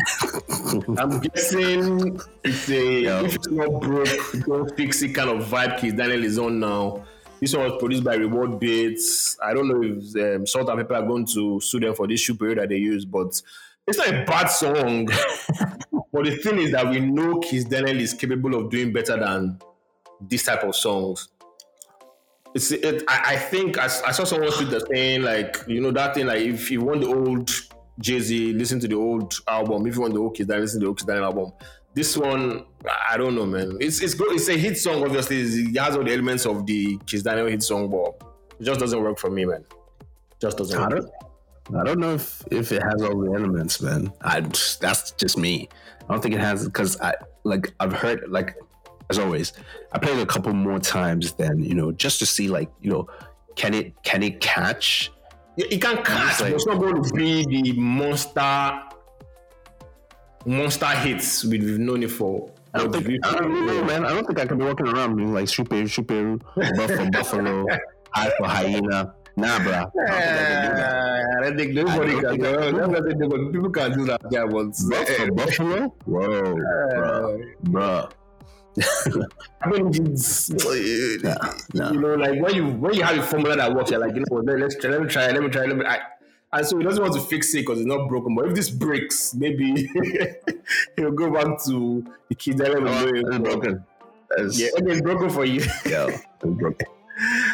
I'm 0.98 1.20
guessing 1.20 2.20
it's 2.42 2.68
a 2.68 3.00
Yo. 3.00 3.24
if 3.24 3.36
it's 3.36 3.48
not 3.48 3.80
broke, 3.80 4.44
don't 4.46 4.76
fix 4.76 5.02
it 5.02 5.10
kind 5.10 5.30
of 5.30 5.46
vibe 5.46 5.78
Kizz 5.78 5.96
Daniel 5.96 6.24
is 6.24 6.38
on 6.38 6.60
now. 6.60 7.04
This 7.40 7.54
one 7.54 7.70
was 7.70 7.78
produced 7.78 8.04
by 8.04 8.14
Reward 8.14 8.58
Beats. 8.58 9.36
I 9.42 9.52
don't 9.52 9.68
know 9.68 9.82
if 9.82 10.36
um, 10.36 10.46
Salt-N-Pepa 10.46 10.92
are 10.92 11.06
going 11.06 11.26
to 11.26 11.60
sue 11.60 11.80
them 11.80 11.94
for 11.94 12.06
this 12.06 12.20
shoe 12.20 12.36
period 12.36 12.58
that 12.58 12.70
they 12.70 12.76
use, 12.76 13.04
but 13.04 13.40
it's 13.86 13.98
not 13.98 14.08
a 14.08 14.24
bad 14.24 14.46
song. 14.46 15.06
but 16.12 16.24
the 16.24 16.36
thing 16.42 16.58
is 16.58 16.72
that 16.72 16.88
we 16.88 17.00
know 17.00 17.40
Kizz 17.40 17.68
Daniel 17.68 18.00
is 18.00 18.14
capable 18.14 18.54
of 18.54 18.70
doing 18.70 18.92
better 18.92 19.18
than 19.18 19.58
this 20.20 20.44
type 20.44 20.62
of 20.62 20.74
songs. 20.74 21.28
It's 22.54 22.70
it, 22.70 23.02
I, 23.08 23.34
I 23.34 23.36
think 23.36 23.78
I, 23.78 23.84
I 23.84 24.12
saw 24.12 24.24
someone 24.24 24.52
tweet 24.52 24.70
that 24.70 24.86
saying 24.92 25.22
like 25.22 25.56
you 25.66 25.80
know 25.80 25.90
that 25.90 26.14
thing 26.14 26.26
like 26.26 26.40
if 26.40 26.70
you 26.70 26.82
want 26.82 27.00
the 27.00 27.08
old 27.08 27.50
Jay 27.98 28.20
Z, 28.20 28.52
listen 28.52 28.78
to 28.80 28.88
the 28.88 28.94
old 28.94 29.34
album. 29.48 29.86
If 29.86 29.96
you 29.96 30.02
want 30.02 30.14
the 30.14 30.20
old 30.20 30.36
Kizz 30.36 30.46
Daniel, 30.46 30.62
listen 30.62 30.80
to 30.80 30.84
the 30.84 30.88
old 30.88 30.98
Kizz 30.98 31.06
Daniel 31.06 31.24
album. 31.24 31.52
This 31.94 32.16
one, 32.16 32.64
I 33.08 33.16
don't 33.16 33.34
know, 33.34 33.46
man. 33.46 33.76
It's 33.80 34.00
it's 34.00 34.14
good. 34.14 34.32
It's 34.32 34.48
a 34.48 34.56
hit 34.56 34.78
song. 34.78 35.02
Obviously, 35.02 35.40
it 35.40 35.78
has 35.78 35.96
all 35.96 36.04
the 36.04 36.12
elements 36.12 36.46
of 36.46 36.64
the 36.64 36.96
Kizz 36.98 37.24
Daniel 37.24 37.46
hit 37.46 37.62
song, 37.62 37.90
but 37.90 38.22
it 38.58 38.64
just 38.64 38.80
doesn't 38.80 39.02
work 39.02 39.18
for 39.18 39.30
me, 39.30 39.44
man. 39.44 39.64
Just 40.40 40.58
doesn't. 40.58 40.90
work. 40.90 41.04
I 41.72 41.82
don't 41.82 41.98
know 41.98 42.14
if 42.14 42.42
if 42.50 42.72
it 42.72 42.82
has 42.82 43.02
all 43.02 43.18
the 43.18 43.32
elements, 43.32 43.80
man. 43.80 44.12
I 44.20 44.40
that's 44.40 45.12
just 45.12 45.38
me. 45.38 45.68
I 46.08 46.12
don't 46.12 46.22
think 46.22 46.34
it 46.34 46.40
has 46.40 46.64
because 46.66 47.00
I 47.00 47.14
like 47.44 47.72
I've 47.80 47.92
heard 47.92 48.24
like 48.28 48.56
as 49.10 49.18
always. 49.18 49.52
I 49.92 49.98
played 49.98 50.18
a 50.18 50.26
couple 50.26 50.52
more 50.52 50.78
times 50.78 51.32
than 51.32 51.64
you 51.64 51.74
know 51.74 51.92
just 51.92 52.18
to 52.18 52.26
see 52.26 52.48
like 52.48 52.70
you 52.80 52.90
know 52.90 53.08
can 53.56 53.72
it 53.72 53.94
can 54.02 54.22
it 54.22 54.40
catch? 54.40 55.10
It 55.56 55.80
can 55.80 56.02
catch, 56.02 56.40
like, 56.40 56.50
but 56.50 56.52
it's 56.52 56.66
not 56.66 56.80
going 56.80 57.02
to 57.02 57.14
be 57.14 57.44
the 57.46 57.72
monster 57.78 58.80
monster 60.44 60.86
hits 60.86 61.44
we've 61.44 61.78
known 61.78 62.02
it 62.02 62.10
for. 62.10 62.50
I 62.74 62.78
don't 62.78 62.92
think 62.92 63.24
I 63.24 63.34
don't 63.34 63.66
know, 63.66 63.84
man. 63.84 64.04
I 64.04 64.10
don't 64.10 64.26
think 64.26 64.38
I 64.38 64.46
can 64.46 64.58
be 64.58 64.64
walking 64.64 64.88
around 64.88 65.16
being 65.16 65.32
like 65.32 65.48
super 65.48 65.86
super 65.88 66.36
buff 66.56 67.12
Buffalo, 67.12 67.66
high 68.10 68.30
for 68.36 68.46
hyena. 68.46 69.14
Nah, 69.36 69.58
bro. 69.58 69.90
I 70.06 71.40
don't 71.42 71.56
think 71.56 71.74
nobody 71.74 72.14
can 72.20 72.36
do 72.36 72.42
that. 72.42 73.50
People 73.52 73.70
can 73.70 73.92
do 73.98 74.04
that. 74.06 74.20
Yeah, 74.30 74.46
but 74.46 74.74
eh. 75.08 75.28
Buffalo? 75.30 75.94
Whoa, 76.04 76.54
bro. 76.94 77.40
bro. 77.62 78.08
I 79.62 79.70
mean, 79.70 80.16
nah, 81.22 81.54
nah. 81.74 81.92
you 81.92 82.00
know, 82.00 82.14
like 82.14 82.40
when 82.40 82.54
you 82.56 82.66
when 82.66 82.94
you 82.94 83.04
have 83.04 83.18
a 83.18 83.22
formula 83.22 83.56
that 83.56 83.72
works, 83.72 83.90
you're 83.90 84.00
like, 84.00 84.14
you 84.14 84.20
know, 84.20 84.42
what? 84.42 84.46
let's 84.46 84.76
try, 84.76 84.90
let 84.90 85.02
me 85.02 85.08
try, 85.08 85.30
let 85.30 85.42
me 85.42 85.48
try, 85.48 85.64
let 85.66 85.76
me. 85.76 85.84
I, 85.86 86.00
and 86.52 86.66
so 86.66 86.78
he 86.78 86.84
doesn't 86.84 87.02
want 87.02 87.14
to 87.14 87.20
fix 87.20 87.54
it 87.54 87.58
because 87.58 87.78
it's 87.78 87.86
not 87.86 88.08
broken. 88.08 88.34
But 88.34 88.46
if 88.46 88.54
this 88.54 88.70
breaks, 88.70 89.34
maybe 89.34 89.88
he'll 90.96 91.12
go 91.12 91.30
back 91.30 91.62
to 91.66 92.04
the 92.28 92.34
kid 92.34 92.58
that 92.58 92.70
oh, 92.70 93.08
it's 93.14 93.38
broken. 93.38 93.84
That's, 94.30 94.58
yeah, 94.58 94.68
it's 94.76 95.00
broken 95.02 95.30
for 95.30 95.44
you. 95.44 95.60
yeah, 95.86 96.06
it's 96.08 96.24
broken. 96.42 96.86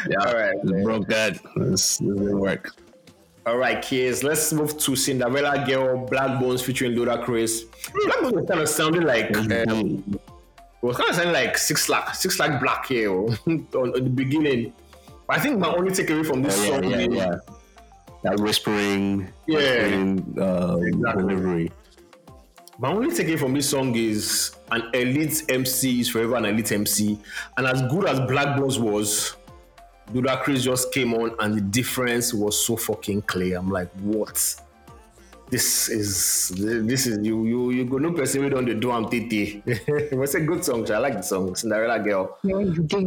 Yeah. 0.09 0.17
All 0.25 0.33
right. 0.33 0.83
Broke 0.83 1.07
that. 1.07 1.39
This, 1.55 1.97
this 1.97 1.97
didn't 1.97 2.39
work. 2.39 2.73
All 3.45 3.57
right, 3.57 3.81
kids. 3.81 4.23
Let's 4.23 4.53
move 4.53 4.77
to 4.77 4.95
Cinderella 4.95 5.65
Girl, 5.65 6.07
Blaqbonez 6.07 6.63
featuring 6.63 6.93
Ludacris. 6.93 7.65
Blaqbonez 7.65 8.33
was 8.33 8.45
kind 8.47 8.61
of 8.61 8.69
sounding 8.69 9.03
like. 9.03 9.35
Um, 9.35 10.19
was 10.81 10.97
kind 10.97 11.09
of 11.09 11.15
sounding 11.15 11.33
like 11.33 11.55
6LACK, 11.55 12.15
Six 12.15 12.39
Lack 12.39 12.61
Black 12.61 12.87
here 12.87 13.11
on, 13.11 13.67
on, 13.73 13.91
the 13.91 14.09
beginning. 14.09 14.73
But 15.27 15.37
I 15.37 15.39
think 15.39 15.59
my 15.59 15.73
only 15.73 15.91
takeaway 15.91 16.25
from 16.25 16.41
this 16.41 16.57
oh, 16.59 16.63
yeah, 16.63 16.69
song 16.69 16.83
yeah, 16.83 16.97
is 16.97 17.15
yeah. 17.15 17.35
that 18.23 18.39
whispering, 18.39 19.31
yeah, 19.47 19.57
whispering, 19.57 20.35
uh, 20.39 20.77
exactly. 20.81 21.23
delivery. 21.23 21.71
My 22.79 22.89
only 22.89 23.09
takeaway 23.09 23.39
from 23.39 23.53
this 23.53 23.69
song 23.69 23.95
is 23.95 24.55
an 24.71 24.89
elite 24.93 25.43
MC 25.49 25.99
is 25.99 26.09
forever 26.09 26.35
an 26.35 26.45
elite 26.45 26.71
MC, 26.71 27.19
and 27.57 27.67
as 27.67 27.81
good 27.83 28.05
as 28.05 28.19
Blaqbonez 28.21 28.79
was, 28.79 29.35
Ludacris 30.13 30.63
just 30.63 30.91
came 30.91 31.13
on 31.13 31.35
and 31.39 31.55
the 31.55 31.61
difference 31.61 32.33
was 32.33 32.63
so 32.65 32.75
fucking 32.75 33.23
clear. 33.23 33.57
I'm 33.57 33.69
like, 33.69 33.91
what? 34.01 34.55
This 35.49 35.89
is 35.89 36.53
this 36.55 37.07
is 37.07 37.25
you 37.25 37.45
you 37.45 37.71
you 37.71 37.83
go 37.83 37.97
no 37.97 38.13
person 38.13 38.49
don't 38.49 38.63
the 38.63 38.73
do 38.73 38.91
am 38.91 39.09
tete. 39.09 39.61
it 39.67 40.17
was 40.17 40.33
a 40.35 40.39
good 40.39 40.63
song. 40.63 40.89
I 40.89 40.97
like 40.97 41.15
the 41.15 41.21
song 41.21 41.55
Cinderella 41.55 41.99
Girl. 41.99 42.37
Yeah, 42.41 42.59
you 42.59 42.83
did. 42.83 43.03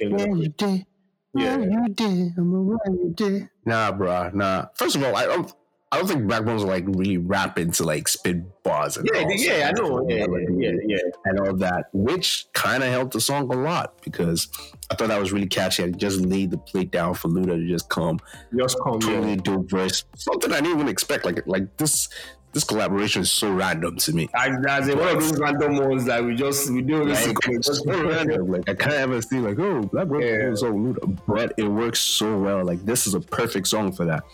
Yeah, 0.00 0.24
you 0.24 0.48
did. 0.48 0.86
Yeah, 1.34 1.58
you 1.58 1.88
did. 1.94 2.32
I'm 2.38 2.54
a 2.54 2.90
you 2.92 3.12
did. 3.14 3.48
Nah, 3.66 3.92
bro. 3.92 4.30
Nah. 4.32 4.66
First 4.74 4.96
of 4.96 5.04
all, 5.04 5.14
I 5.16 5.26
don't. 5.26 5.52
I 5.92 5.98
don't 5.98 6.06
think 6.08 6.22
Blaqbonez 6.22 6.64
like 6.64 6.84
really 6.86 7.18
rapping 7.18 7.70
to 7.72 7.84
like 7.84 8.08
spit 8.08 8.62
bars 8.62 8.96
and 8.96 9.06
yeah, 9.12 9.28
yeah, 9.28 9.68
I 9.68 9.72
know, 9.72 10.06
yeah, 10.08 10.24
yeah, 10.56 10.72
yeah, 10.86 10.98
and 11.26 11.38
all 11.38 11.54
that, 11.56 11.90
which 11.92 12.46
kind 12.54 12.82
of 12.82 12.88
helped 12.88 13.12
the 13.12 13.20
song 13.20 13.52
a 13.52 13.56
lot 13.56 14.00
because 14.02 14.48
I 14.90 14.94
thought 14.94 15.08
that 15.08 15.20
was 15.20 15.32
really 15.32 15.48
catchy. 15.48 15.84
I 15.84 15.90
just 15.90 16.20
laid 16.20 16.50
the 16.50 16.56
plate 16.56 16.92
down 16.92 17.12
for 17.12 17.28
Luda 17.28 17.58
to 17.58 17.68
just 17.68 17.90
come, 17.90 18.20
just 18.56 18.78
come, 18.82 19.00
totally 19.00 19.34
yeah. 19.34 19.42
dope 19.42 19.68
verse, 19.68 20.06
something 20.16 20.50
I 20.50 20.62
didn't 20.62 20.78
even 20.78 20.88
expect. 20.88 21.26
Like, 21.26 21.46
like 21.46 21.76
this, 21.76 22.08
this 22.54 22.64
collaboration 22.64 23.20
is 23.20 23.30
so 23.30 23.52
random 23.52 23.98
to 23.98 24.14
me. 24.14 24.30
I, 24.34 24.48
one 24.48 24.64
of 24.66 24.86
those 24.86 25.38
random 25.38 25.76
ones 25.76 26.06
that 26.06 26.24
we 26.24 26.34
just 26.34 26.70
we 26.70 26.80
do 26.80 27.04
like, 27.04 27.36
so 27.62 27.84
random. 27.84 28.50
Like 28.50 28.66
I 28.66 28.74
can't 28.74 28.94
ever 28.94 29.20
see 29.20 29.40
like 29.40 29.58
oh 29.58 29.82
Bones 29.82 30.24
yeah. 30.24 30.54
so 30.54 30.72
Luda, 30.72 31.18
but 31.28 31.52
it 31.58 31.68
works 31.68 32.00
so 32.00 32.38
well. 32.38 32.64
Like 32.64 32.82
this 32.86 33.06
is 33.06 33.12
a 33.12 33.20
perfect 33.20 33.68
song 33.68 33.92
for 33.92 34.06
that. 34.06 34.24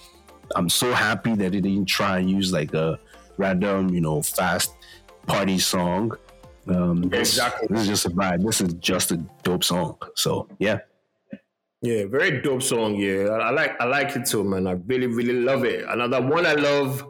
I'm 0.55 0.69
so 0.69 0.93
happy 0.93 1.35
that 1.35 1.53
they 1.53 1.61
didn't 1.61 1.87
try 1.87 2.19
and 2.19 2.31
use 2.31 2.53
like 2.53 2.75
a 2.75 2.99
random, 3.37 3.91
you 3.91 4.01
know, 4.01 4.23
fast 4.23 4.75
party 5.27 5.59
song. 5.59 6.17
Um, 6.69 7.03
this, 7.03 7.31
Exactly. 7.31 7.69
This 7.71 7.83
is 7.83 7.89
just 7.89 8.07
a 8.07 8.11
vibe. 8.11 8.45
This 8.45 8.61
is 8.61 8.75
just 8.75 9.13
a 9.13 9.17
dope 9.43 9.65
song. 9.65 9.97
So 10.15 10.49
yeah, 10.59 10.81
Yeah, 11.81 12.07
very 12.07 12.43
dope 12.43 12.63
song. 12.63 12.97
Yeah, 12.97 13.29
I, 13.31 13.49
I 13.49 13.51
like 13.51 13.81
I 13.81 13.85
like 13.85 14.17
it 14.17 14.27
too, 14.27 14.45
man. 14.45 14.67
I 14.67 14.73
really 14.73 15.07
really 15.07 15.35
love 15.41 15.65
it. 15.65 15.85
Another 15.89 16.21
one 16.21 16.45
I 16.45 16.55
love, 16.55 17.07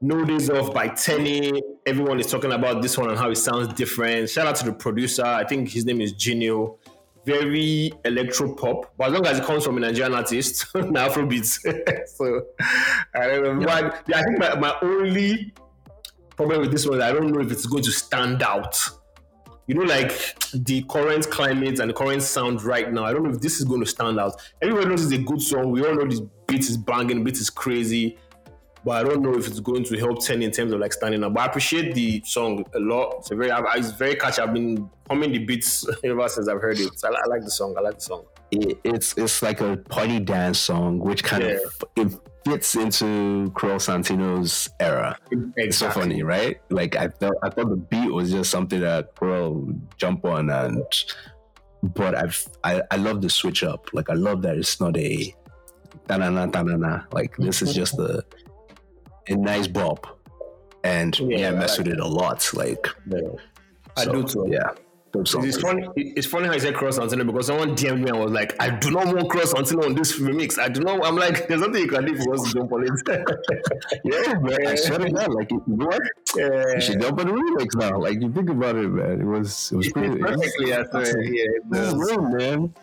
"No 0.00 0.24
Days 0.24 0.50
Off" 0.50 0.72
by 0.72 0.88
Teni. 0.88 1.60
Everyone 1.84 2.18
is 2.18 2.26
talking 2.26 2.52
about 2.52 2.82
this 2.82 2.96
one 2.98 3.10
and 3.10 3.18
how 3.18 3.30
it 3.30 3.36
sounds 3.36 3.68
different. 3.74 4.28
Shout 4.30 4.46
out 4.46 4.56
to 4.56 4.64
the 4.64 4.72
producer. 4.72 5.24
I 5.24 5.44
think 5.44 5.68
his 5.68 5.84
name 5.84 6.00
is 6.00 6.12
Genio. 6.12 6.78
Very 7.26 7.92
electro 8.04 8.54
pop, 8.54 8.94
but 8.96 9.08
as 9.08 9.12
long 9.12 9.26
as 9.26 9.38
it 9.38 9.44
comes 9.44 9.64
from 9.64 9.76
a 9.76 9.80
Nigerian 9.80 10.14
artist, 10.14 10.66
now 10.74 11.08
Afrobeats. 11.08 11.58
so 12.16 12.42
I 13.14 13.26
don't 13.26 13.60
know. 13.60 13.66
But 13.66 14.04
yeah, 14.06 14.20
I 14.20 14.22
think 14.22 14.38
my, 14.38 14.54
my 14.54 14.76
only 14.80 15.52
problem 16.36 16.60
with 16.60 16.70
this 16.70 16.86
one 16.86 16.98
is 16.98 17.04
I 17.04 17.12
don't 17.12 17.32
know 17.32 17.40
if 17.40 17.50
it's 17.50 17.66
going 17.66 17.82
to 17.82 17.90
stand 17.90 18.42
out 18.42 18.78
you 19.66 19.74
know, 19.74 19.82
like 19.82 20.12
the 20.52 20.82
current 20.88 21.28
climate 21.28 21.80
and 21.80 21.90
the 21.90 21.94
current 21.94 22.22
sound 22.22 22.62
right 22.62 22.92
now, 22.92 23.04
I 23.04 23.12
don't 23.12 23.24
know 23.24 23.30
if 23.30 23.40
this 23.40 23.58
is 23.58 23.64
going 23.64 23.80
to 23.80 23.86
stand 23.86 24.20
out. 24.20 24.40
Everybody 24.62 24.88
knows 24.88 25.04
it's 25.04 25.20
a 25.20 25.24
good 25.24 25.42
song. 25.42 25.72
We 25.72 25.84
all 25.84 25.94
know 25.94 26.06
this 26.06 26.20
beat 26.46 26.60
is 26.60 26.76
banging, 26.76 27.24
beat 27.24 27.36
is 27.36 27.50
crazy. 27.50 28.16
But 28.86 29.04
I 29.04 29.08
don't 29.08 29.20
know 29.20 29.34
if 29.36 29.48
it's 29.48 29.58
going 29.58 29.82
to 29.82 29.98
help 29.98 30.24
Ten 30.24 30.42
in 30.42 30.52
terms 30.52 30.72
of 30.72 30.78
like 30.78 30.92
standing 30.92 31.24
up. 31.24 31.34
But 31.34 31.40
I 31.40 31.46
appreciate 31.46 31.92
the 31.92 32.22
song 32.24 32.64
a 32.72 32.78
lot. 32.78 33.16
It's 33.18 33.32
a 33.32 33.34
very, 33.34 33.50
it's 33.74 33.90
very 33.90 34.14
catchy. 34.14 34.40
I've 34.40 34.54
been 34.54 34.88
humming 35.08 35.32
the 35.32 35.38
beats 35.38 35.84
ever 36.04 36.28
since 36.28 36.46
I've 36.48 36.60
heard 36.62 36.78
it. 36.78 36.96
So 36.96 37.12
I, 37.12 37.20
I 37.20 37.26
like 37.26 37.42
the 37.42 37.50
song. 37.50 37.74
I 37.76 37.80
like 37.80 37.96
the 37.96 38.00
song. 38.00 38.24
it, 38.52 38.78
it's 38.84 39.18
it's 39.18 39.42
like 39.42 39.60
a 39.60 39.76
party 39.76 40.20
dance 40.20 40.60
song, 40.60 41.00
which 41.00 41.24
kind 41.24 41.42
Yeah. 41.42 41.58
of 41.66 41.84
it 41.96 42.12
fits 42.46 42.76
into 42.76 43.50
Cruel 43.56 43.78
Santino's 43.80 44.68
era. 44.78 45.18
It's 45.56 45.78
so 45.78 45.90
funny, 45.90 46.22
right? 46.22 46.60
Like 46.70 46.94
I 46.94 47.08
thought, 47.08 47.34
I 47.42 47.50
thought 47.50 47.68
the 47.70 47.76
beat 47.76 48.12
was 48.12 48.30
just 48.30 48.52
something 48.52 48.80
that 48.82 49.16
Crow 49.16 49.50
would 49.50 49.80
jump 49.98 50.24
on, 50.24 50.48
and 50.48 50.80
but 51.82 52.14
I've 52.14 52.46
I, 52.62 52.82
I 52.92 52.96
love 52.96 53.20
the 53.20 53.30
switch 53.30 53.64
up. 53.64 53.88
Like 53.92 54.10
I 54.10 54.14
love 54.14 54.42
that 54.42 54.56
it's 54.56 54.80
not 54.80 54.96
a 54.96 55.34
da 56.06 56.18
na 56.18 56.30
na 56.30 56.46
da 56.46 56.62
na 56.62 56.76
na. 56.76 57.00
Like 57.10 57.36
this 57.36 57.62
is 57.62 57.74
just 57.74 57.98
a 57.98 58.24
a 59.28 59.36
nice 59.36 59.66
bop, 59.66 60.18
and 60.84 61.18
Yeah, 61.18 61.38
yeah, 61.38 61.48
I 61.48 61.52
mess 61.52 61.78
like 61.78 61.86
with 61.86 61.94
it 61.94 62.00
a 62.00 62.06
lot. 62.06 62.48
Like 62.54 62.86
Yeah. 63.06 63.18
I 63.96 64.04
so, 64.04 64.12
do 64.12 64.22
too. 64.24 64.48
Yeah. 64.50 64.70
It's 65.14 65.60
funny. 65.60 65.88
It's 65.96 66.26
funny 66.26 66.46
how 66.46 66.52
you 66.52 66.60
said 66.60 66.74
Cruel 66.74 66.92
Santino 66.92 67.24
because 67.24 67.46
someone 67.46 67.74
DM'd 67.74 68.02
me 68.02 68.10
and 68.10 68.20
was 68.20 68.32
like, 68.32 68.54
"I 68.60 68.68
do 68.68 68.90
not 68.90 69.06
want 69.14 69.30
Cruel 69.30 69.46
Santino 69.46 69.84
on 69.86 69.94
this 69.94 70.18
remix. 70.18 70.58
I 70.58 70.68
do 70.68 70.80
not." 70.80 71.04
I'm 71.06 71.16
like, 71.16 71.48
"There's 71.48 71.60
nothing 71.60 71.76
you 71.82 71.88
can 71.88 72.04
do 72.04 72.16
for 72.22 72.34
us 72.34 72.42
to 72.52 72.58
jump 72.58 72.72
on 72.72 72.84
it." 72.84 72.90
Yeah, 74.04 74.34
man. 74.34 74.66
I 74.66 74.74
swear 74.74 74.98
to 74.98 75.10
God, 75.10 75.32
like 75.32 75.50
you 75.50 75.62
know 75.66 75.86
what? 75.86 76.02
yeah. 76.36 76.74
You 76.74 76.80
should 76.80 77.00
jump 77.00 77.18
on 77.20 77.28
the 77.28 77.32
remix 77.32 77.74
now. 77.76 77.98
Like 77.98 78.20
you 78.20 78.30
think 78.30 78.50
about 78.50 78.76
it, 78.76 78.88
man. 78.88 79.20
It 79.20 79.24
was 79.24 79.70
it 79.72 79.76
was 79.76 79.86
It 79.86 79.92
pretty 79.94 80.08
fits 80.10 80.22
perfectly, 80.22 80.74
I 80.74 80.84
swear. 80.84 81.22
Yeah, 81.22 81.42
it 81.44 81.62
It 81.64 81.64
was 81.70 81.94
real, 81.94 82.20
man. 82.20 82.74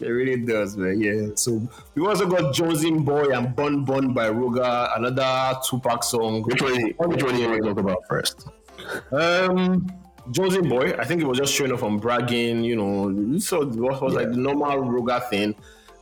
It 0.00 0.08
really 0.08 0.36
does, 0.36 0.76
man. 0.76 1.00
Yeah. 1.00 1.28
So 1.34 1.60
we 1.94 2.06
also 2.06 2.26
got 2.26 2.54
Jonesy 2.54 2.90
Boy 2.92 3.30
and 3.30 3.54
Bun 3.56 3.84
Bun 3.84 4.12
by 4.12 4.30
Ruger, 4.30 4.96
another 4.96 5.58
Tupac 5.68 6.04
song. 6.04 6.42
Which 6.42 6.62
one? 6.62 6.92
Which 7.10 7.22
one 7.22 7.34
do 7.34 7.40
you 7.40 7.48
want 7.48 7.62
to 7.62 7.68
talk 7.68 7.78
about 7.78 8.06
first? 8.08 8.48
Um, 9.10 9.86
Jonesy 10.30 10.60
Boy, 10.60 10.94
I 10.98 11.04
think 11.04 11.22
it 11.22 11.26
was 11.26 11.38
just 11.38 11.52
showing 11.52 11.72
off 11.72 11.82
on 11.82 11.98
bragging, 11.98 12.62
you 12.62 12.76
know, 12.76 13.38
so 13.38 13.62
it 13.62 13.68
was, 13.76 14.00
was 14.00 14.14
like 14.14 14.30
the 14.30 14.36
normal 14.36 14.82
Ruger 14.82 15.28
thing. 15.28 15.54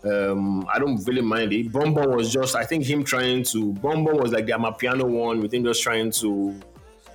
Um, 0.05 0.67
I 0.73 0.79
don't 0.79 1.03
really 1.07 1.23
mind 1.23 1.53
it. 1.53 1.73
Bun 1.73 1.95
Bun 1.95 2.15
was 2.15 2.33
just, 2.33 2.55
I 2.55 2.65
think 2.65 2.85
him 2.85 3.03
trying 3.03 3.45
to, 3.45 3.73
Bun 3.75 4.05
Bun 4.05 4.19
was 4.19 4.33
like 4.33 4.47
the 4.47 4.53
Amapiano 4.53 5.05
one 5.05 5.41
with 5.41 5.55
him 5.55 5.65
just 5.65 5.83
trying 5.83 6.11
to 6.13 6.55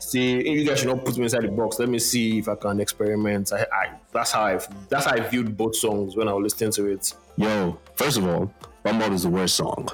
see, 0.01 0.43
"Hey, 0.43 0.59
you 0.59 0.65
guys 0.65 0.79
should 0.79 0.89
not 0.89 1.05
put 1.05 1.17
me 1.17 1.23
inside 1.23 1.43
the 1.43 1.49
box. 1.49 1.79
Let 1.79 1.89
me 1.89 1.99
see 1.99 2.39
if 2.39 2.49
I 2.49 2.55
can 2.55 2.79
experiment. 2.79 3.53
I, 3.53 3.65
I 3.71 3.89
that's 4.11 4.31
how 4.31 4.43
I, 4.43 4.59
that's 4.89 5.05
how 5.05 5.15
I 5.15 5.19
viewed 5.21 5.55
both 5.55 5.75
songs 5.75 6.15
when 6.15 6.27
I 6.27 6.33
was 6.33 6.43
listening 6.53 6.71
to 6.71 6.87
it. 6.87 7.13
Yo, 7.37 7.77
first 7.95 8.17
of 8.17 8.27
all, 8.27 8.53
Bumble 8.83 9.13
is 9.13 9.23
the 9.23 9.29
worst 9.29 9.55
song, 9.55 9.87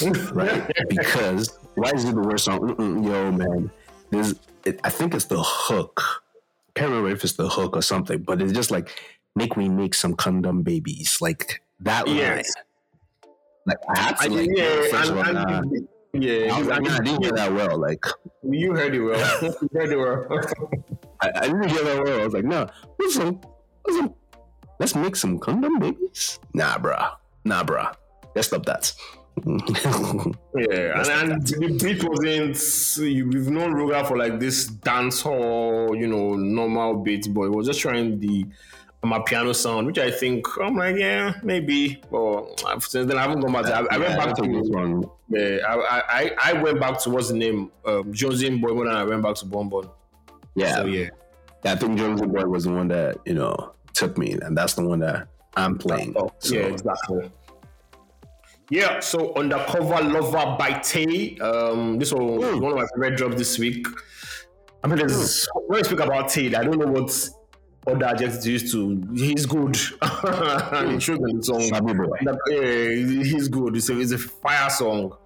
right? 0.32 0.70
because 0.88 1.58
why 1.74 1.90
is 1.94 2.04
it 2.04 2.14
the 2.14 2.20
worst 2.20 2.44
song? 2.44 2.60
Mm-mm, 2.60 3.04
yo, 3.04 3.32
man, 3.32 3.70
there's, 4.10 4.34
it, 4.64 4.80
I 4.84 4.90
think 4.90 5.14
it's 5.14 5.26
the 5.26 5.42
hook. 5.42 6.24
Can't 6.74 6.90
remember 6.90 7.10
if 7.10 7.24
it's 7.24 7.34
the 7.34 7.48
hook 7.48 7.76
or 7.76 7.82
something, 7.82 8.22
but 8.22 8.40
it's 8.40 8.52
just 8.52 8.70
like 8.70 8.90
make 9.34 9.56
me 9.56 9.68
make 9.68 9.94
some 9.94 10.14
condom 10.14 10.62
babies, 10.62 11.18
like 11.20 11.62
that 11.80 12.06
line. 12.06 12.16
Yes. 12.16 12.52
Like 13.66 13.78
I 13.94 13.98
had 13.98 14.16
to 14.18 14.24
I, 14.24 14.26
like 14.28 14.50
yeah, 14.54 14.82
first 14.90 15.10
of 15.10 15.16
all, 15.16 15.24
and, 15.24 15.34
nah. 15.34 15.62
Yeah, 16.20 16.54
I, 16.54 16.58
was 16.58 16.68
like, 16.68 16.82
nah, 16.82 16.94
I 16.94 16.98
didn't 16.98 17.22
hear 17.22 17.32
that 17.32 17.52
well. 17.52 17.78
Like 17.78 18.04
you 18.42 18.72
heard 18.72 18.94
it 18.94 19.00
well. 19.00 19.42
you 19.62 19.68
heard 19.72 19.92
it 19.92 19.96
well. 19.96 20.26
I, 21.20 21.30
I 21.34 21.40
didn't 21.42 21.68
hear 21.68 21.84
that 21.84 22.04
well. 22.04 22.20
I 22.20 22.24
was 22.24 22.34
like, 22.34 22.44
nah, 22.44 22.66
what's 22.96 23.14
some, 23.14 23.40
what's 23.82 23.98
some, 23.98 24.14
let's 24.80 24.94
make 24.94 25.16
some 25.16 25.38
condom 25.38 25.78
babies. 25.78 26.38
Nah, 26.54 26.78
bruh. 26.78 27.12
Nah, 27.44 27.64
bruh. 27.64 27.94
Let's 28.34 28.48
stop 28.48 28.66
that. 28.66 28.92
Yeah, 30.56 31.00
and, 31.00 31.32
and 31.32 31.46
the 31.46 31.78
beat 31.80 32.02
wasn't. 32.02 33.32
We've 33.32 33.48
known 33.48 33.74
Ruger 33.74 34.06
for 34.06 34.16
like 34.16 34.40
this 34.40 34.66
dance 34.66 35.22
hall, 35.22 35.94
you 35.94 36.08
know, 36.08 36.34
normal 36.34 36.96
beat, 36.96 37.32
but 37.32 37.42
it 37.42 37.50
was 37.50 37.68
just 37.68 37.80
trying 37.80 38.18
the 38.18 38.44
amapiano 39.04 39.54
sound, 39.54 39.86
which 39.86 39.98
I 39.98 40.10
think 40.10 40.46
I'm 40.60 40.76
like, 40.76 40.96
yeah, 40.96 41.34
maybe. 41.42 42.02
But 42.10 42.62
I've- 42.66 42.80
since 42.80 43.08
then, 43.08 43.16
I 43.18 43.22
haven't 43.22 43.40
gone 43.40 43.52
back. 43.52 43.64
To, 43.66 43.74
I, 43.74 43.78
I 43.94 43.98
went 43.98 44.10
Yeah, 44.10 44.16
back 44.26 44.34
to. 44.36 44.42
one. 44.42 45.04
Yeah, 45.30 45.58
I, 45.68 46.02
I 46.08 46.50
I 46.50 46.52
went 46.54 46.80
back 46.80 46.98
to 47.00 47.10
what's 47.10 47.28
the 47.28 47.34
name, 47.34 47.70
um, 47.84 48.12
Josie 48.12 48.50
Boy, 48.58 48.72
when 48.72 48.88
I 48.88 49.04
went 49.04 49.22
back 49.22 49.34
to 49.36 49.44
Bon 49.46 49.68
Bon. 49.68 49.88
Yeah, 50.54 50.76
So 50.76 50.86
yeah, 50.86 51.10
I 51.64 51.76
think 51.76 51.98
Jonesy 51.98 52.26
Boy 52.26 52.44
was 52.46 52.64
the 52.64 52.72
one 52.72 52.88
that 52.88 53.18
you 53.26 53.34
know 53.34 53.72
took 53.92 54.16
me, 54.18 54.32
and 54.42 54.56
that's 54.56 54.74
the 54.74 54.82
one 54.84 55.00
that 55.00 55.28
I'm 55.56 55.76
playing. 55.78 56.14
Oh, 56.16 56.30
So, 56.38 56.54
yeah, 56.54 56.60
exactly. 56.62 57.30
Yeah, 58.70 59.00
so 59.00 59.34
Undercover 59.34 60.02
Lover 60.02 60.56
by 60.58 60.78
Tay. 60.82 61.38
Um, 61.38 61.98
this 61.98 62.12
was 62.12 62.20
Hmm. 62.54 62.60
one 62.60 62.72
of 62.72 62.78
my 62.78 62.86
favorite 62.94 63.16
drops 63.16 63.36
this 63.36 63.58
week. 63.58 63.86
I 64.84 64.86
mean, 64.88 64.98
there's, 64.98 65.48
when 65.66 65.78
I 65.78 65.82
speak 65.82 66.00
about 66.00 66.28
Tay, 66.28 66.54
I 66.54 66.62
don't 66.64 66.78
know 66.78 66.86
what 66.86 67.10
other 67.88 68.04
adjectives 68.06 68.72
to 68.72 69.00
to. 69.00 69.14
He's 69.14 69.46
good. 69.46 69.76
it 70.02 71.02
shows 71.02 71.18
in 71.18 71.36
the 71.38 71.42
song. 71.42 71.60
That- 71.68 72.38
yeah, 72.48 73.22
he's 73.24 73.48
good. 73.48 73.76
It's 73.76 73.88
a, 73.90 73.98
it's 74.00 74.12
a 74.12 74.18
fire 74.18 74.70
song. 74.70 75.16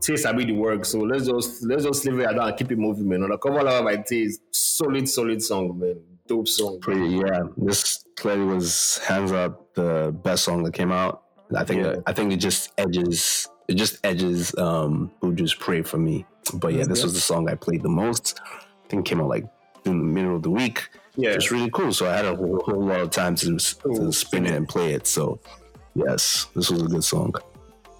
Tay 0.00 0.16
Sabi 0.16 0.44
the 0.46 0.52
work. 0.52 0.84
So 0.84 0.98
let's 1.00 1.26
just 1.26 1.62
let's 1.64 1.84
just 1.84 2.04
leave 2.06 2.20
it 2.20 2.26
at 2.26 2.36
that 2.36 2.48
and 2.48 2.56
keep 2.56 2.72
it 2.72 2.78
moving, 2.78 3.08
man. 3.08 3.22
Undercover 3.22 3.62
Lover 3.62 3.84
by 3.84 3.96
Tay 3.96 4.22
is 4.22 4.40
solid, 4.50 5.08
solid 5.08 5.42
song, 5.42 5.78
man. 5.78 5.96
Dope 6.26 6.48
song. 6.48 6.78
Pretty, 6.80 7.06
yeah, 7.16 7.40
this 7.56 8.04
clearly 8.16 8.44
was 8.44 8.98
hands 8.98 9.32
up 9.32 9.74
the 9.74 10.14
best 10.24 10.44
song 10.44 10.62
that 10.64 10.74
came 10.74 10.92
out. 10.92 11.22
I 11.56 11.64
think 11.64 11.84
Yeah. 11.84 11.96
I 12.06 12.12
think 12.12 12.32
it 12.32 12.36
just 12.38 12.72
edges 12.78 13.48
it 13.68 13.74
just 13.74 13.98
edges 14.04 14.54
um 14.56 15.10
Buju's 15.22 15.54
Pray 15.54 15.82
for 15.82 15.98
me. 15.98 16.24
But 16.54 16.72
yeah, 16.74 16.84
this 16.84 17.00
Mhm. 17.00 17.04
was 17.04 17.14
the 17.14 17.20
song 17.20 17.48
I 17.48 17.54
played 17.54 17.82
the 17.82 17.88
most. 17.88 18.40
I 18.44 18.88
think 18.88 19.06
it 19.06 19.08
came 19.10 19.20
out 19.20 19.28
like 19.28 19.44
in 19.84 19.98
the 19.98 20.04
middle 20.04 20.34
of 20.36 20.42
the 20.42 20.50
week. 20.50 20.88
Yeah. 21.20 21.30
It's 21.30 21.50
really 21.50 21.70
cool. 21.70 21.92
So 21.92 22.08
I 22.08 22.16
had 22.16 22.24
a 22.24 22.34
whole, 22.34 22.62
whole 22.64 22.84
lot 22.84 23.00
of 23.00 23.10
time 23.10 23.34
to, 23.36 23.58
to 23.58 24.12
spin 24.12 24.46
it 24.46 24.54
and 24.54 24.68
play 24.68 24.94
it. 24.94 25.06
So 25.06 25.38
yes, 25.94 26.46
this 26.54 26.70
was 26.70 26.82
a 26.82 26.86
good 26.86 27.04
song. 27.04 27.34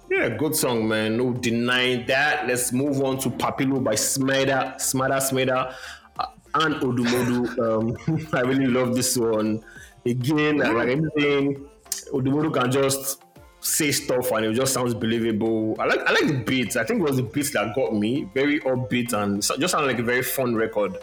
Yeah, 0.09 0.27
good 0.29 0.55
song, 0.55 0.87
man. 0.87 1.17
No 1.17 1.31
denying 1.31 2.05
that. 2.07 2.45
Let's 2.45 2.73
move 2.73 3.01
on 3.01 3.17
to 3.19 3.29
Papilo 3.29 3.81
by 3.81 3.93
Smeda, 3.93 4.75
Smada 4.75 5.17
Smeda, 5.21 5.73
uh, 6.19 6.25
and 6.55 6.75
Odumodu. 6.75 7.57
Um, 7.59 8.27
I 8.33 8.41
really 8.41 8.67
love 8.67 8.93
this 8.95 9.15
one. 9.17 9.63
Again, 10.05 10.57
like 10.57 10.89
everything, 10.89 11.65
Odumodu 12.11 12.53
can 12.53 12.71
just 12.71 13.23
say 13.61 13.91
stuff 13.91 14.31
and 14.31 14.47
it 14.47 14.53
just 14.53 14.73
sounds 14.73 14.93
believable. 14.93 15.75
I 15.79 15.85
like 15.85 15.99
I 16.01 16.11
like 16.11 16.27
the 16.27 16.43
beats. 16.45 16.75
I 16.75 16.83
think 16.83 16.99
it 16.99 17.03
was 17.03 17.17
the 17.17 17.23
beats 17.23 17.51
that 17.51 17.73
got 17.75 17.95
me. 17.95 18.27
Very 18.33 18.59
upbeat 18.61 19.13
and 19.13 19.41
just 19.41 19.71
sounded 19.71 19.87
like 19.87 19.99
a 19.99 20.03
very 20.03 20.23
fun 20.23 20.55
record. 20.55 20.97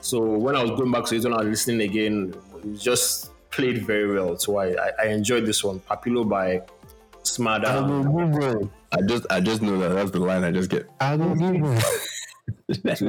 So 0.00 0.20
when 0.20 0.56
I 0.56 0.62
was 0.62 0.72
going 0.78 0.90
back 0.90 1.04
to 1.06 1.16
it 1.16 1.24
when 1.24 1.32
I 1.32 1.38
was 1.38 1.48
listening 1.48 1.88
again, 1.88 2.34
it 2.64 2.78
just 2.78 3.30
played 3.50 3.86
very 3.86 4.12
well. 4.14 4.36
So 4.36 4.56
I 4.58 4.68
I, 4.72 4.90
I 5.02 5.06
enjoyed 5.06 5.46
this 5.46 5.62
one. 5.64 5.80
Papilo 5.80 6.28
by 6.28 6.62
Smada. 7.22 8.70
I 8.92 9.02
just 9.02 9.26
I 9.30 9.40
just 9.40 9.62
know 9.62 9.78
that 9.78 9.88
that's 9.88 10.10
the 10.10 10.20
line 10.20 10.44
I 10.44 10.50
just 10.50 10.70
get. 10.70 10.88
I 11.00 11.16
don't 11.16 11.38
give 11.38 11.84
It's 12.68 13.02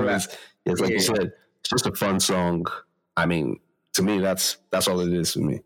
it's 0.65 0.81
like 0.81 0.91
you 0.91 0.99
said, 0.99 1.31
it's 1.61 1.69
just 1.69 1.85
a 1.85 1.91
fun 1.93 2.19
song. 2.19 2.65
I 3.15 3.25
mean, 3.25 3.59
to 3.93 4.03
me, 4.03 4.19
that's 4.19 4.57
that's 4.71 4.87
all 4.87 4.99
it 4.99 5.13
is 5.13 5.33
for 5.33 5.39
me. 5.39 5.61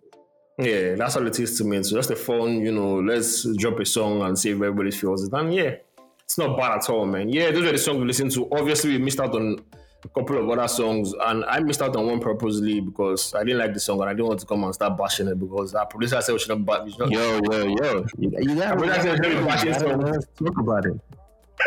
Yeah, 0.57 0.95
that's 0.95 1.15
all 1.15 1.25
it 1.25 1.39
is 1.39 1.57
to 1.57 1.63
me. 1.63 1.81
So 1.83 1.95
just 1.95 2.11
a 2.11 2.15
fun, 2.15 2.61
you 2.61 2.71
know, 2.71 2.99
let's 2.99 3.43
drop 3.57 3.79
a 3.79 3.85
song 3.85 4.21
and 4.21 4.37
see 4.37 4.51
if 4.51 4.55
everybody 4.55 4.91
feels 4.91 5.27
it. 5.27 5.33
And 5.33 5.53
yeah, 5.53 5.75
it's 6.23 6.37
not 6.37 6.57
bad 6.57 6.77
at 6.77 6.89
all, 6.89 7.05
man. 7.05 7.29
Yeah, 7.29 7.51
those 7.51 7.65
are 7.65 7.71
the 7.71 7.77
songs 7.77 7.99
we 7.99 8.05
listen 8.05 8.29
to. 8.29 8.47
Obviously, 8.51 8.91
we 8.91 8.97
missed 8.99 9.19
out 9.19 9.33
on 9.35 9.63
a 10.05 10.09
couple 10.09 10.37
of 10.37 10.49
other 10.49 10.67
songs, 10.67 11.13
and 11.13 11.45
I 11.45 11.59
missed 11.59 11.81
out 11.81 11.95
on 11.95 12.05
one 12.07 12.19
purposely 12.19 12.81
because 12.81 13.33
I 13.33 13.43
didn't 13.43 13.59
like 13.59 13.73
the 13.73 13.79
song 13.79 14.01
and 14.01 14.09
I 14.09 14.13
didn't 14.13 14.27
want 14.27 14.39
to 14.41 14.45
come 14.45 14.63
and 14.63 14.73
start 14.73 14.97
bashing 14.97 15.27
it 15.27 15.39
because 15.39 15.73
our 15.75 15.85
producer 15.85 16.21
said 16.21 16.33
we 16.33 16.39
should 16.39 16.49
not 16.49 16.65
bash. 16.65 16.85
We 16.85 16.91
should 16.91 16.99
not, 16.99 17.11
Yo, 17.11 17.39
yo, 17.51 17.65
yo! 17.67 18.05
You, 18.17 18.31
you 18.39 18.55
gotta, 18.55 18.75
We're 18.79 18.87
not 18.87 18.97
gonna 19.03 19.27
you 19.27 19.43
gotta 19.43 19.97
let 19.97 20.15
us 20.15 20.25
talk 20.37 20.57
about 20.59 20.85
it. 20.85 21.01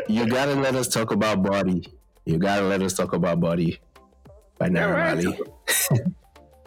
You 0.09 0.27
gotta 0.27 0.55
let 0.55 0.75
us 0.75 0.89
talk 0.89 1.11
about 1.13 1.43
body. 1.43 1.89
you 2.25 2.39
gotta 2.39 2.63
let 2.63 2.83
us 2.83 2.93
talk 2.95 3.13
about 3.13 3.41
Body 3.41 3.81
by 4.59 4.69
Naira 4.69 5.25
right. 5.91 6.03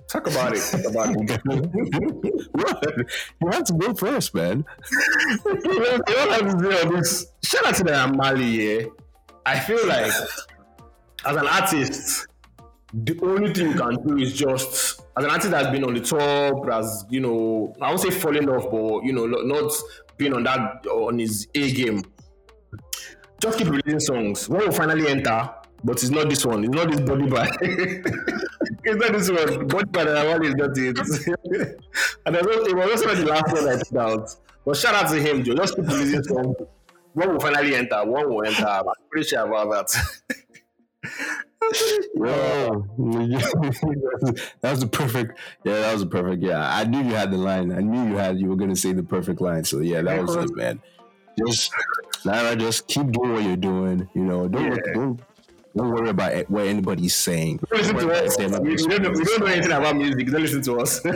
Talk 0.08 0.26
about 0.26 0.56
it. 0.56 0.62
Talk 0.62 0.86
about 0.92 1.16
it. 1.16 1.40
you 3.42 3.48
have 3.52 3.64
to 3.66 3.74
go 3.74 3.94
first, 3.94 4.34
man. 4.34 4.66
you 5.46 5.54
know, 5.64 6.00
you 6.08 6.16
know 6.16 6.26
what 6.26 6.86
I'm? 6.86 6.94
This- 6.96 7.28
Shout 7.44 7.66
out 7.68 7.76
to 7.76 7.84
the 7.84 7.92
Amali, 7.92 8.80
yeah. 8.82 8.88
I 9.46 9.60
feel 9.60 9.86
like 9.88 10.12
as 11.26 11.36
an 11.36 11.48
artist, 11.48 12.28
the 12.94 13.20
only 13.22 13.54
thing 13.54 13.72
you 13.72 13.76
can 13.76 14.08
do 14.08 14.18
is 14.18 14.34
just 14.34 15.02
as 15.18 15.26
an 15.26 15.30
artist 15.30 15.52
that's 15.52 15.70
been 15.70 15.84
on 15.84 15.94
the 15.94 16.02
top, 16.02 16.68
as 16.70 17.06
you 17.10 17.20
know, 17.20 17.74
I 17.82 17.90
won't 17.90 18.00
say 18.02 18.10
falling 18.10 18.50
off, 18.50 18.70
but 18.72 19.04
you 19.06 19.14
know, 19.14 19.26
not- 19.26 19.74
being 20.20 20.34
on 20.34 20.44
that 20.44 20.86
on 20.86 21.18
his 21.18 21.48
A 21.56 21.72
game. 21.72 22.04
Just 23.40 23.58
keep 23.58 23.70
releasing 23.70 24.02
songs. 24.02 24.50
One 24.50 24.66
will 24.66 24.72
finally 24.72 25.08
enter, 25.08 25.50
but 25.84 25.94
it's 25.94 26.10
not 26.10 26.30
this 26.30 26.46
one. 26.46 26.66
It's 26.66 26.74
not 26.76 26.92
this 26.92 27.00
body 27.00 27.26
by. 27.26 27.50
it's 27.62 28.98
not 28.98 29.14
this 29.14 29.30
one. 29.32 29.66
Body 29.68 29.86
the 29.94 30.26
one 30.30 30.46
is 30.46 30.56
not 30.56 30.78
it. 30.78 30.98
and 32.26 32.36
was, 32.36 32.68
it 32.68 32.76
was 32.76 32.92
also 32.92 33.08
not 33.08 33.18
the 33.18 33.26
last 33.26 33.54
one 33.54 33.68
I 33.70 33.78
put 33.78 33.98
out. 33.98 34.30
But 34.66 34.76
shout 34.76 34.94
out 34.94 35.10
to 35.12 35.22
him, 35.22 35.42
Joe. 35.44 35.56
Just 35.56 35.78
keep 35.78 35.88
releasing 35.88 36.24
songs. 36.24 36.58
One 37.14 37.32
will 37.32 37.40
finally 37.40 37.76
enter. 37.76 38.06
One 38.06 38.30
will 38.30 38.44
enter. 38.44 38.68
I'm 38.68 38.84
pretty 39.10 39.30
sure 39.30 39.46
about 39.46 39.88
that. 39.88 40.36
Yo, 42.16 42.86
that 42.98 44.72
was 44.72 44.80
the 44.80 44.90
perfect. 44.92 45.38
Yeah, 45.64 45.74
that 45.80 45.94
was 45.94 46.02
the 46.02 46.08
perfect. 46.10 46.44
Yeah, 46.44 46.68
I 46.68 46.84
knew 46.84 47.00
you 47.00 47.14
had 47.16 47.32
the 47.32 47.38
line. 47.38 47.72
I 47.72 47.80
knew 47.82 48.10
you 48.12 48.18
had. 48.18 48.40
You 48.40 48.50
were 48.50 48.56
gonna 48.56 48.76
say 48.76 48.92
the 48.94 49.04
perfect 49.04 49.40
line. 49.42 49.64
So 49.64 49.80
yeah, 49.80 50.02
that 50.02 50.22
was 50.22 50.36
it, 50.36 50.56
man. 50.56 50.82
Just 51.38 51.72
Naira, 52.24 52.58
just 52.60 52.88
keep 52.88 53.12
doing 53.12 53.34
what 53.34 53.44
you're 53.44 53.56
doing. 53.56 54.10
You 54.14 54.24
know, 54.24 54.48
don't 54.48 54.64
Yeah. 54.72 54.94
don't 54.94 55.20
don't 55.76 55.92
worry 55.92 56.10
about 56.10 56.34
it- 56.34 56.50
what 56.50 56.66
anybody's 56.68 57.16
saying. 57.16 57.60
Don't 57.70 57.80
listen 57.82 57.96
to 57.98 58.12
us. 58.12 58.38
We, 58.38 58.70
we 58.72 58.76
don't 58.88 59.02
know, 59.04 59.12
we 59.12 59.24
don't 59.24 59.40
know 59.40 59.46
anything 59.46 59.72
about 59.72 59.96
music. 59.96 60.28
Don't 60.28 60.42
listen 60.42 60.62
to 60.64 60.80
us. 60.80 61.02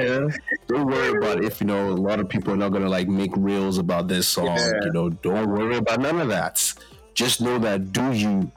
Yeah. 0.00 0.26
Don't 0.66 0.86
worry 0.86 1.16
about 1.16 1.44
if 1.44 1.60
you 1.60 1.66
know 1.66 1.90
a 1.90 1.94
lot 1.94 2.18
of 2.18 2.28
people 2.28 2.52
are 2.52 2.56
not 2.56 2.70
gonna 2.70 2.88
like 2.88 3.06
make 3.08 3.30
reels 3.36 3.78
about 3.78 4.08
this 4.08 4.26
song. 4.26 4.46
Yeah. 4.56 4.72
You 4.84 4.92
know, 4.92 5.10
don't 5.10 5.48
worry 5.48 5.76
about 5.76 6.00
none 6.00 6.18
of 6.20 6.28
that. 6.28 6.74
Just 7.14 7.40
know 7.40 7.58
that 7.60 7.92
do 7.92 8.10
you, 8.10 8.50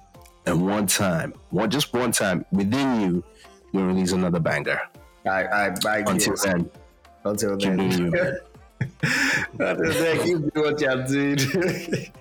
and 0.45 0.65
one 0.65 0.87
time, 0.87 1.33
one 1.49 1.69
just 1.69 1.93
one 1.93 2.11
time 2.11 2.45
within 2.51 3.01
you, 3.01 3.23
you'll 3.71 3.85
release 3.85 4.11
another 4.11 4.39
banger. 4.39 4.79
I, 5.25 5.43
I, 5.43 5.65
I 5.87 5.97
Until 5.99 6.33
guess. 6.33 6.43
then, 6.43 6.69
Until 7.23 7.57
keep 7.57 7.75
doing 7.75 7.91
you, 7.91 8.09
then. 8.11 8.11
man. 8.11 8.37
Until 9.59 9.93
then, 9.93 10.17
keep 10.23 10.53
doing 10.53 10.65
what 10.71 10.81
you're 10.81 11.03
doing. 11.05 11.39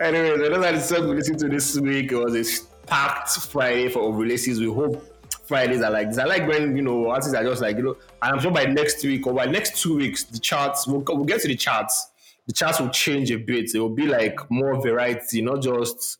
Anyways, 0.00 0.48
another 0.48 0.80
song 0.80 1.08
we 1.08 1.16
listened 1.16 1.38
to 1.40 1.48
this 1.48 1.78
week 1.78 2.10
it 2.12 2.16
was 2.16 2.34
a 2.34 2.86
packed 2.86 3.30
Friday 3.30 3.88
for 3.88 4.12
releases. 4.12 4.58
We 4.60 4.66
hope 4.66 5.04
Fridays 5.46 5.82
are 5.82 5.90
like 5.90 6.08
this. 6.08 6.18
I 6.18 6.24
like 6.24 6.48
when 6.48 6.76
you 6.76 6.82
know 6.82 7.10
artists 7.10 7.34
are 7.34 7.44
just 7.44 7.62
like 7.62 7.76
you 7.76 7.82
know, 7.82 7.96
and 8.22 8.34
I'm 8.34 8.40
sure 8.40 8.50
by 8.50 8.64
next 8.64 9.04
week 9.04 9.26
or 9.26 9.34
by 9.34 9.44
next 9.46 9.80
two 9.80 9.96
weeks, 9.96 10.24
the 10.24 10.38
charts 10.38 10.86
we'll, 10.86 11.04
we'll 11.06 11.24
get 11.24 11.40
to 11.42 11.48
the 11.48 11.56
charts. 11.56 12.10
The 12.46 12.52
charts 12.52 12.80
will 12.80 12.90
change 12.90 13.30
a 13.30 13.36
bit. 13.36 13.74
It 13.74 13.78
will 13.78 13.88
be 13.90 14.06
like 14.06 14.38
more 14.50 14.80
variety, 14.80 15.40
not 15.42 15.62
just 15.62 16.18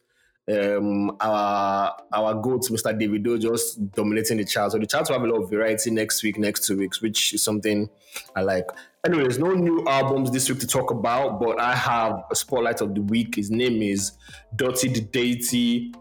um 0.52 1.16
our 1.20 1.96
our 2.12 2.34
goats, 2.34 2.70
Mr. 2.70 2.92
Davido, 2.98 3.40
just 3.40 3.90
dominating 3.92 4.36
the 4.36 4.44
charts. 4.44 4.74
So 4.74 4.78
the 4.78 4.86
charts 4.86 5.08
will 5.08 5.18
have 5.18 5.26
a 5.26 5.32
lot 5.32 5.42
of 5.42 5.50
variety 5.50 5.90
next 5.90 6.22
week, 6.22 6.38
next 6.38 6.66
two 6.66 6.76
weeks, 6.76 7.00
which 7.00 7.32
is 7.32 7.42
something 7.42 7.88
I 8.36 8.42
like. 8.42 8.66
Anyways, 9.06 9.38
no 9.38 9.52
new 9.52 9.84
albums 9.86 10.30
this 10.30 10.48
week 10.48 10.58
to 10.60 10.66
talk 10.66 10.90
about, 10.90 11.40
but 11.40 11.60
I 11.60 11.74
have 11.74 12.24
a 12.30 12.34
spotlight 12.34 12.80
of 12.80 12.94
the 12.94 13.02
week. 13.02 13.36
His 13.36 13.50
name 13.50 13.82
is 13.82 14.12
Dirty 14.56 14.88
the 14.88 15.00
Deity. 15.00 15.94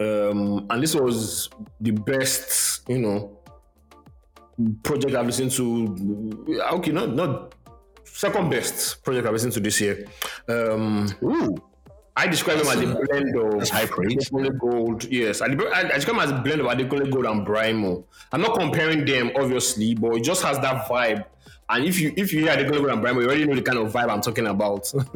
Um, 0.00 0.66
and 0.70 0.82
this 0.82 0.94
was 0.94 1.48
the 1.80 1.92
best, 1.92 2.88
you 2.88 2.98
know, 2.98 3.38
project 4.82 5.14
I've 5.14 5.26
listened 5.26 5.52
to. 5.52 6.60
Okay, 6.74 6.90
not 6.90 7.14
not 7.14 7.54
second 8.04 8.50
best 8.50 9.02
project 9.04 9.26
I've 9.26 9.32
listened 9.32 9.52
to 9.54 9.60
this 9.60 9.80
year. 9.80 10.06
Um, 10.48 11.08
Ooh, 11.22 11.56
I 12.14 12.26
describe 12.26 12.58
him 12.58 12.66
as 12.66 12.80
a 12.80 12.94
blend 12.94 13.36
of 13.36 13.68
high 13.70 13.86
praise. 13.86 14.28
Gold. 14.58 15.04
Yes, 15.04 15.40
I, 15.40 15.46
I 15.46 15.84
describe 15.94 16.16
him 16.16 16.20
as 16.20 16.30
a 16.30 16.38
blend 16.38 16.60
of 16.60 16.66
Adekunle 16.66 17.10
Gold 17.10 17.24
and 17.24 17.46
Brymo. 17.46 18.04
I'm 18.32 18.42
not 18.42 18.58
comparing 18.58 19.04
them, 19.04 19.32
obviously, 19.34 19.94
but 19.94 20.16
it 20.16 20.22
just 20.22 20.42
has 20.42 20.58
that 20.58 20.86
vibe. 20.88 21.24
And 21.70 21.84
if 21.86 21.98
you 21.98 22.12
if 22.16 22.32
you 22.32 22.40
hear 22.40 22.54
Adekunle 22.54 22.78
Gold 22.78 22.90
and 22.90 23.02
Brymo, 23.02 23.22
you 23.22 23.26
already 23.28 23.46
know 23.46 23.54
the 23.54 23.62
kind 23.62 23.78
of 23.78 23.90
vibe 23.92 24.10
I'm 24.10 24.20
talking 24.20 24.46
about. 24.46 24.92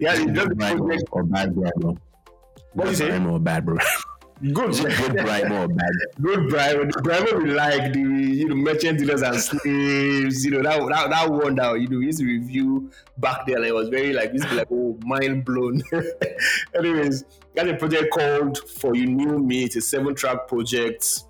yeah, 0.00 0.14
it's 0.14 0.32
just 0.32 0.48
Brymo 0.50 0.98
or 1.12 1.22
bad 1.22 1.54
Brymo. 1.54 1.96
What 2.72 2.88
you 2.88 2.94
say? 2.96 3.08
Brymo 3.08 3.32
or 3.32 3.38
bad 3.38 3.64
Brymo? 3.64 4.02
good, 4.42 4.72
good 4.72 5.12
Brymo 5.16 5.64
or 5.64 5.68
bad? 5.68 5.90
good 6.20 6.40
Brymo. 6.50 6.92
The 6.92 7.00
Brymo 7.02 7.42
we 7.42 7.50
like 7.52 7.92
the 7.92 8.00
you 8.00 8.48
know 8.48 8.54
merchant 8.54 8.98
dealers 8.98 9.22
and 9.22 9.38
slaves. 9.40 10.44
You 10.44 10.50
know 10.52 10.62
that 10.62 10.80
that, 10.88 11.10
that 11.10 11.30
one 11.30 11.54
that 11.56 11.80
you 11.80 11.88
know 11.88 11.98
we 11.98 12.06
used 12.06 12.18
to 12.18 12.24
review 12.24 12.90
back 13.18 13.46
there. 13.46 13.60
Like, 13.60 13.68
it 13.68 13.74
was 13.74 13.88
very 13.88 14.12
like 14.12 14.32
to 14.32 14.54
like 14.54 14.68
oh 14.70 14.98
mind 15.04 15.44
blown. 15.44 15.82
Anyways, 16.74 17.24
got 17.54 17.68
a 17.68 17.76
project 17.76 18.12
called 18.12 18.58
For 18.58 18.94
You 18.96 19.06
Knew 19.06 19.38
Me. 19.38 19.64
It's 19.64 19.76
a 19.76 19.80
seven 19.80 20.14
track 20.14 20.48
project. 20.48 21.24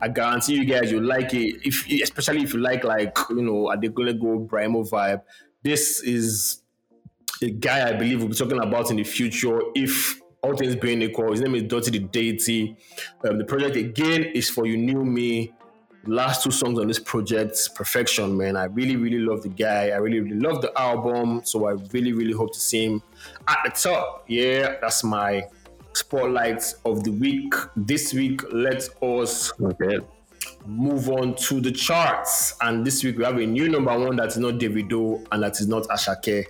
I 0.00 0.08
guarantee 0.08 0.54
you 0.54 0.64
guys 0.64 0.90
you 0.90 1.00
like 1.00 1.32
it. 1.34 1.60
If 1.64 1.88
especially 2.02 2.42
if 2.42 2.52
you 2.52 2.60
like 2.60 2.84
like 2.84 3.16
you 3.30 3.42
know 3.42 3.72
Adekunle 3.74 4.20
Gold 4.20 4.48
Brymo 4.50 4.88
vibe. 4.88 5.22
This 5.62 6.00
is 6.00 6.62
a 7.42 7.50
guy 7.50 7.88
I 7.88 7.92
believe 7.92 8.20
we'll 8.20 8.28
be 8.28 8.34
talking 8.34 8.60
about 8.60 8.90
in 8.90 8.96
the 8.96 9.04
future 9.04 9.60
if 9.74 10.20
all 10.46 10.56
things 10.56 10.76
being 10.76 11.02
equal. 11.02 11.32
His 11.32 11.40
name 11.40 11.54
is 11.54 11.64
Dirty 11.64 11.90
the 11.90 11.98
Deity. 12.00 12.76
Um, 13.28 13.38
the 13.38 13.44
project 13.44 13.76
again 13.76 14.24
is 14.24 14.48
for 14.48 14.66
you 14.66 14.76
knew 14.76 15.04
me. 15.04 15.52
Last 16.06 16.44
two 16.44 16.52
songs 16.52 16.78
on 16.78 16.86
this 16.86 17.00
project, 17.00 17.74
perfection, 17.74 18.36
man. 18.36 18.56
I 18.56 18.64
really, 18.64 18.94
really 18.94 19.18
love 19.18 19.42
the 19.42 19.48
guy. 19.48 19.88
I 19.88 19.96
really, 19.96 20.20
really 20.20 20.38
love 20.38 20.62
the 20.62 20.72
album. 20.80 21.40
So 21.44 21.66
I 21.66 21.72
really, 21.92 22.12
really 22.12 22.32
hope 22.32 22.52
to 22.52 22.60
see 22.60 22.84
him 22.84 23.02
at 23.48 23.58
the 23.64 23.70
top. 23.70 24.24
Yeah, 24.28 24.76
that's 24.80 25.02
my 25.02 25.42
spotlight 25.94 26.62
of 26.84 27.02
the 27.02 27.10
week. 27.10 27.52
This 27.74 28.14
week, 28.14 28.40
let 28.52 28.88
us 29.02 29.52
Okay. 29.60 29.98
move 30.64 31.08
on 31.10 31.34
to 31.48 31.60
the 31.60 31.72
charts. 31.72 32.54
And 32.60 32.86
this 32.86 33.02
week 33.02 33.18
we 33.18 33.24
have 33.24 33.38
a 33.38 33.46
new 33.46 33.68
number 33.68 33.98
one 33.98 34.14
that 34.16 34.28
is 34.28 34.36
not 34.36 34.54
Davido 34.54 35.26
and 35.32 35.42
that 35.42 35.60
is 35.60 35.66
not 35.66 35.88
Asake. 35.88 36.44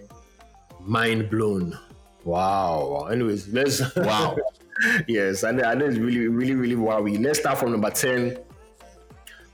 Mind 0.81 1.31
blown. 1.31 1.79
Wow. 2.27 3.07
Anyways, 3.11 3.49
let's 3.49 3.81
Wow. 3.97 4.37
yes, 5.09 5.45
I 5.45 5.53
know, 5.53 5.63
I 5.63 5.75
know 5.75 5.87
it's 5.87 5.97
really, 5.97 6.27
really, 6.27 6.55
really 6.55 6.75
wowie. 6.75 7.23
Let's 7.25 7.39
start 7.39 7.59
from 7.59 7.71
number 7.71 7.89
10. 7.89 8.37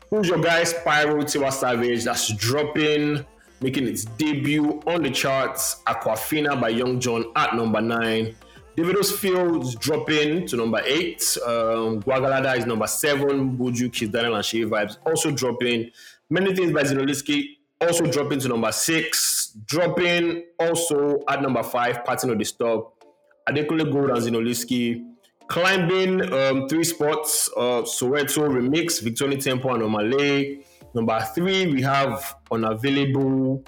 Who's 0.09 0.29
your 0.29 0.41
guy? 0.41 0.63
Spyro 0.63 1.23
Tiwa 1.23 1.53
Savage. 1.53 2.05
That's 2.05 2.35
dropping, 2.35 3.25
making 3.61 3.87
its 3.87 4.07
debut 4.07 4.81
on 4.87 5.03
the 5.03 5.11
charts. 5.11 5.83
Aquafina 5.87 6.59
by 6.59 6.71
Young 6.71 6.99
Jonn 6.99 7.31
at 7.37 7.55
number 7.55 7.83
nine. 7.83 8.35
Davido's 8.77 9.13
Field 9.13 9.65
is 9.65 9.75
dropping 9.75 10.47
to 10.47 10.57
number 10.57 10.81
eight. 10.87 11.23
Um, 11.45 12.03
Gwagwalada 12.03 12.57
is 12.57 12.65
number 12.65 12.87
seven. 12.87 13.57
Buju, 13.57 13.91
Kizz 13.91 14.11
Daniel, 14.13 14.37
and 14.37 14.45
Seyi 14.45 14.67
Vibez 14.67 14.97
also 15.07 15.31
dropping. 15.31 15.91
Many 16.31 16.55
Things 16.55 16.73
by 16.73 16.85
Zinoleesky 16.85 17.59
also 17.83 18.07
dropping 18.07 18.41
to 18.41 18.49
number 18.49 18.73
six. 18.73 19.57
Dropping 19.67 20.45
also 20.59 21.21
at 21.29 21.43
number 21.43 21.63
five, 21.63 22.05
Pattern 22.05 22.31
of 22.31 22.39
the 22.39 22.45
Stop. 22.45 23.05
Adekunle 23.49 23.93
Gold 23.93 24.11
and 24.11 24.19
Zinoleesky. 24.19 25.05
Climbing 25.49 26.33
um, 26.33 26.69
three 26.69 26.85
spots, 26.85 27.51
uh, 27.57 27.83
Soweto 27.83 28.49
Remix, 28.49 29.03
Victoria 29.03 29.37
Tempo 29.37 29.75
and 29.75 29.83
Omah 29.83 30.19
Lay. 30.19 30.65
Number 30.95 31.21
three, 31.35 31.67
we 31.67 31.83
have 31.83 32.37
Unavailable 32.51 33.65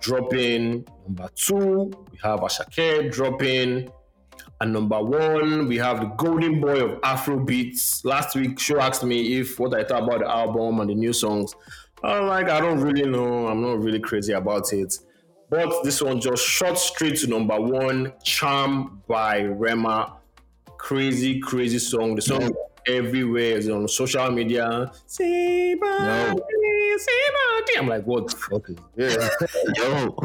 dropping. 0.00 0.86
Number 1.06 1.28
two, 1.34 1.92
we 2.10 2.18
have 2.22 2.40
Asake 2.40 3.12
dropping. 3.12 3.90
And 4.60 4.72
number 4.72 5.00
one, 5.00 5.68
we 5.68 5.76
have 5.76 6.00
the 6.00 6.06
golden 6.06 6.60
boy 6.60 6.84
of 6.84 7.00
Afro 7.04 7.38
beats. 7.38 8.04
Last 8.04 8.34
week, 8.34 8.58
Show 8.58 8.80
asked 8.80 9.04
me 9.04 9.38
if 9.38 9.60
what 9.60 9.74
I 9.74 9.84
thought 9.84 10.02
about 10.02 10.20
the 10.20 10.28
album 10.28 10.80
and 10.80 10.90
the 10.90 10.94
new 10.94 11.12
songs. 11.12 11.54
I'm 12.02 12.26
like, 12.26 12.48
I 12.48 12.60
don't 12.60 12.80
really 12.80 13.08
know. 13.08 13.48
I'm 13.48 13.60
not 13.60 13.80
really 13.80 14.00
crazy 14.00 14.32
about 14.32 14.72
it. 14.72 14.98
But 15.50 15.82
this 15.82 16.02
one 16.02 16.20
just 16.20 16.44
shot 16.44 16.78
straight 16.78 17.16
to 17.20 17.26
number 17.26 17.58
one, 17.58 18.12
Charm 18.22 19.02
by 19.08 19.40
Rema. 19.42 20.14
Crazy, 20.76 21.40
crazy 21.40 21.78
song. 21.78 22.14
The 22.14 22.22
song 22.22 22.42
is 22.42 22.52
everywhere. 22.86 23.56
It's 23.56 23.68
on 23.68 23.88
social 23.88 24.30
media. 24.30 24.90
Say 25.06 25.74
bye, 25.74 26.36
say 26.98 27.12
bye. 27.32 27.74
I'm 27.78 27.88
like, 27.88 28.06
what 28.06 28.28
the 28.28 28.36
fuck 28.36 28.68
is 28.68 28.76
this? 28.94 29.30
Yo. 29.76 30.16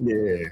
Yeah. 0.00 0.48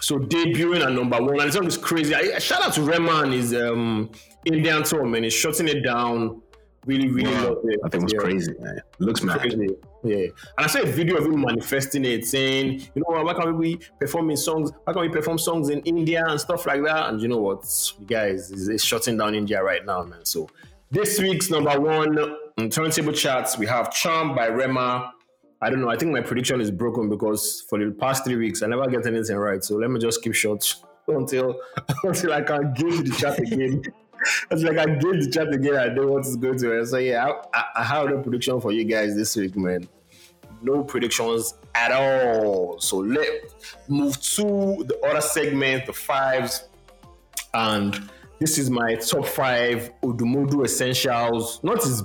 So 0.00 0.18
debuting 0.18 0.84
at 0.84 0.92
number 0.92 1.20
one, 1.22 1.40
and 1.40 1.48
the 1.48 1.52
song 1.52 1.66
is 1.66 1.78
crazy. 1.78 2.14
I, 2.14 2.38
shout 2.38 2.62
out 2.62 2.74
to 2.74 2.82
Rema 2.82 3.22
and 3.22 3.32
his 3.32 3.54
um, 3.54 4.10
Indian 4.44 4.82
tour, 4.82 5.04
man. 5.06 5.22
He's 5.22 5.32
shutting 5.32 5.66
it 5.66 5.80
down. 5.80 6.42
Really, 6.86 7.08
really 7.08 7.32
Wow. 7.32 7.48
love 7.48 7.58
it. 7.64 7.80
I 7.84 7.88
think 7.88 8.02
it 8.02 8.04
was 8.04 8.12
Yeah. 8.12 8.18
crazy. 8.20 8.52
Man. 8.60 8.76
It 8.76 8.84
looks 9.00 9.22
mad. 9.22 9.40
Crazy. 9.40 9.68
Yeah. 10.02 10.16
And 10.16 10.30
I 10.58 10.66
saw 10.66 10.80
a 10.82 10.86
video 10.86 11.16
of 11.16 11.24
him 11.24 11.40
manifesting 11.40 12.04
it, 12.04 12.26
saying, 12.26 12.80
you 12.94 13.02
know 13.02 13.04
what, 13.06 13.24
why 13.24 13.34
can't 13.34 13.56
we 13.56 13.78
perform 13.98 14.30
in 14.30 14.36
songs? 14.36 14.70
Why 14.84 14.92
can't 14.92 15.06
we 15.06 15.12
perform 15.12 15.38
songs 15.38 15.70
in 15.70 15.80
India 15.80 16.24
and 16.26 16.38
stuff 16.38 16.66
like 16.66 16.82
that? 16.84 17.08
And 17.08 17.20
you 17.22 17.28
know 17.28 17.38
what, 17.38 17.64
you 17.98 18.06
guys, 18.06 18.50
it's, 18.50 18.84
shutting 18.84 19.16
down 19.16 19.34
India 19.34 19.62
right 19.62 19.84
now, 19.86 20.02
man. 20.02 20.24
So 20.24 20.48
this 20.90 21.18
week's 21.18 21.48
number 21.50 21.78
one 21.80 22.18
on 22.58 22.68
turntable 22.70 23.12
charts, 23.12 23.56
we 23.58 23.66
have 23.66 23.92
Charm 23.92 24.34
by 24.34 24.48
Rema. 24.48 25.12
I 25.62 25.70
don't 25.70 25.80
know. 25.80 25.88
I 25.88 25.96
think 25.96 26.12
my 26.12 26.20
prediction 26.20 26.60
is 26.60 26.70
broken 26.70 27.08
because 27.08 27.62
for 27.70 27.78
the 27.78 27.90
past 27.92 28.24
three 28.26 28.36
weeks 28.36 28.62
I 28.62 28.66
never 28.66 28.86
get 28.86 29.06
anything 29.06 29.36
right. 29.36 29.64
So 29.64 29.76
let 29.76 29.90
me 29.90 29.98
just 29.98 30.22
keep 30.22 30.34
short 30.34 30.62
until 31.08 31.58
until 32.04 32.32
I 32.34 32.42
can 32.42 32.74
gauge 32.74 33.08
the 33.08 33.16
chart 33.18 33.38
again. 33.38 33.82
It's 34.50 34.62
like 34.62 34.78
I 34.78 34.86
gauge 34.86 35.26
the 35.26 35.30
chat 35.30 35.52
again. 35.52 35.76
I 35.76 35.88
know 35.88 36.06
what 36.08 36.26
is 36.26 36.36
going 36.36 36.58
to. 36.58 36.78
end. 36.78 36.88
So 36.88 36.98
yeah, 36.98 37.26
I, 37.26 37.58
I, 37.58 37.64
I 37.76 37.84
have 37.84 38.08
no 38.08 38.20
prediction 38.20 38.60
for 38.60 38.72
you 38.72 38.84
guys 38.84 39.14
this 39.14 39.36
week, 39.36 39.56
man. 39.56 39.88
No 40.62 40.82
predictions 40.82 41.54
at 41.74 41.92
all. 41.92 42.78
So 42.80 42.98
let 42.98 43.28
move 43.88 44.20
to 44.20 44.84
the 44.86 44.98
other 45.06 45.20
segment, 45.20 45.86
the 45.86 45.92
fives, 45.92 46.68
and 47.52 48.10
this 48.38 48.58
is 48.58 48.70
my 48.70 48.94
top 48.94 49.26
five 49.26 49.92
Odumodu 50.02 50.64
essentials. 50.64 51.60
Not 51.62 51.82
his 51.82 52.02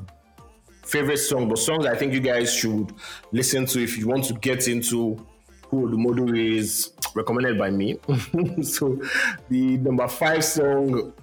favorite 0.86 1.18
song, 1.18 1.48
but 1.48 1.58
songs 1.58 1.86
I 1.86 1.96
think 1.96 2.14
you 2.14 2.20
guys 2.20 2.54
should 2.54 2.94
listen 3.32 3.66
to 3.68 3.82
if 3.82 3.98
you 3.98 4.08
want 4.08 4.26
to 4.26 4.34
get 4.34 4.68
into 4.68 5.26
who 5.70 5.88
Odumodu 5.88 6.58
is, 6.58 6.92
recommended 7.14 7.58
by 7.58 7.70
me. 7.70 8.00
so 8.64 9.00
the 9.50 9.78
number 9.78 10.08
five 10.08 10.44
song 10.44 11.14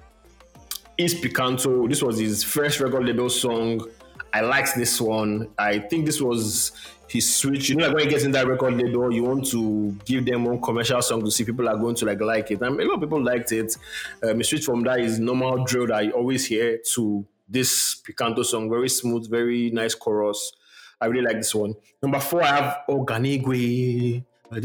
is 0.99 1.15
Picanto. 1.15 1.89
This 1.89 2.03
was 2.03 2.19
his 2.19 2.43
first 2.43 2.81
record 2.81 3.05
label 3.05 3.29
song. 3.29 3.87
I 4.33 4.41
liked 4.41 4.75
this 4.77 5.01
one. 5.01 5.49
I 5.59 5.79
think 5.79 6.07
this 6.07 6.21
was 6.21 6.73
his 7.09 7.35
switch. 7.35 7.69
You 7.69 7.77
know, 7.77 7.87
like 7.87 7.95
when 7.95 8.05
you 8.05 8.11
get 8.11 8.25
in 8.25 8.33
that 8.33 8.47
record 8.47 8.75
label, 8.75 9.13
you 9.13 9.23
want 9.25 9.47
to 9.51 9.97
give 10.05 10.27
them 10.27 10.45
one 10.45 10.61
commercial 10.61 11.01
song 11.03 11.25
to 11.25 11.31
see 11.31 11.45
people 11.45 11.69
are 11.69 11.77
going 11.77 11.95
to 11.97 12.05
like 12.05 12.21
like 12.21 12.51
it. 12.51 12.61
And 12.61 12.81
a 12.81 12.85
lot 12.85 12.95
of 12.95 13.01
people 13.01 13.23
liked 13.23 13.53
it. 13.53 13.77
Um, 14.23 14.43
switch 14.43 14.65
from 14.65 14.83
that 14.83 15.01
is 15.01 15.19
normal 15.19 15.65
drill 15.65 15.87
that 15.89 15.97
I 15.97 16.11
always 16.11 16.47
hear 16.47 16.79
to 16.95 17.27
this 17.49 18.03
Picanto 18.07 18.45
song. 18.45 18.69
Very 18.69 18.89
smooth, 18.89 19.31
very 19.31 19.71
nice 19.71 19.95
chorus. 19.95 20.53
I 21.01 21.07
really 21.07 21.25
like 21.25 21.37
this 21.37 21.55
one. 21.55 21.75
Number 22.03 22.21
four, 22.21 22.43
I 22.43 22.47
have 22.47 22.79
Oganigwe. 22.89 24.25
That 24.49 24.65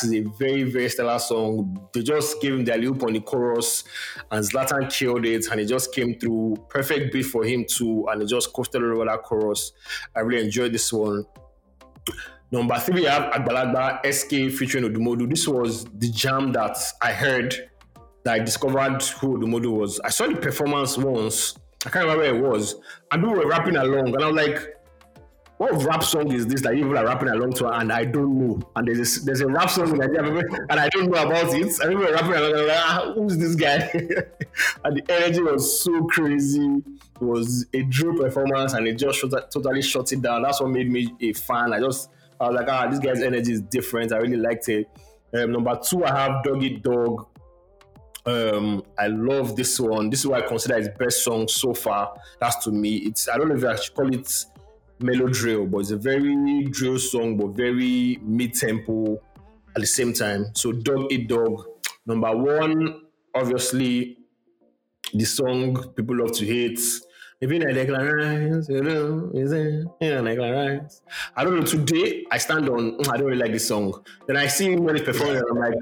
is 0.00 0.12
a 0.12 0.20
very, 0.38 0.62
very 0.62 0.88
stellar 0.88 1.18
song. 1.18 1.88
They 1.92 2.02
just 2.02 2.40
gave 2.40 2.54
him 2.54 2.64
the 2.64 2.76
loop 2.76 3.02
on 3.02 3.14
the 3.14 3.20
chorus, 3.20 3.84
and 4.30 4.44
Zlatan 4.44 4.88
killed 4.92 5.26
it, 5.26 5.48
and 5.50 5.60
it 5.60 5.66
just 5.66 5.92
came 5.92 6.18
through. 6.18 6.56
Perfect 6.68 7.12
beat 7.12 7.24
for 7.24 7.44
him 7.44 7.64
too, 7.68 8.06
and 8.08 8.22
it 8.22 8.26
just 8.26 8.52
coasted 8.52 8.82
over 8.82 9.04
that 9.06 9.24
chorus. 9.24 9.72
I 10.14 10.20
really 10.20 10.44
enjoyed 10.44 10.72
this 10.72 10.92
one. 10.92 11.26
Number 12.52 12.78
three, 12.78 13.08
I 13.08 13.14
have 13.14 13.32
Agbalagba 13.32 14.04
SK 14.12 14.56
featuring 14.56 14.84
Odumodu. 14.84 15.28
This 15.28 15.48
was 15.48 15.84
the 15.84 16.10
jam 16.10 16.52
that 16.52 16.76
I 17.00 17.12
heard 17.12 17.54
that 18.24 18.34
I 18.34 18.38
discovered 18.38 19.02
who 19.02 19.38
Odumodu 19.38 19.72
was. 19.72 19.98
I 20.00 20.10
saw 20.10 20.28
the 20.28 20.36
performance 20.36 20.96
once. 20.96 21.56
I 21.84 21.90
can't 21.90 22.04
remember 22.04 22.22
where 22.22 22.34
it 22.36 22.40
was. 22.40 22.76
And 23.10 23.22
people 23.22 23.36
were 23.36 23.48
rapping 23.48 23.74
along, 23.74 24.14
and 24.14 24.22
I 24.22 24.26
was 24.28 24.36
like, 24.36 24.76
what 25.62 25.84
rap 25.84 26.02
song 26.02 26.32
is 26.32 26.44
this 26.44 26.60
that 26.62 26.74
people 26.74 26.98
are 26.98 27.06
rapping 27.06 27.28
along 27.28 27.52
to 27.52 27.68
and 27.68 27.92
I 27.92 28.04
don't 28.04 28.36
know? 28.36 28.60
And 28.74 28.88
there's 28.88 29.18
a, 29.18 29.24
there's 29.24 29.42
a 29.42 29.46
rap 29.46 29.70
song 29.70 29.90
in 29.90 29.98
Nigeria 29.98 30.42
and 30.68 30.80
I 30.80 30.88
don't 30.88 31.08
know 31.08 31.22
about 31.22 31.54
it. 31.54 31.78
People 31.78 31.96
were 31.98 32.12
rapping 32.12 32.32
along 32.32 32.58
and 32.58 32.66
like, 32.66 32.78
ah, 32.80 33.12
who's 33.14 33.38
this 33.38 33.54
guy? 33.54 33.76
and 34.84 34.96
the 34.96 35.04
energy 35.08 35.40
was 35.40 35.80
so 35.80 36.04
crazy. 36.06 36.82
It 37.20 37.22
was 37.24 37.66
a 37.74 37.82
drill 37.84 38.18
performance 38.18 38.72
and 38.72 38.88
it 38.88 38.94
just 38.94 39.20
shut, 39.20 39.52
totally 39.52 39.82
shut 39.82 40.10
it 40.10 40.20
down. 40.20 40.42
That's 40.42 40.60
what 40.60 40.70
made 40.70 40.90
me 40.90 41.14
a 41.20 41.32
fan. 41.32 41.72
I 41.72 41.78
just, 41.78 42.10
I 42.40 42.48
was 42.48 42.56
like, 42.56 42.68
ah, 42.68 42.88
this 42.88 42.98
guy's 42.98 43.22
energy 43.22 43.52
is 43.52 43.60
different. 43.60 44.12
I 44.12 44.16
really 44.16 44.38
liked 44.38 44.68
it. 44.68 44.88
Um, 45.32 45.52
number 45.52 45.78
two, 45.88 46.04
I 46.04 46.08
have 46.08 46.42
Dog 46.42 46.60
Eat 46.64 46.82
Dog. 46.82 47.28
Um, 48.26 48.82
I 48.98 49.06
love 49.06 49.54
this 49.54 49.78
one. 49.78 50.10
This 50.10 50.20
is 50.20 50.26
what 50.26 50.42
I 50.42 50.46
consider 50.46 50.76
his 50.76 50.88
best 50.98 51.22
song 51.22 51.46
so 51.46 51.72
far. 51.72 52.14
That's 52.40 52.56
to 52.64 52.72
me. 52.72 52.96
It's 52.96 53.28
I 53.28 53.36
don't 53.36 53.48
know 53.48 53.54
if 53.54 53.64
I 53.64 53.80
should 53.80 53.94
call 53.94 54.12
it 54.12 54.44
mellow 55.02 55.28
drill, 55.28 55.66
but 55.66 55.78
it's 55.78 55.90
a 55.90 55.96
very 55.96 56.64
drill 56.66 56.98
song, 56.98 57.36
but 57.36 57.48
very 57.48 58.18
mid 58.22 58.54
tempo 58.54 59.14
at 59.74 59.80
the 59.80 59.86
same 59.86 60.12
time. 60.12 60.46
So 60.54 60.72
Dog 60.72 61.12
Eat 61.12 61.28
Dog, 61.28 61.66
number 62.06 62.34
one, 62.36 63.02
obviously 63.34 64.18
the 65.12 65.24
song 65.24 65.92
people 65.94 66.16
love 66.18 66.32
to 66.32 66.46
hate. 66.46 66.80
Even 67.40 67.66
I 67.66 67.72
Declan 67.72 68.12
Rice, 68.54 68.68
you 68.68 68.82
know, 68.82 69.30
is 69.34 69.50
it? 69.50 69.84
Yeah, 70.00 70.20
Declan 70.20 70.80
Rice. 70.80 71.02
I 71.34 71.42
don't 71.42 71.58
know. 71.58 71.66
Today 71.66 72.24
I 72.30 72.38
stand 72.38 72.68
on. 72.68 72.98
"Mm, 72.98 73.08
I 73.12 73.16
don't 73.16 73.26
really 73.26 73.38
like 73.42 73.50
this 73.52 73.66
song. 73.66 73.92
Then 74.28 74.36
I 74.36 74.46
see 74.46 74.76
when 74.76 74.94
he's 74.94 75.04
performing, 75.04 75.38
and 75.38 75.46
I'm 75.50 75.58
like, 75.58 75.74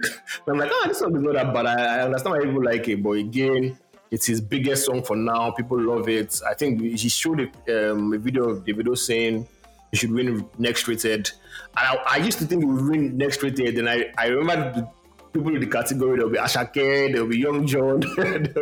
I'm 0.49 0.59
like, 0.59 0.71
oh, 0.73 0.85
this 0.89 1.01
song 1.01 1.15
is 1.15 1.23
not 1.23 1.35
that 1.35 1.53
bad. 1.53 1.67
I, 1.67 1.99
I 1.99 2.03
understand 2.05 2.35
why 2.37 2.45
people 2.47 2.65
like 2.65 2.89
it, 2.89 3.03
but 3.03 3.11
again, 3.11 3.79
it's 4.11 4.27
his 4.27 4.41
biggest 4.41 4.87
song 4.87 5.03
for 5.03 5.17
now. 5.17 5.53
People 5.53 5.81
love 5.81 6.09
it. 6.09 6.41
I 6.49 6.55
think 6.55 6.81
he 6.81 7.09
showed 7.09 7.41
a, 7.41 7.93
um, 7.93 8.13
a 8.13 8.19
video 8.19 8.49
of 8.49 8.65
Davido 8.65 8.99
saying 8.99 9.47
he 9.91 9.97
should 9.97 10.11
win 10.13 10.49
next 10.59 10.89
rated. 10.89 11.31
And 11.77 11.99
I, 11.99 12.05
I 12.07 12.17
used 12.17 12.39
to 12.39 12.47
think 12.47 12.63
he 12.63 12.67
would 12.67 12.85
win 12.85 13.17
next 13.17 13.43
rated. 13.43 13.79
And 13.79 13.89
I, 13.89 14.13
I 14.19 14.27
remember 14.27 14.73
the 14.73 14.89
people 15.33 15.55
in 15.55 15.61
the 15.61 15.67
category 15.67 16.17
there'll 16.17 16.33
be 16.33 16.39
Asake, 16.39 17.13
there'll 17.13 17.29
be 17.29 17.39
Young 17.39 17.67
Jonn, 17.67 18.03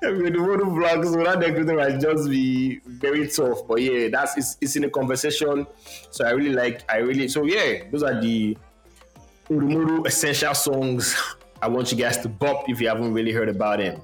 there'll 0.00 0.22
be 0.22 0.30
the 0.30 0.38
Voodoo 0.38 0.64
Vlogs. 0.64 1.12
So 1.12 1.22
that 1.22 1.40
next 1.40 1.58
rated 1.58 1.76
might 1.76 2.00
just 2.00 2.30
be 2.30 2.80
very 2.86 3.28
tough. 3.28 3.66
But 3.68 3.82
yeah, 3.82 4.08
that's 4.08 4.38
it's, 4.38 4.56
it's 4.60 4.76
in 4.76 4.84
a 4.84 4.90
conversation. 4.90 5.66
So 6.10 6.24
I 6.24 6.30
really 6.30 6.54
like, 6.54 6.90
I 6.90 6.98
really, 6.98 7.28
so 7.28 7.44
yeah, 7.44 7.84
those 7.90 8.02
are 8.02 8.18
the 8.18 8.56
Odumodu 9.50 10.06
essential 10.06 10.54
songs. 10.54 11.14
I 11.60 11.68
want 11.68 11.92
you 11.92 11.98
guys 11.98 12.16
to 12.18 12.28
bop 12.28 12.70
if 12.70 12.80
you 12.80 12.88
haven't 12.88 13.12
really 13.12 13.32
heard 13.32 13.50
about 13.50 13.78
them. 13.78 14.00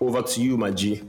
Over 0.00 0.22
to 0.22 0.42
you, 0.42 0.56
my 0.56 0.70
G. 0.70 1.02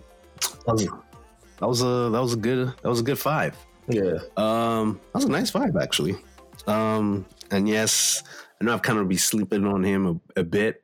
That 1.59 1.67
was 1.67 1.81
a 1.81 2.09
that 2.09 2.21
was 2.21 2.33
a 2.33 2.37
good 2.37 2.67
that 2.67 2.89
was 2.89 3.01
a 3.01 3.03
good 3.03 3.19
five. 3.19 3.55
Yeah. 3.87 4.19
Um, 4.37 4.99
that 5.11 5.15
was 5.15 5.25
a 5.25 5.29
nice 5.29 5.51
vibe 5.51 5.81
actually. 5.81 6.15
Um, 6.67 7.25
and 7.51 7.67
yes, 7.67 8.23
I 8.59 8.65
know 8.65 8.73
I've 8.73 8.81
kind 8.81 8.99
of 8.99 9.07
been 9.07 9.17
sleeping 9.17 9.65
on 9.65 9.83
him 9.83 10.21
a, 10.35 10.39
a 10.39 10.43
bit, 10.43 10.83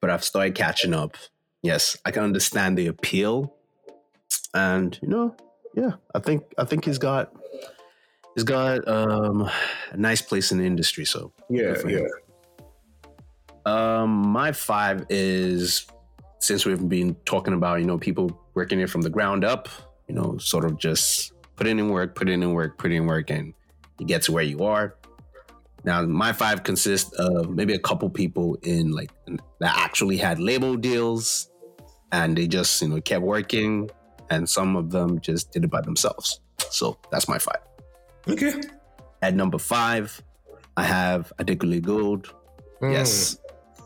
but 0.00 0.10
I've 0.10 0.24
started 0.24 0.54
catching 0.54 0.94
up. 0.94 1.16
Yes, 1.62 1.96
I 2.04 2.10
can 2.10 2.22
understand 2.24 2.76
the 2.76 2.86
appeal, 2.86 3.54
and 4.54 4.98
you 5.02 5.08
know, 5.08 5.36
yeah, 5.74 5.92
I 6.14 6.18
think 6.20 6.44
I 6.58 6.64
think 6.64 6.84
he's 6.84 6.98
got 6.98 7.32
he's 8.34 8.44
got 8.44 8.86
um, 8.88 9.50
a 9.90 9.96
nice 9.96 10.22
place 10.22 10.52
in 10.52 10.58
the 10.58 10.64
industry. 10.66 11.04
So 11.04 11.32
Yeah, 11.48 11.76
yeah. 11.86 12.08
Um, 13.66 14.10
my 14.28 14.52
five 14.52 15.04
is 15.10 15.86
since 16.40 16.66
we've 16.66 16.88
been 16.88 17.14
talking 17.24 17.54
about 17.54 17.80
you 17.80 17.86
know 17.86 17.98
people 17.98 18.36
working 18.54 18.80
it 18.80 18.90
from 18.90 19.02
the 19.02 19.10
ground 19.10 19.44
up, 19.44 19.68
you 20.08 20.14
know, 20.14 20.36
sort 20.38 20.64
of 20.64 20.78
just 20.78 21.32
putting 21.56 21.78
in 21.78 21.90
work, 21.90 22.14
putting 22.14 22.42
in 22.42 22.52
work, 22.52 22.78
putting 22.78 22.98
in 22.98 23.06
work, 23.06 23.30
and 23.30 23.54
you 23.98 24.06
get 24.06 24.22
to 24.22 24.32
where 24.32 24.42
you 24.42 24.64
are. 24.64 24.96
Now, 25.84 26.02
my 26.02 26.32
five 26.32 26.62
consists 26.62 27.12
of 27.12 27.50
maybe 27.50 27.74
a 27.74 27.78
couple 27.78 28.10
people 28.10 28.58
in 28.62 28.90
like 28.90 29.10
that 29.60 29.76
actually 29.76 30.16
had 30.16 30.38
label 30.38 30.76
deals, 30.76 31.50
and 32.12 32.36
they 32.36 32.48
just 32.48 32.82
you 32.82 32.88
know 32.88 33.00
kept 33.00 33.22
working, 33.22 33.90
and 34.30 34.48
some 34.48 34.76
of 34.76 34.90
them 34.90 35.20
just 35.20 35.52
did 35.52 35.64
it 35.64 35.70
by 35.70 35.82
themselves. 35.82 36.40
So 36.70 36.98
that's 37.10 37.28
my 37.28 37.38
five. 37.38 37.60
Okay. 38.28 38.60
At 39.22 39.34
number 39.34 39.58
five, 39.58 40.22
I 40.76 40.84
have 40.84 41.32
Adekunle 41.38 41.82
Gold. 41.82 42.32
Hmm. 42.80 42.92
Yes, 42.92 43.38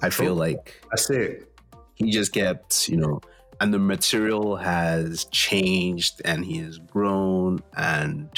I 0.02 0.10
feel 0.10 0.34
like 0.34 0.80
That's 0.90 1.10
it. 1.10 1.53
He 1.94 2.10
just 2.10 2.32
kept, 2.32 2.88
you 2.88 2.96
know, 2.96 3.20
and 3.60 3.72
the 3.72 3.78
material 3.78 4.56
has 4.56 5.24
changed 5.26 6.20
and 6.24 6.44
he 6.44 6.58
has 6.58 6.78
grown 6.78 7.60
and 7.76 8.28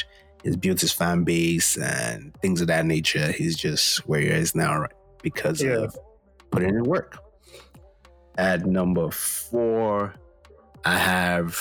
he's 0.42 0.56
built 0.56 0.80
his 0.80 0.92
fan 0.92 1.24
base 1.24 1.76
and 1.78 2.34
things 2.42 2.60
of 2.60 2.66
that 2.66 2.84
nature. 2.86 3.32
He's 3.32 3.56
just 3.56 4.06
where 4.06 4.20
he 4.20 4.28
is 4.28 4.54
now, 4.54 4.78
right? 4.80 4.92
Because 5.22 5.62
Yeah. 5.62 5.84
of 5.84 5.96
putting 6.50 6.68
in 6.70 6.84
work. 6.84 7.18
At 8.38 8.66
number 8.66 9.10
four, 9.10 10.14
I 10.84 10.98
have 10.98 11.58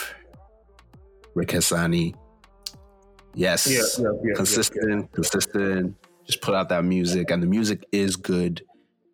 Ric 1.33 1.49
Hassani. 1.49 2.13
Yes 3.33 3.67
Yeah, 3.67 4.09
yeah, 4.23 4.33
consistent, 4.35 5.11
consistent. 5.13 5.95
Just 6.25 6.41
put 6.41 6.55
out 6.55 6.69
that 6.69 6.83
music, 6.83 7.31
and 7.31 7.41
the 7.43 7.47
music 7.47 7.85
is 7.91 8.15
good. 8.15 8.61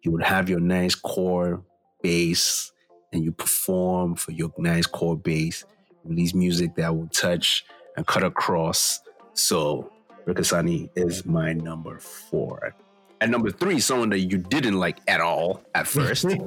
You 0.04 0.12
would 0.12 0.24
have 0.24 0.50
your 0.50 0.60
nice 0.60 0.96
core 0.96 1.64
bass, 2.02 2.72
and 3.14 3.24
you 3.24 3.32
perform 3.32 4.16
for 4.16 4.32
your 4.32 4.52
nice 4.58 4.86
core 4.86 5.18
bass. 5.18 5.64
Release 6.04 6.34
music 6.34 6.76
that 6.76 6.96
will 6.96 7.08
touch 7.08 7.66
and 7.96 8.06
cut 8.08 8.24
across. 8.24 9.00
So, 9.34 9.92
Ric 10.26 10.38
Hassani 10.38 10.90
is 10.96 11.26
my 11.26 11.54
number 11.54 12.00
four. 12.00 12.76
At 13.22 13.30
number 13.30 13.52
three, 13.52 13.80
someone 13.80 14.10
that 14.10 14.20
you 14.20 14.40
didn't 14.40 14.80
like 14.80 14.98
at 15.08 15.22
all 15.22 15.62
at 15.76 15.88
first. 15.88 16.24
yeah. 16.26 16.38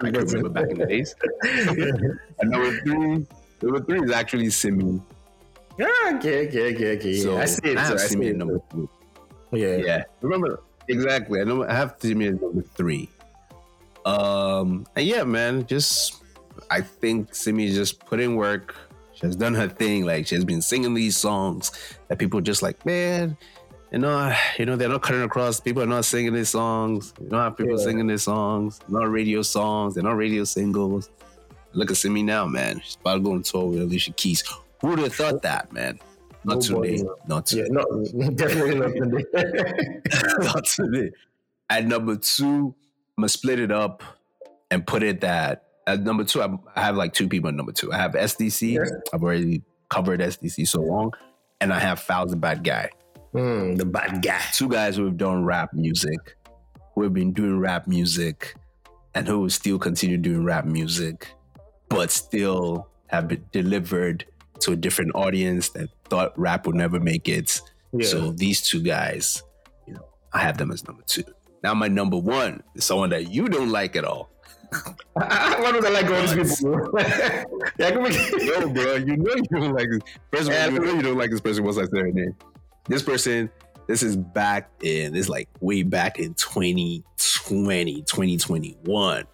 I 0.00 0.10
can 0.10 0.24
remember 0.24 0.48
back 0.48 0.70
in 0.70 0.78
the 0.78 0.86
days. 0.86 1.14
At 2.40 2.48
number 2.48 2.78
three, 2.80 3.26
number 3.60 3.80
three 3.84 4.00
is 4.02 4.10
actually 4.10 4.48
Simi. 4.48 5.02
Yeah, 5.78 5.86
okay, 6.14 6.48
okay, 6.48 6.74
okay, 6.74 6.96
okay. 6.96 7.20
So 7.20 7.36
I 7.36 7.44
see 7.44 7.72
it. 7.72 7.76
I 7.76 7.84
have 7.84 8.00
Simi 8.00 8.28
at 8.28 8.36
number 8.36 8.60
three. 8.70 8.88
Yeah. 9.52 9.76
Yeah, 9.76 10.02
remember 10.22 10.60
exactly. 10.88 11.40
I 11.40 11.44
know 11.44 11.64
I 11.64 11.74
have 11.74 11.96
Simi 11.98 12.28
at 12.28 12.40
number 12.40 12.62
three. 12.62 13.10
Um, 14.04 14.86
and 14.96 15.06
yeah, 15.06 15.24
man, 15.24 15.66
just 15.66 16.22
I 16.70 16.80
think 16.80 17.34
Simi 17.34 17.72
just 17.72 18.04
put 18.04 18.20
in 18.20 18.34
work. 18.36 18.74
She 19.14 19.26
has 19.26 19.36
done 19.36 19.54
her 19.54 19.68
thing. 19.68 20.04
Like 20.04 20.26
she 20.26 20.34
has 20.34 20.44
been 20.44 20.62
singing 20.62 20.94
these 20.94 21.16
songs 21.16 21.70
that 22.08 22.18
people 22.18 22.40
just 22.40 22.62
like, 22.62 22.84
man, 22.84 23.36
you 23.92 23.98
know, 23.98 24.34
you 24.58 24.66
know, 24.66 24.74
they're 24.76 24.88
not 24.88 25.02
cutting 25.02 25.22
across. 25.22 25.60
People 25.60 25.82
are 25.82 25.86
not 25.86 26.04
singing 26.04 26.32
these 26.34 26.48
songs. 26.48 27.12
You 27.20 27.28
don't 27.28 27.40
have 27.40 27.56
people 27.56 27.78
Yeah. 27.78 27.84
singing 27.84 28.06
these 28.06 28.22
songs. 28.22 28.80
Not 28.88 29.10
radio 29.10 29.42
songs. 29.42 29.94
They're 29.94 30.02
not 30.04 30.16
radio 30.16 30.44
singles. 30.44 31.10
Look 31.74 31.90
at 31.90 31.96
Simi 31.96 32.22
now, 32.22 32.46
man. 32.46 32.80
She's 32.84 32.96
about 33.00 33.14
to 33.14 33.20
go 33.20 33.32
on 33.32 33.42
tour 33.42 33.66
with 33.66 33.80
Alicia 33.82 34.12
Keys. 34.12 34.42
Who 34.80 34.88
would 34.88 34.98
have 34.98 35.14
thought 35.14 35.42
that, 35.42 35.72
man? 35.72 35.98
Not 36.44 36.68
Nobody. 36.68 36.98
today. 36.98 37.10
Not 37.28 37.52
Yeah, 37.52 37.64
today. 37.64 38.28
definitely 38.34 38.74
not 38.74 38.92
today. 39.32 40.00
Not 40.40 40.64
today. 40.64 41.10
At 41.70 41.86
number 41.86 42.16
two, 42.16 42.74
gonna 43.22 43.28
split 43.28 43.58
it 43.58 43.72
up 43.72 44.02
and 44.70 44.86
put 44.86 45.02
it 45.02 45.20
that 45.22 45.64
at 45.86 46.00
number 46.02 46.24
two, 46.24 46.42
I'm, 46.42 46.60
I 46.76 46.82
have 46.82 46.96
like 46.96 47.12
two 47.12 47.28
people 47.28 47.48
at 47.48 47.54
number 47.54 47.72
two. 47.72 47.92
I 47.92 47.96
have 47.96 48.12
SDC. 48.12 48.74
Yes. 48.74 48.92
I've 49.12 49.22
already 49.22 49.62
covered 49.88 50.20
SDC 50.20 50.68
so 50.68 50.80
long, 50.80 51.12
and 51.60 51.72
I 51.72 51.78
have 51.78 52.00
Falz 52.00 52.30
the 52.30 52.36
bad 52.36 52.64
guy. 52.64 52.90
Hmm, 53.32 53.74
the 53.74 53.84
bad 53.84 54.22
guy. 54.22 54.40
Two 54.52 54.68
guys 54.68 54.96
who 54.96 55.04
have 55.06 55.16
done 55.16 55.44
rap 55.44 55.72
music, 55.72 56.36
who 56.94 57.02
have 57.02 57.14
been 57.14 57.32
doing 57.32 57.58
rap 57.58 57.86
music, 57.86 58.54
and 59.14 59.26
who 59.26 59.40
will 59.40 59.50
still 59.50 59.78
continue 59.78 60.16
doing 60.18 60.44
rap 60.44 60.64
music, 60.64 61.28
but 61.88 62.10
still 62.10 62.88
have 63.08 63.28
been 63.28 63.44
delivered 63.52 64.24
to 64.60 64.72
a 64.72 64.76
different 64.76 65.12
audience 65.14 65.70
that 65.70 65.88
thought 66.04 66.38
rap 66.38 66.66
would 66.66 66.76
never 66.76 67.00
make 67.00 67.28
it. 67.28 67.60
Yeah. 67.92 68.06
So 68.06 68.32
these 68.32 68.62
two 68.62 68.82
guys, 68.82 69.42
you 69.86 69.94
know, 69.94 70.06
I 70.32 70.38
have 70.40 70.58
them 70.58 70.70
as 70.70 70.86
number 70.86 71.02
two. 71.06 71.24
Now 71.62 71.74
my 71.74 71.88
number 71.88 72.16
one 72.16 72.62
is 72.74 72.84
someone 72.84 73.10
that 73.10 73.30
you 73.30 73.48
don't 73.48 73.70
like 73.70 73.96
at 73.96 74.04
all. 74.04 74.30
Why 75.12 75.70
don't 75.72 75.84
I 75.84 75.90
like 75.90 76.06
all 76.06 76.34
these 76.34 76.56
people? 76.60 76.90
yeah, 77.78 77.90
come 77.90 78.04
on. 78.04 78.12
No, 78.12 78.68
bro, 78.70 78.94
you 78.96 79.16
know 79.16 79.34
you 79.34 79.42
don't 79.60 79.74
like 79.74 79.88
this. 79.90 80.00
First 80.32 80.50
of 80.50 80.56
all, 80.56 80.70
you 80.72 80.78
know 80.80 80.92
you 80.94 81.02
don't 81.02 81.18
like 81.18 81.30
this 81.30 81.40
person 81.40 81.64
once 81.64 81.76
I 81.78 81.84
say 81.84 81.98
her 81.98 82.10
name. 82.10 82.34
This 82.88 83.02
person, 83.02 83.50
this 83.86 84.02
is 84.02 84.16
back 84.16 84.70
in, 84.82 85.12
this 85.12 85.26
is 85.26 85.28
like 85.28 85.48
way 85.60 85.82
back 85.82 86.18
in 86.18 86.34
2020, 86.34 88.02
2021. 88.02 89.24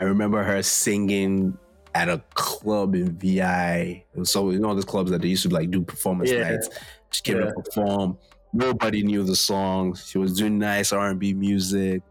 I 0.00 0.04
remember 0.04 0.42
her 0.42 0.62
singing 0.62 1.56
at 1.94 2.08
a 2.08 2.18
club 2.34 2.94
in 2.94 3.16
VI. 3.16 4.04
It 4.14 4.18
was 4.18 4.30
so 4.30 4.50
you 4.50 4.58
know 4.58 4.74
those 4.74 4.84
clubs 4.84 5.10
that 5.12 5.22
they 5.22 5.28
used 5.28 5.44
to 5.44 5.48
like 5.48 5.70
do 5.70 5.82
performance 5.82 6.30
Yeah. 6.30 6.50
nights. 6.50 6.68
She 7.10 7.22
came 7.22 7.38
Yeah. 7.38 7.46
to 7.46 7.52
perform. 7.54 8.18
Nobody 8.52 9.02
knew 9.02 9.22
the 9.24 9.36
songs. 9.36 10.06
She 10.08 10.18
was 10.18 10.36
doing 10.36 10.58
nice 10.58 10.92
R 10.92 11.10
and 11.10 11.18
B 11.18 11.34
music. 11.34 12.02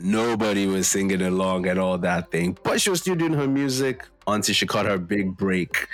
Nobody 0.00 0.66
was 0.66 0.86
singing 0.86 1.22
along 1.22 1.66
at 1.66 1.76
all 1.76 1.98
that 1.98 2.30
thing, 2.30 2.56
but 2.62 2.80
she 2.80 2.88
was 2.88 3.00
still 3.00 3.16
doing 3.16 3.32
her 3.32 3.48
music 3.48 4.06
until 4.28 4.54
she 4.54 4.64
caught 4.64 4.86
her 4.86 4.96
big 4.96 5.36
break, 5.36 5.88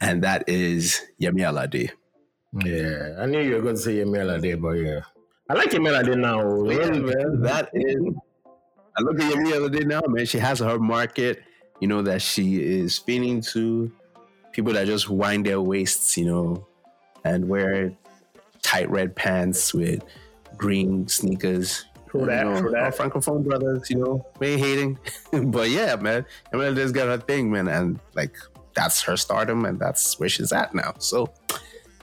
and 0.00 0.22
that 0.22 0.48
is 0.48 1.00
Yemi 1.20 1.40
Alade. 1.40 1.90
Yeah, 2.64 3.20
I 3.20 3.26
knew 3.26 3.40
you 3.40 3.56
were 3.56 3.62
going 3.62 3.74
to 3.74 3.80
say 3.80 3.96
Yemi 3.96 4.18
Alade, 4.18 4.60
but 4.60 4.74
yeah. 4.74 5.00
I 5.50 5.54
like 5.54 5.70
Yemi 5.70 5.88
Alade 5.88 6.16
now. 6.16 6.40
Oh, 6.40 6.70
yeah, 6.70 6.88
man, 6.90 7.40
that 7.42 7.70
is. 7.74 7.96
I 8.96 9.02
look 9.02 9.20
at 9.20 9.32
Yemi 9.32 9.52
Alade 9.52 9.86
now, 9.86 10.02
man. 10.06 10.24
She 10.24 10.38
has 10.38 10.60
her 10.60 10.78
market, 10.78 11.42
you 11.80 11.88
know, 11.88 12.02
that 12.02 12.22
she 12.22 12.62
is 12.62 12.96
feeding 12.96 13.40
to 13.52 13.90
people 14.52 14.72
that 14.74 14.86
just 14.86 15.08
wind 15.08 15.46
their 15.46 15.60
waists, 15.60 16.16
you 16.16 16.26
know, 16.26 16.68
and 17.24 17.48
wear 17.48 17.92
tight 18.62 18.90
red 18.90 19.14
pants 19.14 19.74
with 19.74 20.02
green 20.56 21.08
sneakers. 21.08 21.84
True 22.08 22.26
that, 22.26 22.44
you 22.44 22.52
know, 22.52 22.60
true 22.60 22.70
that. 22.70 22.96
Francophone 22.96 23.44
brothers, 23.44 23.88
you 23.90 23.96
know, 23.96 24.26
we 24.38 24.48
ain't 24.48 24.60
hating. 24.60 24.98
but 25.50 25.70
yeah, 25.70 25.96
man, 25.96 26.26
Yemi 26.52 26.68
Alade's 26.68 26.92
got 26.92 27.06
her 27.06 27.18
thing, 27.18 27.50
man, 27.50 27.68
and 27.68 27.98
like 28.14 28.36
that's 28.74 29.02
her 29.02 29.16
stardom, 29.16 29.64
and 29.64 29.78
that's 29.78 30.18
where 30.18 30.28
she's 30.28 30.52
at 30.52 30.74
now. 30.74 30.94
So, 30.98 31.32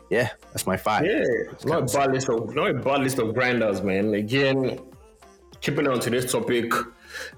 yeah, 0.10 0.30
that's 0.52 0.66
my 0.66 0.78
five. 0.78 1.06
Yeah, 1.06 1.24
not 1.66 1.84
a 1.84 1.98
bad 1.98 2.12
list 2.12 2.30
of 2.30 2.54
not 2.56 2.70
a 2.70 2.74
bad 2.74 3.02
list 3.02 3.20
of 3.20 3.34
grinders, 3.34 3.82
man. 3.82 4.14
Again, 4.14 4.80
keeping 5.62 5.88
on 5.88 6.00
to 6.00 6.10
this 6.10 6.32
topic, 6.32 6.72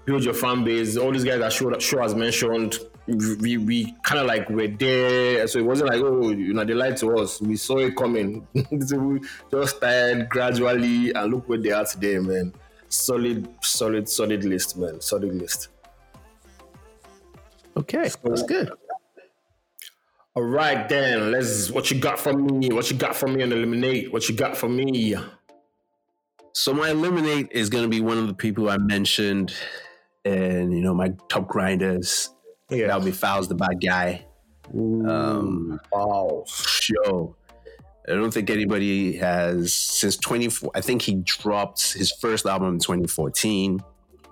build 0.06 0.24
your 0.24 0.34
fan 0.34 0.64
base. 0.64 0.98
All 0.98 1.12
these 1.12 1.24
guys 1.26 1.40
that 1.40 1.52
show 1.52 1.78
show 1.80 2.02
has 2.02 2.16
mentioned, 2.16 2.80
we 3.16 3.58
we 3.58 3.96
kind 4.04 4.20
of 4.20 4.28
like 4.28 4.50
were 4.50 4.68
there, 4.68 5.48
so 5.48 5.60
it 5.60 5.66
wasn't 5.66 5.90
like 5.90 6.02
oh 6.02 6.30
you 6.30 6.54
know 6.54 6.64
they 6.64 6.74
lied 6.74 6.98
to 6.98 7.18
us. 7.18 7.42
We 7.42 7.56
saw 7.58 7.78
it 7.78 7.96
coming. 7.96 8.48
so 8.86 8.98
we 8.98 9.20
just 9.52 9.78
started 9.78 10.30
gradually, 10.30 11.14
and 11.14 11.32
look 11.32 11.48
where 11.48 11.58
they 11.58 11.72
are 11.72 11.86
today, 11.86 12.20
man. 12.20 12.54
Solid, 12.90 13.48
solid, 13.62 14.10
solid 14.10 14.44
list, 14.44 14.78
man. 14.78 15.00
Solid 15.00 15.34
list. 15.34 15.70
Okay, 17.78 18.10
that's 18.24 18.44
good. 18.44 18.72
All 20.36 20.44
right, 20.44 20.88
then 20.88 21.32
let's. 21.32 21.70
What 21.72 21.92
you 21.92 22.00
got 22.00 22.20
for 22.20 22.34
me? 22.34 22.70
What 22.70 22.90
you 22.90 22.98
got 22.98 23.16
for 23.16 23.28
me 23.28 23.44
on 23.44 23.52
eliminate? 23.52 24.12
What 24.14 24.30
you 24.30 24.36
got 24.36 24.56
for 24.56 24.70
me? 24.70 25.16
So 26.54 26.74
my 26.74 26.90
eliminate 26.90 27.50
is 27.52 27.70
going 27.70 27.84
to 27.84 27.90
be 27.90 28.02
one 28.02 28.18
of 28.18 28.28
the 28.28 28.34
people 28.34 28.70
I 28.70 28.78
mentioned, 28.78 29.54
and 30.26 30.74
you 30.74 30.82
know 30.82 30.94
my 30.94 31.14
top 31.30 31.48
grinders. 31.48 32.30
Yeah. 32.72 32.88
That'll 32.88 33.04
be 33.04 33.12
Falz, 33.12 33.48
the 33.48 33.56
bad 33.56 33.80
guy. 33.86 34.26
Um, 34.74 35.80
Wow. 35.92 36.44
show. 36.48 37.36
I 38.08 38.14
don't 38.14 38.34
think 38.34 38.50
anybody 38.50 39.18
has 39.18 39.74
since 39.74 40.18
24. 40.18 40.72
I 40.74 40.82
think 40.82 41.02
he 41.04 41.16
dropped 41.16 41.94
his 41.94 42.12
first 42.12 42.46
album 42.46 42.70
in 42.76 42.80
2014, 42.80 43.80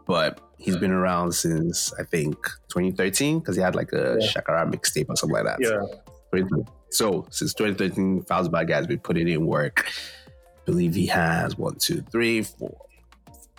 but 0.08 0.40
he's 0.58 0.76
been 0.78 0.92
around 0.92 1.34
since 1.34 1.94
I 2.00 2.04
think 2.04 2.36
2013 2.70 3.40
because 3.40 3.56
he 3.56 3.62
had 3.62 3.76
like 3.76 3.94
a 3.94 4.18
Yeah. 4.20 4.28
Shakara 4.28 4.70
mixtape 4.74 5.06
or 5.10 5.16
something 5.16 5.36
like 5.36 5.46
that. 5.46 5.60
Yeah. 5.62 6.42
So 6.92 7.28
since 7.30 7.54
2013, 7.54 8.24
Falz 8.24 8.44
the 8.46 8.50
Bad 8.50 8.68
Guy's 8.68 8.88
been 8.88 9.00
putting 9.00 9.28
in 9.28 9.46
work. 9.46 9.86
I 10.28 10.32
believe 10.66 10.96
he 10.96 11.06
has 11.08 11.58
one, 11.58 11.76
two, 11.76 12.02
three, 12.12 12.42
four, 12.44 12.76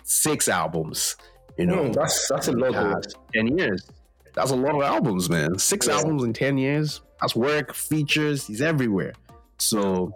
six 0.03 0.49
albums. 0.49 1.15
You 1.57 1.65
know, 1.67 1.83
Mm, 1.85 1.93
that's 1.93 2.27
that's 2.27 2.47
a 2.49 2.51
lot. 2.53 3.05
10 3.33 3.57
years. 3.57 3.85
That's 4.33 4.51
a 4.51 4.55
lot 4.55 4.75
of 4.75 4.81
albums, 4.81 5.29
man. 5.29 5.57
Six 5.59 5.87
Yeah. 5.87 5.97
albums 5.97 6.23
in 6.23 6.33
10 6.33 6.57
years. 6.57 7.01
That's 7.19 7.35
work, 7.35 7.73
features. 7.73 8.47
He's 8.47 8.61
everywhere. 8.61 9.13
So, 9.59 10.13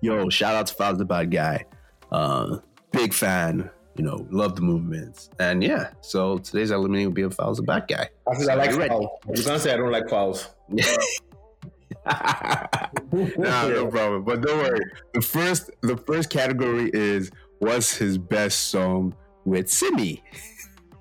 yo, 0.00 0.28
shout 0.28 0.54
out 0.54 0.66
to 0.66 0.74
Falz 0.74 0.98
the 0.98 1.04
Bad 1.04 1.30
Guy. 1.30 1.64
Uh, 2.12 2.58
big 2.92 3.14
fan. 3.14 3.70
You 3.96 4.04
know, 4.04 4.26
love 4.30 4.56
the 4.56 4.62
movements. 4.62 5.30
And 5.38 5.62
yeah, 5.62 5.90
so 6.00 6.38
today's 6.38 6.72
eliminating 6.72 7.08
will 7.08 7.14
be 7.14 7.22
a 7.22 7.30
Fouls 7.30 7.58
the 7.58 7.62
Bad 7.62 7.86
Guy. 7.88 8.08
I 8.28 8.34
think 8.34 8.50
I 8.50 8.54
like 8.54 8.70
Falz. 8.72 9.08
You 9.36 9.44
can't 9.44 9.60
say 9.62 9.72
I 9.72 9.76
don't 9.76 9.92
like 9.92 10.06
Falz. 10.06 10.48
nah, 13.38 13.68
no 13.68 13.86
problem. 13.86 14.24
But 14.24 14.40
don't 14.42 14.58
worry. 14.58 14.80
The 15.14 15.20
first 15.20 15.70
the 15.82 15.96
first 15.96 16.28
category 16.30 16.90
is 16.92 17.30
what's 17.60 17.96
his 17.96 18.18
best 18.18 18.70
song 18.70 19.14
with 19.44 19.70
Simi. 19.70 20.22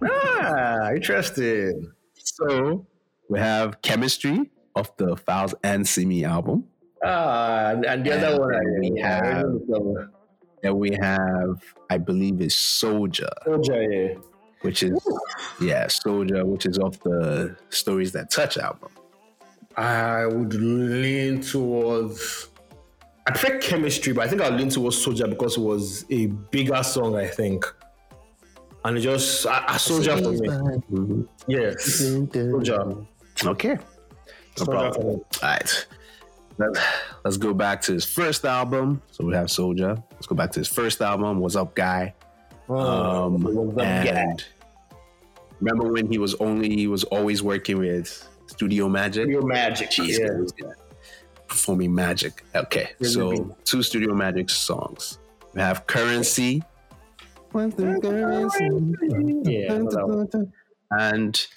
Ah, 0.04 0.92
interesting. 0.92 1.92
So 2.48 2.86
we 3.30 3.40
have 3.40 3.82
Chemistry 3.82 4.52
of 4.76 4.92
the 4.98 5.16
Falz 5.16 5.54
and 5.64 5.88
Simi 5.88 6.26
album. 6.26 6.66
Ah, 7.04 7.72
and, 7.72 7.86
and 7.86 8.06
the 8.06 8.14
And 8.14 8.24
other 8.24 8.40
one 8.40 8.80
we 8.80 9.02
I, 9.02 9.20
I 9.20 9.26
have-. 9.38 10.10
Then 10.62 10.78
we 10.78 10.92
have, 10.94 11.62
I 11.90 11.98
believe, 11.98 12.40
is 12.40 12.56
Soldier, 12.56 13.30
Soldier, 13.44 13.84
yeah. 13.84 14.14
which 14.62 14.82
is 14.82 14.98
yeah, 15.60 15.88
Soldier, 15.88 16.46
which 16.46 16.66
is 16.66 16.80
off 16.80 16.98
the 17.02 17.58
Stories 17.70 18.14
That 18.14 18.32
Touch 18.32 18.58
album. 18.58 18.90
I 19.76 20.26
would 20.26 20.54
lean 20.54 21.42
towards. 21.42 22.48
I 23.28 23.32
prefer 23.32 23.60
chemistry, 23.60 24.14
but 24.14 24.26
I 24.26 24.30
think 24.30 24.42
I'll 24.42 24.52
lean 24.52 24.70
towards 24.70 25.02
Soldier 25.02 25.28
because 25.28 25.58
it 25.58 25.62
was 25.62 26.06
a 26.10 26.28
bigger 26.28 26.82
song, 26.82 27.18
I 27.18 27.28
think. 27.28 27.66
And 28.86 28.98
it 28.98 29.02
just 29.02 29.46
a, 29.46 29.74
a 29.74 29.80
Soldier 29.80 30.18
for 30.18 30.32
me. 30.32 30.48
Mhm. 30.92 31.28
Yes, 31.48 31.86
Soldier. 32.00 32.96
Okay, 33.46 33.76
no 33.76 33.80
Soldier 34.56 34.72
problem. 34.72 35.06
All 35.06 35.24
right. 35.42 35.88
Let's, 36.58 36.80
let's 37.24 37.38
go 37.38 37.54
back 37.54 37.82
to 37.84 37.94
his 37.94 38.06
first 38.06 38.46
album. 38.46 39.02
So 39.12 39.26
we 39.26 39.34
have 39.34 39.50
Soldier. 39.50 39.98
Let's 40.12 40.28
go 40.28 40.36
back 40.36 40.52
to 40.52 40.60
his 40.60 40.68
first 40.68 41.02
album, 41.02 41.40
Wazup 41.40 41.74
Guy. 41.74 42.14
Um, 42.70 43.42
What's 43.44 43.70
Up, 43.70 43.76
Guy? 43.78 44.06
and 44.06 44.44
remember 45.60 45.88
when 45.92 46.12
he 46.12 46.18
was 46.18 46.36
only 46.36 46.70
he 46.70 46.88
was 46.88 47.04
always 47.06 47.42
working 47.42 47.80
with 47.80 48.28
Studio 48.48 48.88
Magic? 48.88 49.24
Studio 49.24 49.42
Magic. 49.42 49.90
Jeez, 49.90 50.20
yeah. 50.20 50.28
man, 50.28 50.42
this 50.44 50.54
performing 51.48 51.94
Magic. 51.94 52.44
Okay, 52.56 52.92
so 53.02 53.56
two 53.64 53.82
Studio 53.82 54.14
Magic 54.14 54.50
songs. 54.50 55.20
We 55.54 55.62
have 55.62 55.88
Currency. 55.88 56.64
Yeah, 59.46 59.74
I 59.74 59.78
know 59.78 59.90
that 59.90 60.08
one. 60.08 60.54
And 60.92 61.48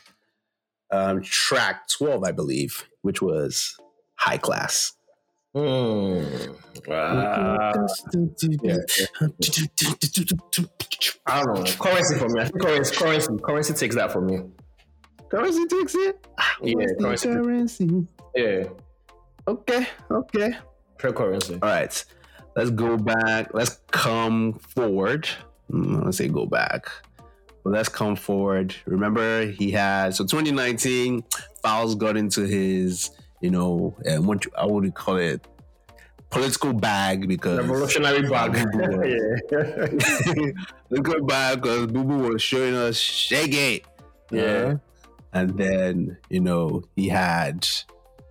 um, 0.90 1.22
track 1.22 1.88
12, 1.88 2.24
I 2.24 2.32
believe, 2.32 2.88
which 3.02 3.20
was 3.22 3.76
High 4.16 4.38
Class. 4.38 4.92
Hmm. 5.54 6.22
Wow. 6.86 7.86
Yeah. 8.62 8.78
I 11.26 11.42
don't 11.42 11.54
know. 11.54 11.72
Currency 11.78 12.18
for 12.18 12.28
me. 12.28 12.40
I 12.40 12.44
think 12.44 12.60
currency, 12.60 12.94
currency, 12.94 13.28
currency 13.42 13.72
takes 13.74 13.94
that 13.96 14.12
for 14.12 14.20
me. 14.20 14.40
Currency 15.30 15.66
takes 15.66 15.94
it? 15.94 16.26
Yeah, 16.62 16.74
currency. 17.00 17.28
currency. 17.28 18.06
Yeah. 18.34 18.64
Okay, 19.48 19.86
okay. 20.10 20.56
Pure 20.98 21.12
currency. 21.14 21.54
All 21.62 21.68
right. 21.68 22.04
Let's 22.54 22.70
go 22.70 22.96
back. 22.96 23.50
Let's 23.54 23.80
come 23.90 24.54
forward. 24.54 25.28
Mm, 25.70 26.04
Let's 26.04 26.18
say 26.18 26.28
go 26.28 26.46
back. 26.46 26.86
But 27.64 27.72
let's 27.72 27.88
come 27.88 28.14
forward. 28.16 28.74
Remember, 28.86 29.46
he 29.46 29.70
had 29.72 30.14
so 30.14 30.24
2019. 30.24 31.24
Falz 31.64 31.98
got 31.98 32.16
into 32.16 32.42
his, 32.42 33.10
you 33.40 33.50
know, 33.50 33.96
uh, 34.08 34.22
what 34.22 34.44
you- 34.44 34.52
I 34.56 34.64
would 34.66 34.94
call 34.94 35.16
it, 35.16 35.44
political 36.30 36.72
bag 36.72 37.26
because 37.28 37.58
Revolutionary 37.58 38.22
bag. 38.28 38.52
Political 40.88 41.26
bag 41.26 41.62
because 41.62 41.86
Boo 41.88 42.04
Boo 42.04 42.18
was 42.32 42.42
showing 42.42 42.74
us 42.74 42.96
shake 42.96 43.54
it. 43.54 43.84
Yeah. 44.30 44.76
And 45.32 45.56
then 45.58 46.16
you 46.30 46.40
know 46.40 46.82
he 46.94 47.08
had, 47.08 47.66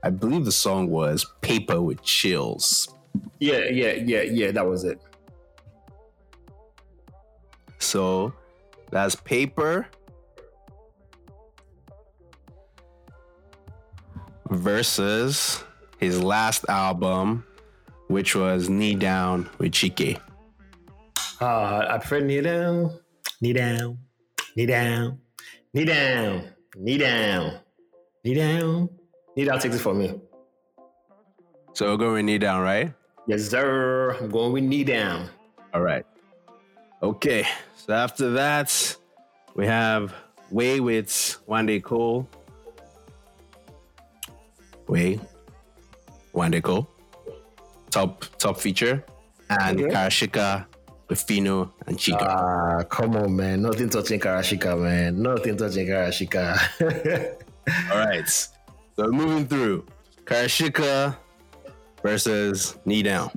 I 0.04 0.10
believe 0.10 0.46
the 0.46 0.52
song 0.52 0.90
was 0.90 1.26
"Paper 1.42 1.82
with 1.82 2.02
Chills." 2.04 2.88
Yeah, 3.40 3.66
yeah, 3.70 3.92
yeah, 3.94 4.22
yeah. 4.22 4.52
That 4.52 4.66
was 4.68 4.84
it. 4.86 5.00
So 7.86 8.34
that's 8.90 9.16
paper 9.16 9.88
versus 14.50 15.64
his 15.98 16.22
last 16.22 16.66
album, 16.68 17.46
which 18.08 18.36
was 18.36 18.70
Knee 18.70 18.96
Down 18.96 19.50
with 19.60 19.72
Chike. 19.72 20.20
Uh, 21.40 21.86
I 21.90 21.98
prefer 21.98 22.22
knee 22.22 22.42
down, 22.42 22.98
knee 23.42 23.54
down, 23.54 23.98
knee 24.56 24.66
down, 24.66 25.20
knee 25.74 25.86
down, 25.86 26.44
knee 26.78 26.98
down, 26.98 27.60
knee 28.24 28.34
down. 28.36 28.90
Knee 29.36 29.46
down 29.46 29.60
takes 29.60 29.76
it 29.76 29.80
for 29.80 29.94
me. 29.94 30.20
So 31.74 31.92
we're 31.92 31.98
going 31.98 32.14
with 32.14 32.26
Knee 32.26 32.38
Down, 32.38 32.62
right? 32.62 32.94
Yes, 33.28 33.50
sir. 33.50 34.16
I'm 34.22 34.30
going 34.30 34.54
with 34.54 34.64
knee 34.64 34.86
down. 34.86 35.30
All 35.74 35.82
right. 35.82 36.06
Okay. 37.04 37.46
So 37.86 37.94
after 37.94 38.32
that, 38.32 38.98
we 39.54 39.68
have 39.68 40.12
Way 40.50 40.80
with 40.80 41.08
Wande 41.48 41.84
Coal. 41.84 42.28
Way, 44.88 45.20
Wande 46.34 46.64
Coal. 46.64 46.90
Top 47.92 48.26
top 48.40 48.58
feature. 48.60 49.06
And 49.52 49.80
Okay. 49.80 49.94
Karashika 49.94 50.66
with 51.10 51.20
Phyno 51.28 51.72
and 51.86 52.00
Chica. 52.00 52.26
Ah, 52.28 52.84
come 52.90 53.16
on, 53.18 53.36
man. 53.36 53.62
Nothing 53.62 53.90
touching 53.90 54.20
Karashika, 54.20 54.82
man. 54.82 55.22
Nothing 55.22 55.56
touching 55.56 55.86
Karashika. 55.86 56.58
All 57.92 58.00
right. 58.00 58.28
So 58.28 59.12
moving 59.12 59.46
through. 59.48 59.86
Karashika 60.26 61.16
versus 62.02 62.78
Knee 62.86 63.04
Down. 63.04 63.30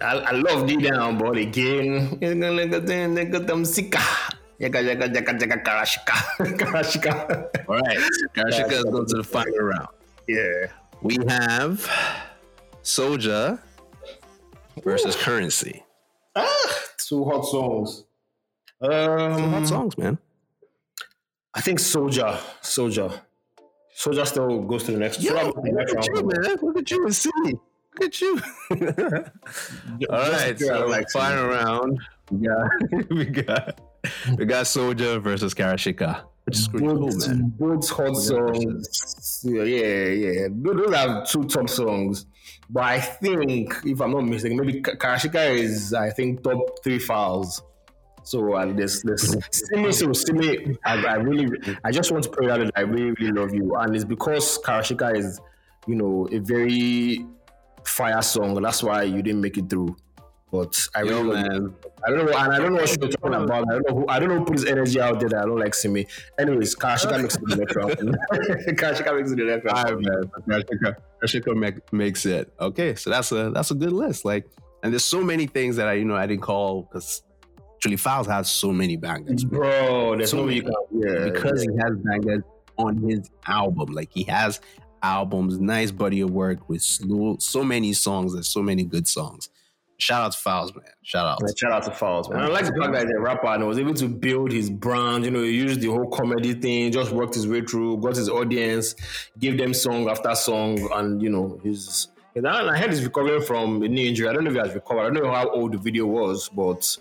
I, 0.00 0.12
I 0.18 0.30
love 0.32 0.64
knee 0.66 0.76
down, 0.78 1.18
but 1.18 1.36
again, 1.36 2.18
you're 2.20 2.34
gonna 2.34 2.66
get 2.66 2.86
them, 2.86 3.14
they 3.14 3.24
got 3.26 3.46
them 3.46 3.64
sika. 3.64 4.00
Yaka, 4.58 4.82
yaka, 4.82 5.08
yaka, 5.08 5.32
yaka, 5.38 5.56
Karashika. 5.58 6.14
Karashika. 6.58 7.66
All 7.68 7.76
right. 7.78 7.98
Karashika 8.34 8.72
is 8.72 8.84
going 8.84 9.06
to 9.06 9.16
the 9.16 9.24
final 9.24 9.58
round. 9.58 9.88
yeah. 10.28 10.66
We 11.02 11.16
have 11.28 11.88
Soldier 12.82 13.58
versus 14.84 15.16
Currency. 15.16 15.82
Ah, 16.36 16.72
two 16.98 17.24
hot 17.24 17.44
songs. 17.46 18.04
Um, 18.82 19.50
Hot 19.52 19.66
songs, 19.66 19.96
man. 19.98 20.18
I 21.54 21.60
think 21.62 21.78
Soldier, 21.78 22.38
Soldier, 22.60 23.10
Soldier 23.94 24.24
still 24.26 24.60
goes 24.62 24.84
to 24.84 24.92
the 24.92 24.98
next. 24.98 25.20
Yo, 25.22 25.30
Soldier 25.32 25.52
goes 25.52 25.54
to 25.54 25.62
the 25.62 25.72
look 25.72 25.96
at 25.96 26.06
you, 26.06 26.22
man. 26.22 26.56
Look 26.62 26.78
at 26.78 26.90
you 26.90 27.04
and 27.04 27.14
City. 27.16 27.58
Look 28.00 28.08
at 28.08 28.20
you. 28.20 28.40
All 30.10 30.30
right, 30.30 30.56
Just- 30.56 30.66
so 30.66 30.86
like 30.86 31.10
final 31.10 31.48
round. 31.48 32.00
We 32.30 32.46
got 32.46 33.10
we 33.10 33.24
got 33.26 33.80
we 34.38 34.44
got 34.44 34.66
Soldier 34.66 35.18
versus 35.18 35.52
Karashika, 35.52 36.22
which 36.44 36.58
is 36.58 36.68
pretty 36.68 36.86
cool, 36.86 37.10
man. 37.18 37.52
both 37.58 37.88
hot 37.90 38.14
songs. 38.16 39.42
Yeah, 39.44 39.62
yeah, 39.64 40.04
yeah. 40.06 40.48
Those 40.50 40.76
those 40.76 40.94
are 40.94 41.26
two 41.26 41.44
top 41.44 41.68
songs. 41.68 42.26
But 42.72 42.84
I 42.84 43.00
think, 43.00 43.74
if 43.84 44.00
I'm 44.00 44.12
not 44.12 44.20
mistaken, 44.24 44.56
maybe 44.58 44.80
Ka- 44.80 44.92
Karashika 44.94 45.52
is, 45.54 45.92
I 45.92 46.10
think, 46.10 46.44
top 46.44 46.82
three 46.84 47.00
files. 47.00 47.60
So 48.22 48.52
uh, 48.54 48.72
this, 48.72 49.02
this, 49.02 49.34
Simi, 49.50 49.90
so 49.90 50.12
Simi, 50.12 50.76
I, 50.84 51.04
I 51.04 51.14
really, 51.16 51.48
I 51.82 51.90
just 51.90 52.12
want 52.12 52.22
to 52.24 52.30
put 52.30 52.44
it 52.44 52.50
out 52.50 52.60
that 52.60 52.70
I 52.76 52.82
really, 52.82 53.10
really 53.12 53.32
love 53.32 53.52
you, 53.52 53.74
and 53.74 53.96
it's 53.96 54.04
because 54.04 54.58
Karashika 54.58 55.16
is, 55.16 55.40
you 55.88 55.96
know, 55.96 56.28
a 56.30 56.38
very 56.38 57.26
fire 57.90 58.22
song. 58.22 58.54
That's 58.62 58.82
why 58.82 59.02
you 59.02 59.22
didn't 59.22 59.40
make 59.40 59.58
it 59.58 59.68
through. 59.68 59.96
But 60.52 60.88
I 60.96 61.02
Yo, 61.02 61.22
really, 61.22 61.22
love 61.34 61.44
you. 61.52 61.60
man. 61.60 61.74
I 62.04 62.10
don't 62.10 62.26
know, 62.26 62.32
and 62.36 62.52
I 62.52 62.58
don't 62.58 62.72
know 62.72 62.80
what 62.80 63.00
you're 63.00 63.08
talking 63.10 63.34
about. 63.34 63.50
I 63.68 63.72
don't 63.72 63.88
know 63.88 63.94
who, 64.00 64.08
I 64.08 64.18
don't 64.18 64.28
know 64.30 64.38
who 64.38 64.44
put 64.46 64.54
his 64.54 64.64
energy 64.64 65.00
out 65.00 65.20
there 65.20 65.28
that 65.28 65.42
I 65.42 65.44
don't 65.46 65.58
like 65.60 65.74
Simi. 65.74 66.06
Anyways, 66.40 66.74
Karashika 66.74 67.20
makes 67.22 67.36
it 67.36 67.42
the 67.46 67.56
next 67.56 67.76
round. 67.76 67.90
Karashika 68.80 69.16
makes 69.16 69.30
it 69.30 69.36
the 69.36 69.44
next 69.44 69.64
round. 69.64 70.04
right, 70.06 70.46
man. 70.46 70.94
Karashika, 71.22 71.56
make, 71.56 71.92
makes 71.92 72.26
it. 72.26 72.52
Okay, 72.60 72.94
so 72.96 73.10
that's 73.10 73.30
a 73.32 73.50
that's 73.50 73.70
a 73.70 73.74
good 73.74 73.92
list. 73.92 74.24
Like, 74.24 74.46
and 74.82 74.92
there's 74.92 75.04
so 75.04 75.22
many 75.22 75.46
things 75.46 75.76
that 75.76 75.86
I 75.86 75.92
you 75.94 76.04
know 76.04 76.16
I 76.16 76.26
didn't 76.26 76.42
call 76.42 76.82
because 76.82 77.22
actually 77.76 77.96
Falz 77.96 78.26
has 78.26 78.50
so 78.50 78.72
many 78.72 78.96
bangers. 78.96 79.44
Bro, 79.44 80.16
there's 80.16 80.30
So 80.30 80.38
no 80.38 80.46
way 80.46 80.54
you 80.54 80.62
many. 80.64 80.74
can. 80.90 81.00
Yeah, 81.22 81.30
because 81.30 81.62
he 81.62 81.68
has 81.80 81.92
bangers 81.98 82.42
on 82.76 82.96
his 83.08 83.30
album. 83.46 83.92
Like 83.92 84.10
he 84.12 84.24
has 84.24 84.60
albums, 85.02 85.58
nice 85.58 85.90
body 85.90 86.20
of 86.20 86.30
work 86.30 86.68
with 86.68 86.82
so, 86.82 87.64
many 87.64 87.92
songs 87.92 88.34
There's 88.34 88.48
so 88.48 88.62
many 88.62 88.84
good 88.84 89.06
songs. 89.06 89.48
Shout 89.98 90.22
out 90.22 90.32
to 90.32 90.38
Falz, 90.38 90.74
man. 90.74 90.84
Shout 91.02 91.26
out. 91.26 91.42
Man, 91.42 91.54
Shout 91.56 91.72
out 91.72 91.82
to 91.84 91.90
Falz, 91.90 92.30
man. 92.30 92.40
I 92.40 92.46
like 92.46 92.64
the 92.64 92.72
fact 92.72 92.92
that 92.94 93.02
he's 93.02 93.14
a 93.14 93.20
rapper 93.20 93.48
and 93.48 93.66
was 93.66 93.78
able 93.78 93.92
to 93.94 94.08
build 94.08 94.50
his 94.50 94.70
brand. 94.70 95.26
You 95.26 95.30
know, 95.30 95.42
he 95.42 95.50
used 95.50 95.82
the 95.82 95.88
whole 95.88 96.08
comedy 96.08 96.54
thing, 96.54 96.90
just 96.90 97.12
worked 97.12 97.34
his 97.34 97.46
way 97.46 97.60
through, 97.60 97.98
got 97.98 98.16
his 98.16 98.30
audience, 98.30 98.94
gave 99.38 99.58
them 99.58 99.74
song 99.74 100.08
after 100.08 100.34
song, 100.34 100.78
and 100.94 101.20
you 101.22 101.28
know, 101.28 101.60
he's. 101.62 102.08
And 102.36 102.46
I 102.46 102.78
heard 102.78 102.90
he's 102.90 103.04
recovering 103.04 103.42
from 103.42 103.82
a 103.82 103.88
knee 103.88 104.08
injury. 104.08 104.28
I 104.28 104.32
don't 104.32 104.44
know 104.44 104.50
if 104.50 104.56
he 104.56 104.62
has 104.62 104.74
recovered. 104.74 105.00
I 105.00 105.04
don't 105.10 105.24
know 105.24 105.32
how 105.32 105.50
old 105.50 105.72
the 105.72 105.78
video 105.78 106.06
was, 106.06 106.48
but 106.48 106.96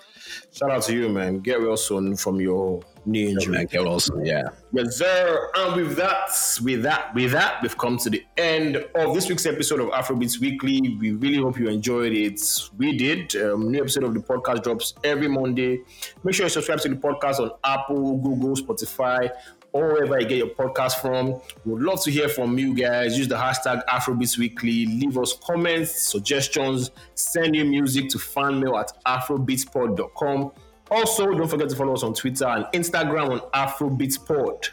shout 0.51 0.71
out 0.71 0.83
to 0.83 0.93
you, 0.93 1.07
man. 1.07 1.39
Get 1.39 1.61
well 1.61 1.77
soon 1.77 2.15
from 2.15 2.41
your 2.41 2.81
knee 3.05 3.29
injury. 3.29 3.57
Man, 3.57 3.67
Kel 3.67 3.87
also, 3.87 4.19
yeah. 4.23 4.49
Yes, 4.71 4.97
sir. 4.97 5.51
And 5.55 5.75
with 5.75 5.95
that, 5.97 6.29
with 6.63 6.81
that, 6.81 7.13
with 7.13 7.31
that, 7.31 7.61
we've 7.61 7.77
come 7.77 7.97
to 7.99 8.09
the 8.09 8.23
end 8.37 8.77
of 8.95 9.13
this 9.13 9.29
week's 9.29 9.45
episode 9.45 9.81
of 9.81 9.89
Afrobeats 9.89 10.39
Weekly. 10.39 10.97
We 10.99 11.11
really 11.11 11.37
hope 11.37 11.59
you 11.59 11.67
enjoyed 11.69 12.13
it. 12.13 12.41
We 12.77 12.97
did. 12.97 13.35
Um, 13.35 13.71
new 13.71 13.81
episode 13.81 14.05
of 14.05 14.15
the 14.15 14.21
podcast 14.21 14.63
drops 14.63 14.95
every 15.03 15.27
Monday. 15.27 15.81
Make 16.23 16.33
sure 16.33 16.47
you 16.47 16.49
subscribe 16.49 16.79
to 16.81 16.89
the 16.89 16.95
podcast 16.95 17.39
on 17.39 17.51
Apple, 17.63 18.17
Google, 18.17 18.55
Spotify, 18.55 19.29
or 19.71 19.93
wherever 19.93 20.19
you 20.19 20.27
get 20.27 20.37
your 20.37 20.47
podcast 20.47 21.01
from. 21.01 21.39
Would 21.65 21.81
love 21.81 22.03
to 22.03 22.11
hear 22.11 22.29
from 22.29 22.57
you 22.57 22.73
guys. 22.73 23.17
Use 23.17 23.27
the 23.27 23.35
hashtag 23.35 23.85
Afrobeats 23.85 24.37
Weekly. 24.37 24.85
Leave 24.85 25.17
us 25.17 25.33
comments, 25.43 25.91
suggestions, 25.91 26.91
send 27.15 27.55
your 27.55 27.65
music 27.65 28.09
to 28.09 28.17
fanmail 28.17 28.79
at 28.79 28.91
afrobeatspod.com. 29.05 30.51
Also, 30.91 31.31
don't 31.31 31.47
forget 31.47 31.69
to 31.69 31.75
follow 31.75 31.93
us 31.93 32.03
on 32.03 32.13
Twitter 32.13 32.47
and 32.47 32.65
Instagram 32.73 33.29
on 33.29 33.39
AfroBeatsPod. 33.51 34.69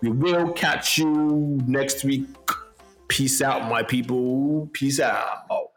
We 0.00 0.10
will 0.10 0.52
catch 0.52 0.98
you 0.98 1.60
next 1.66 2.04
week. 2.04 2.26
Peace 3.08 3.40
out, 3.42 3.68
my 3.68 3.82
people. 3.82 4.68
Peace 4.72 5.00
out. 5.00 5.71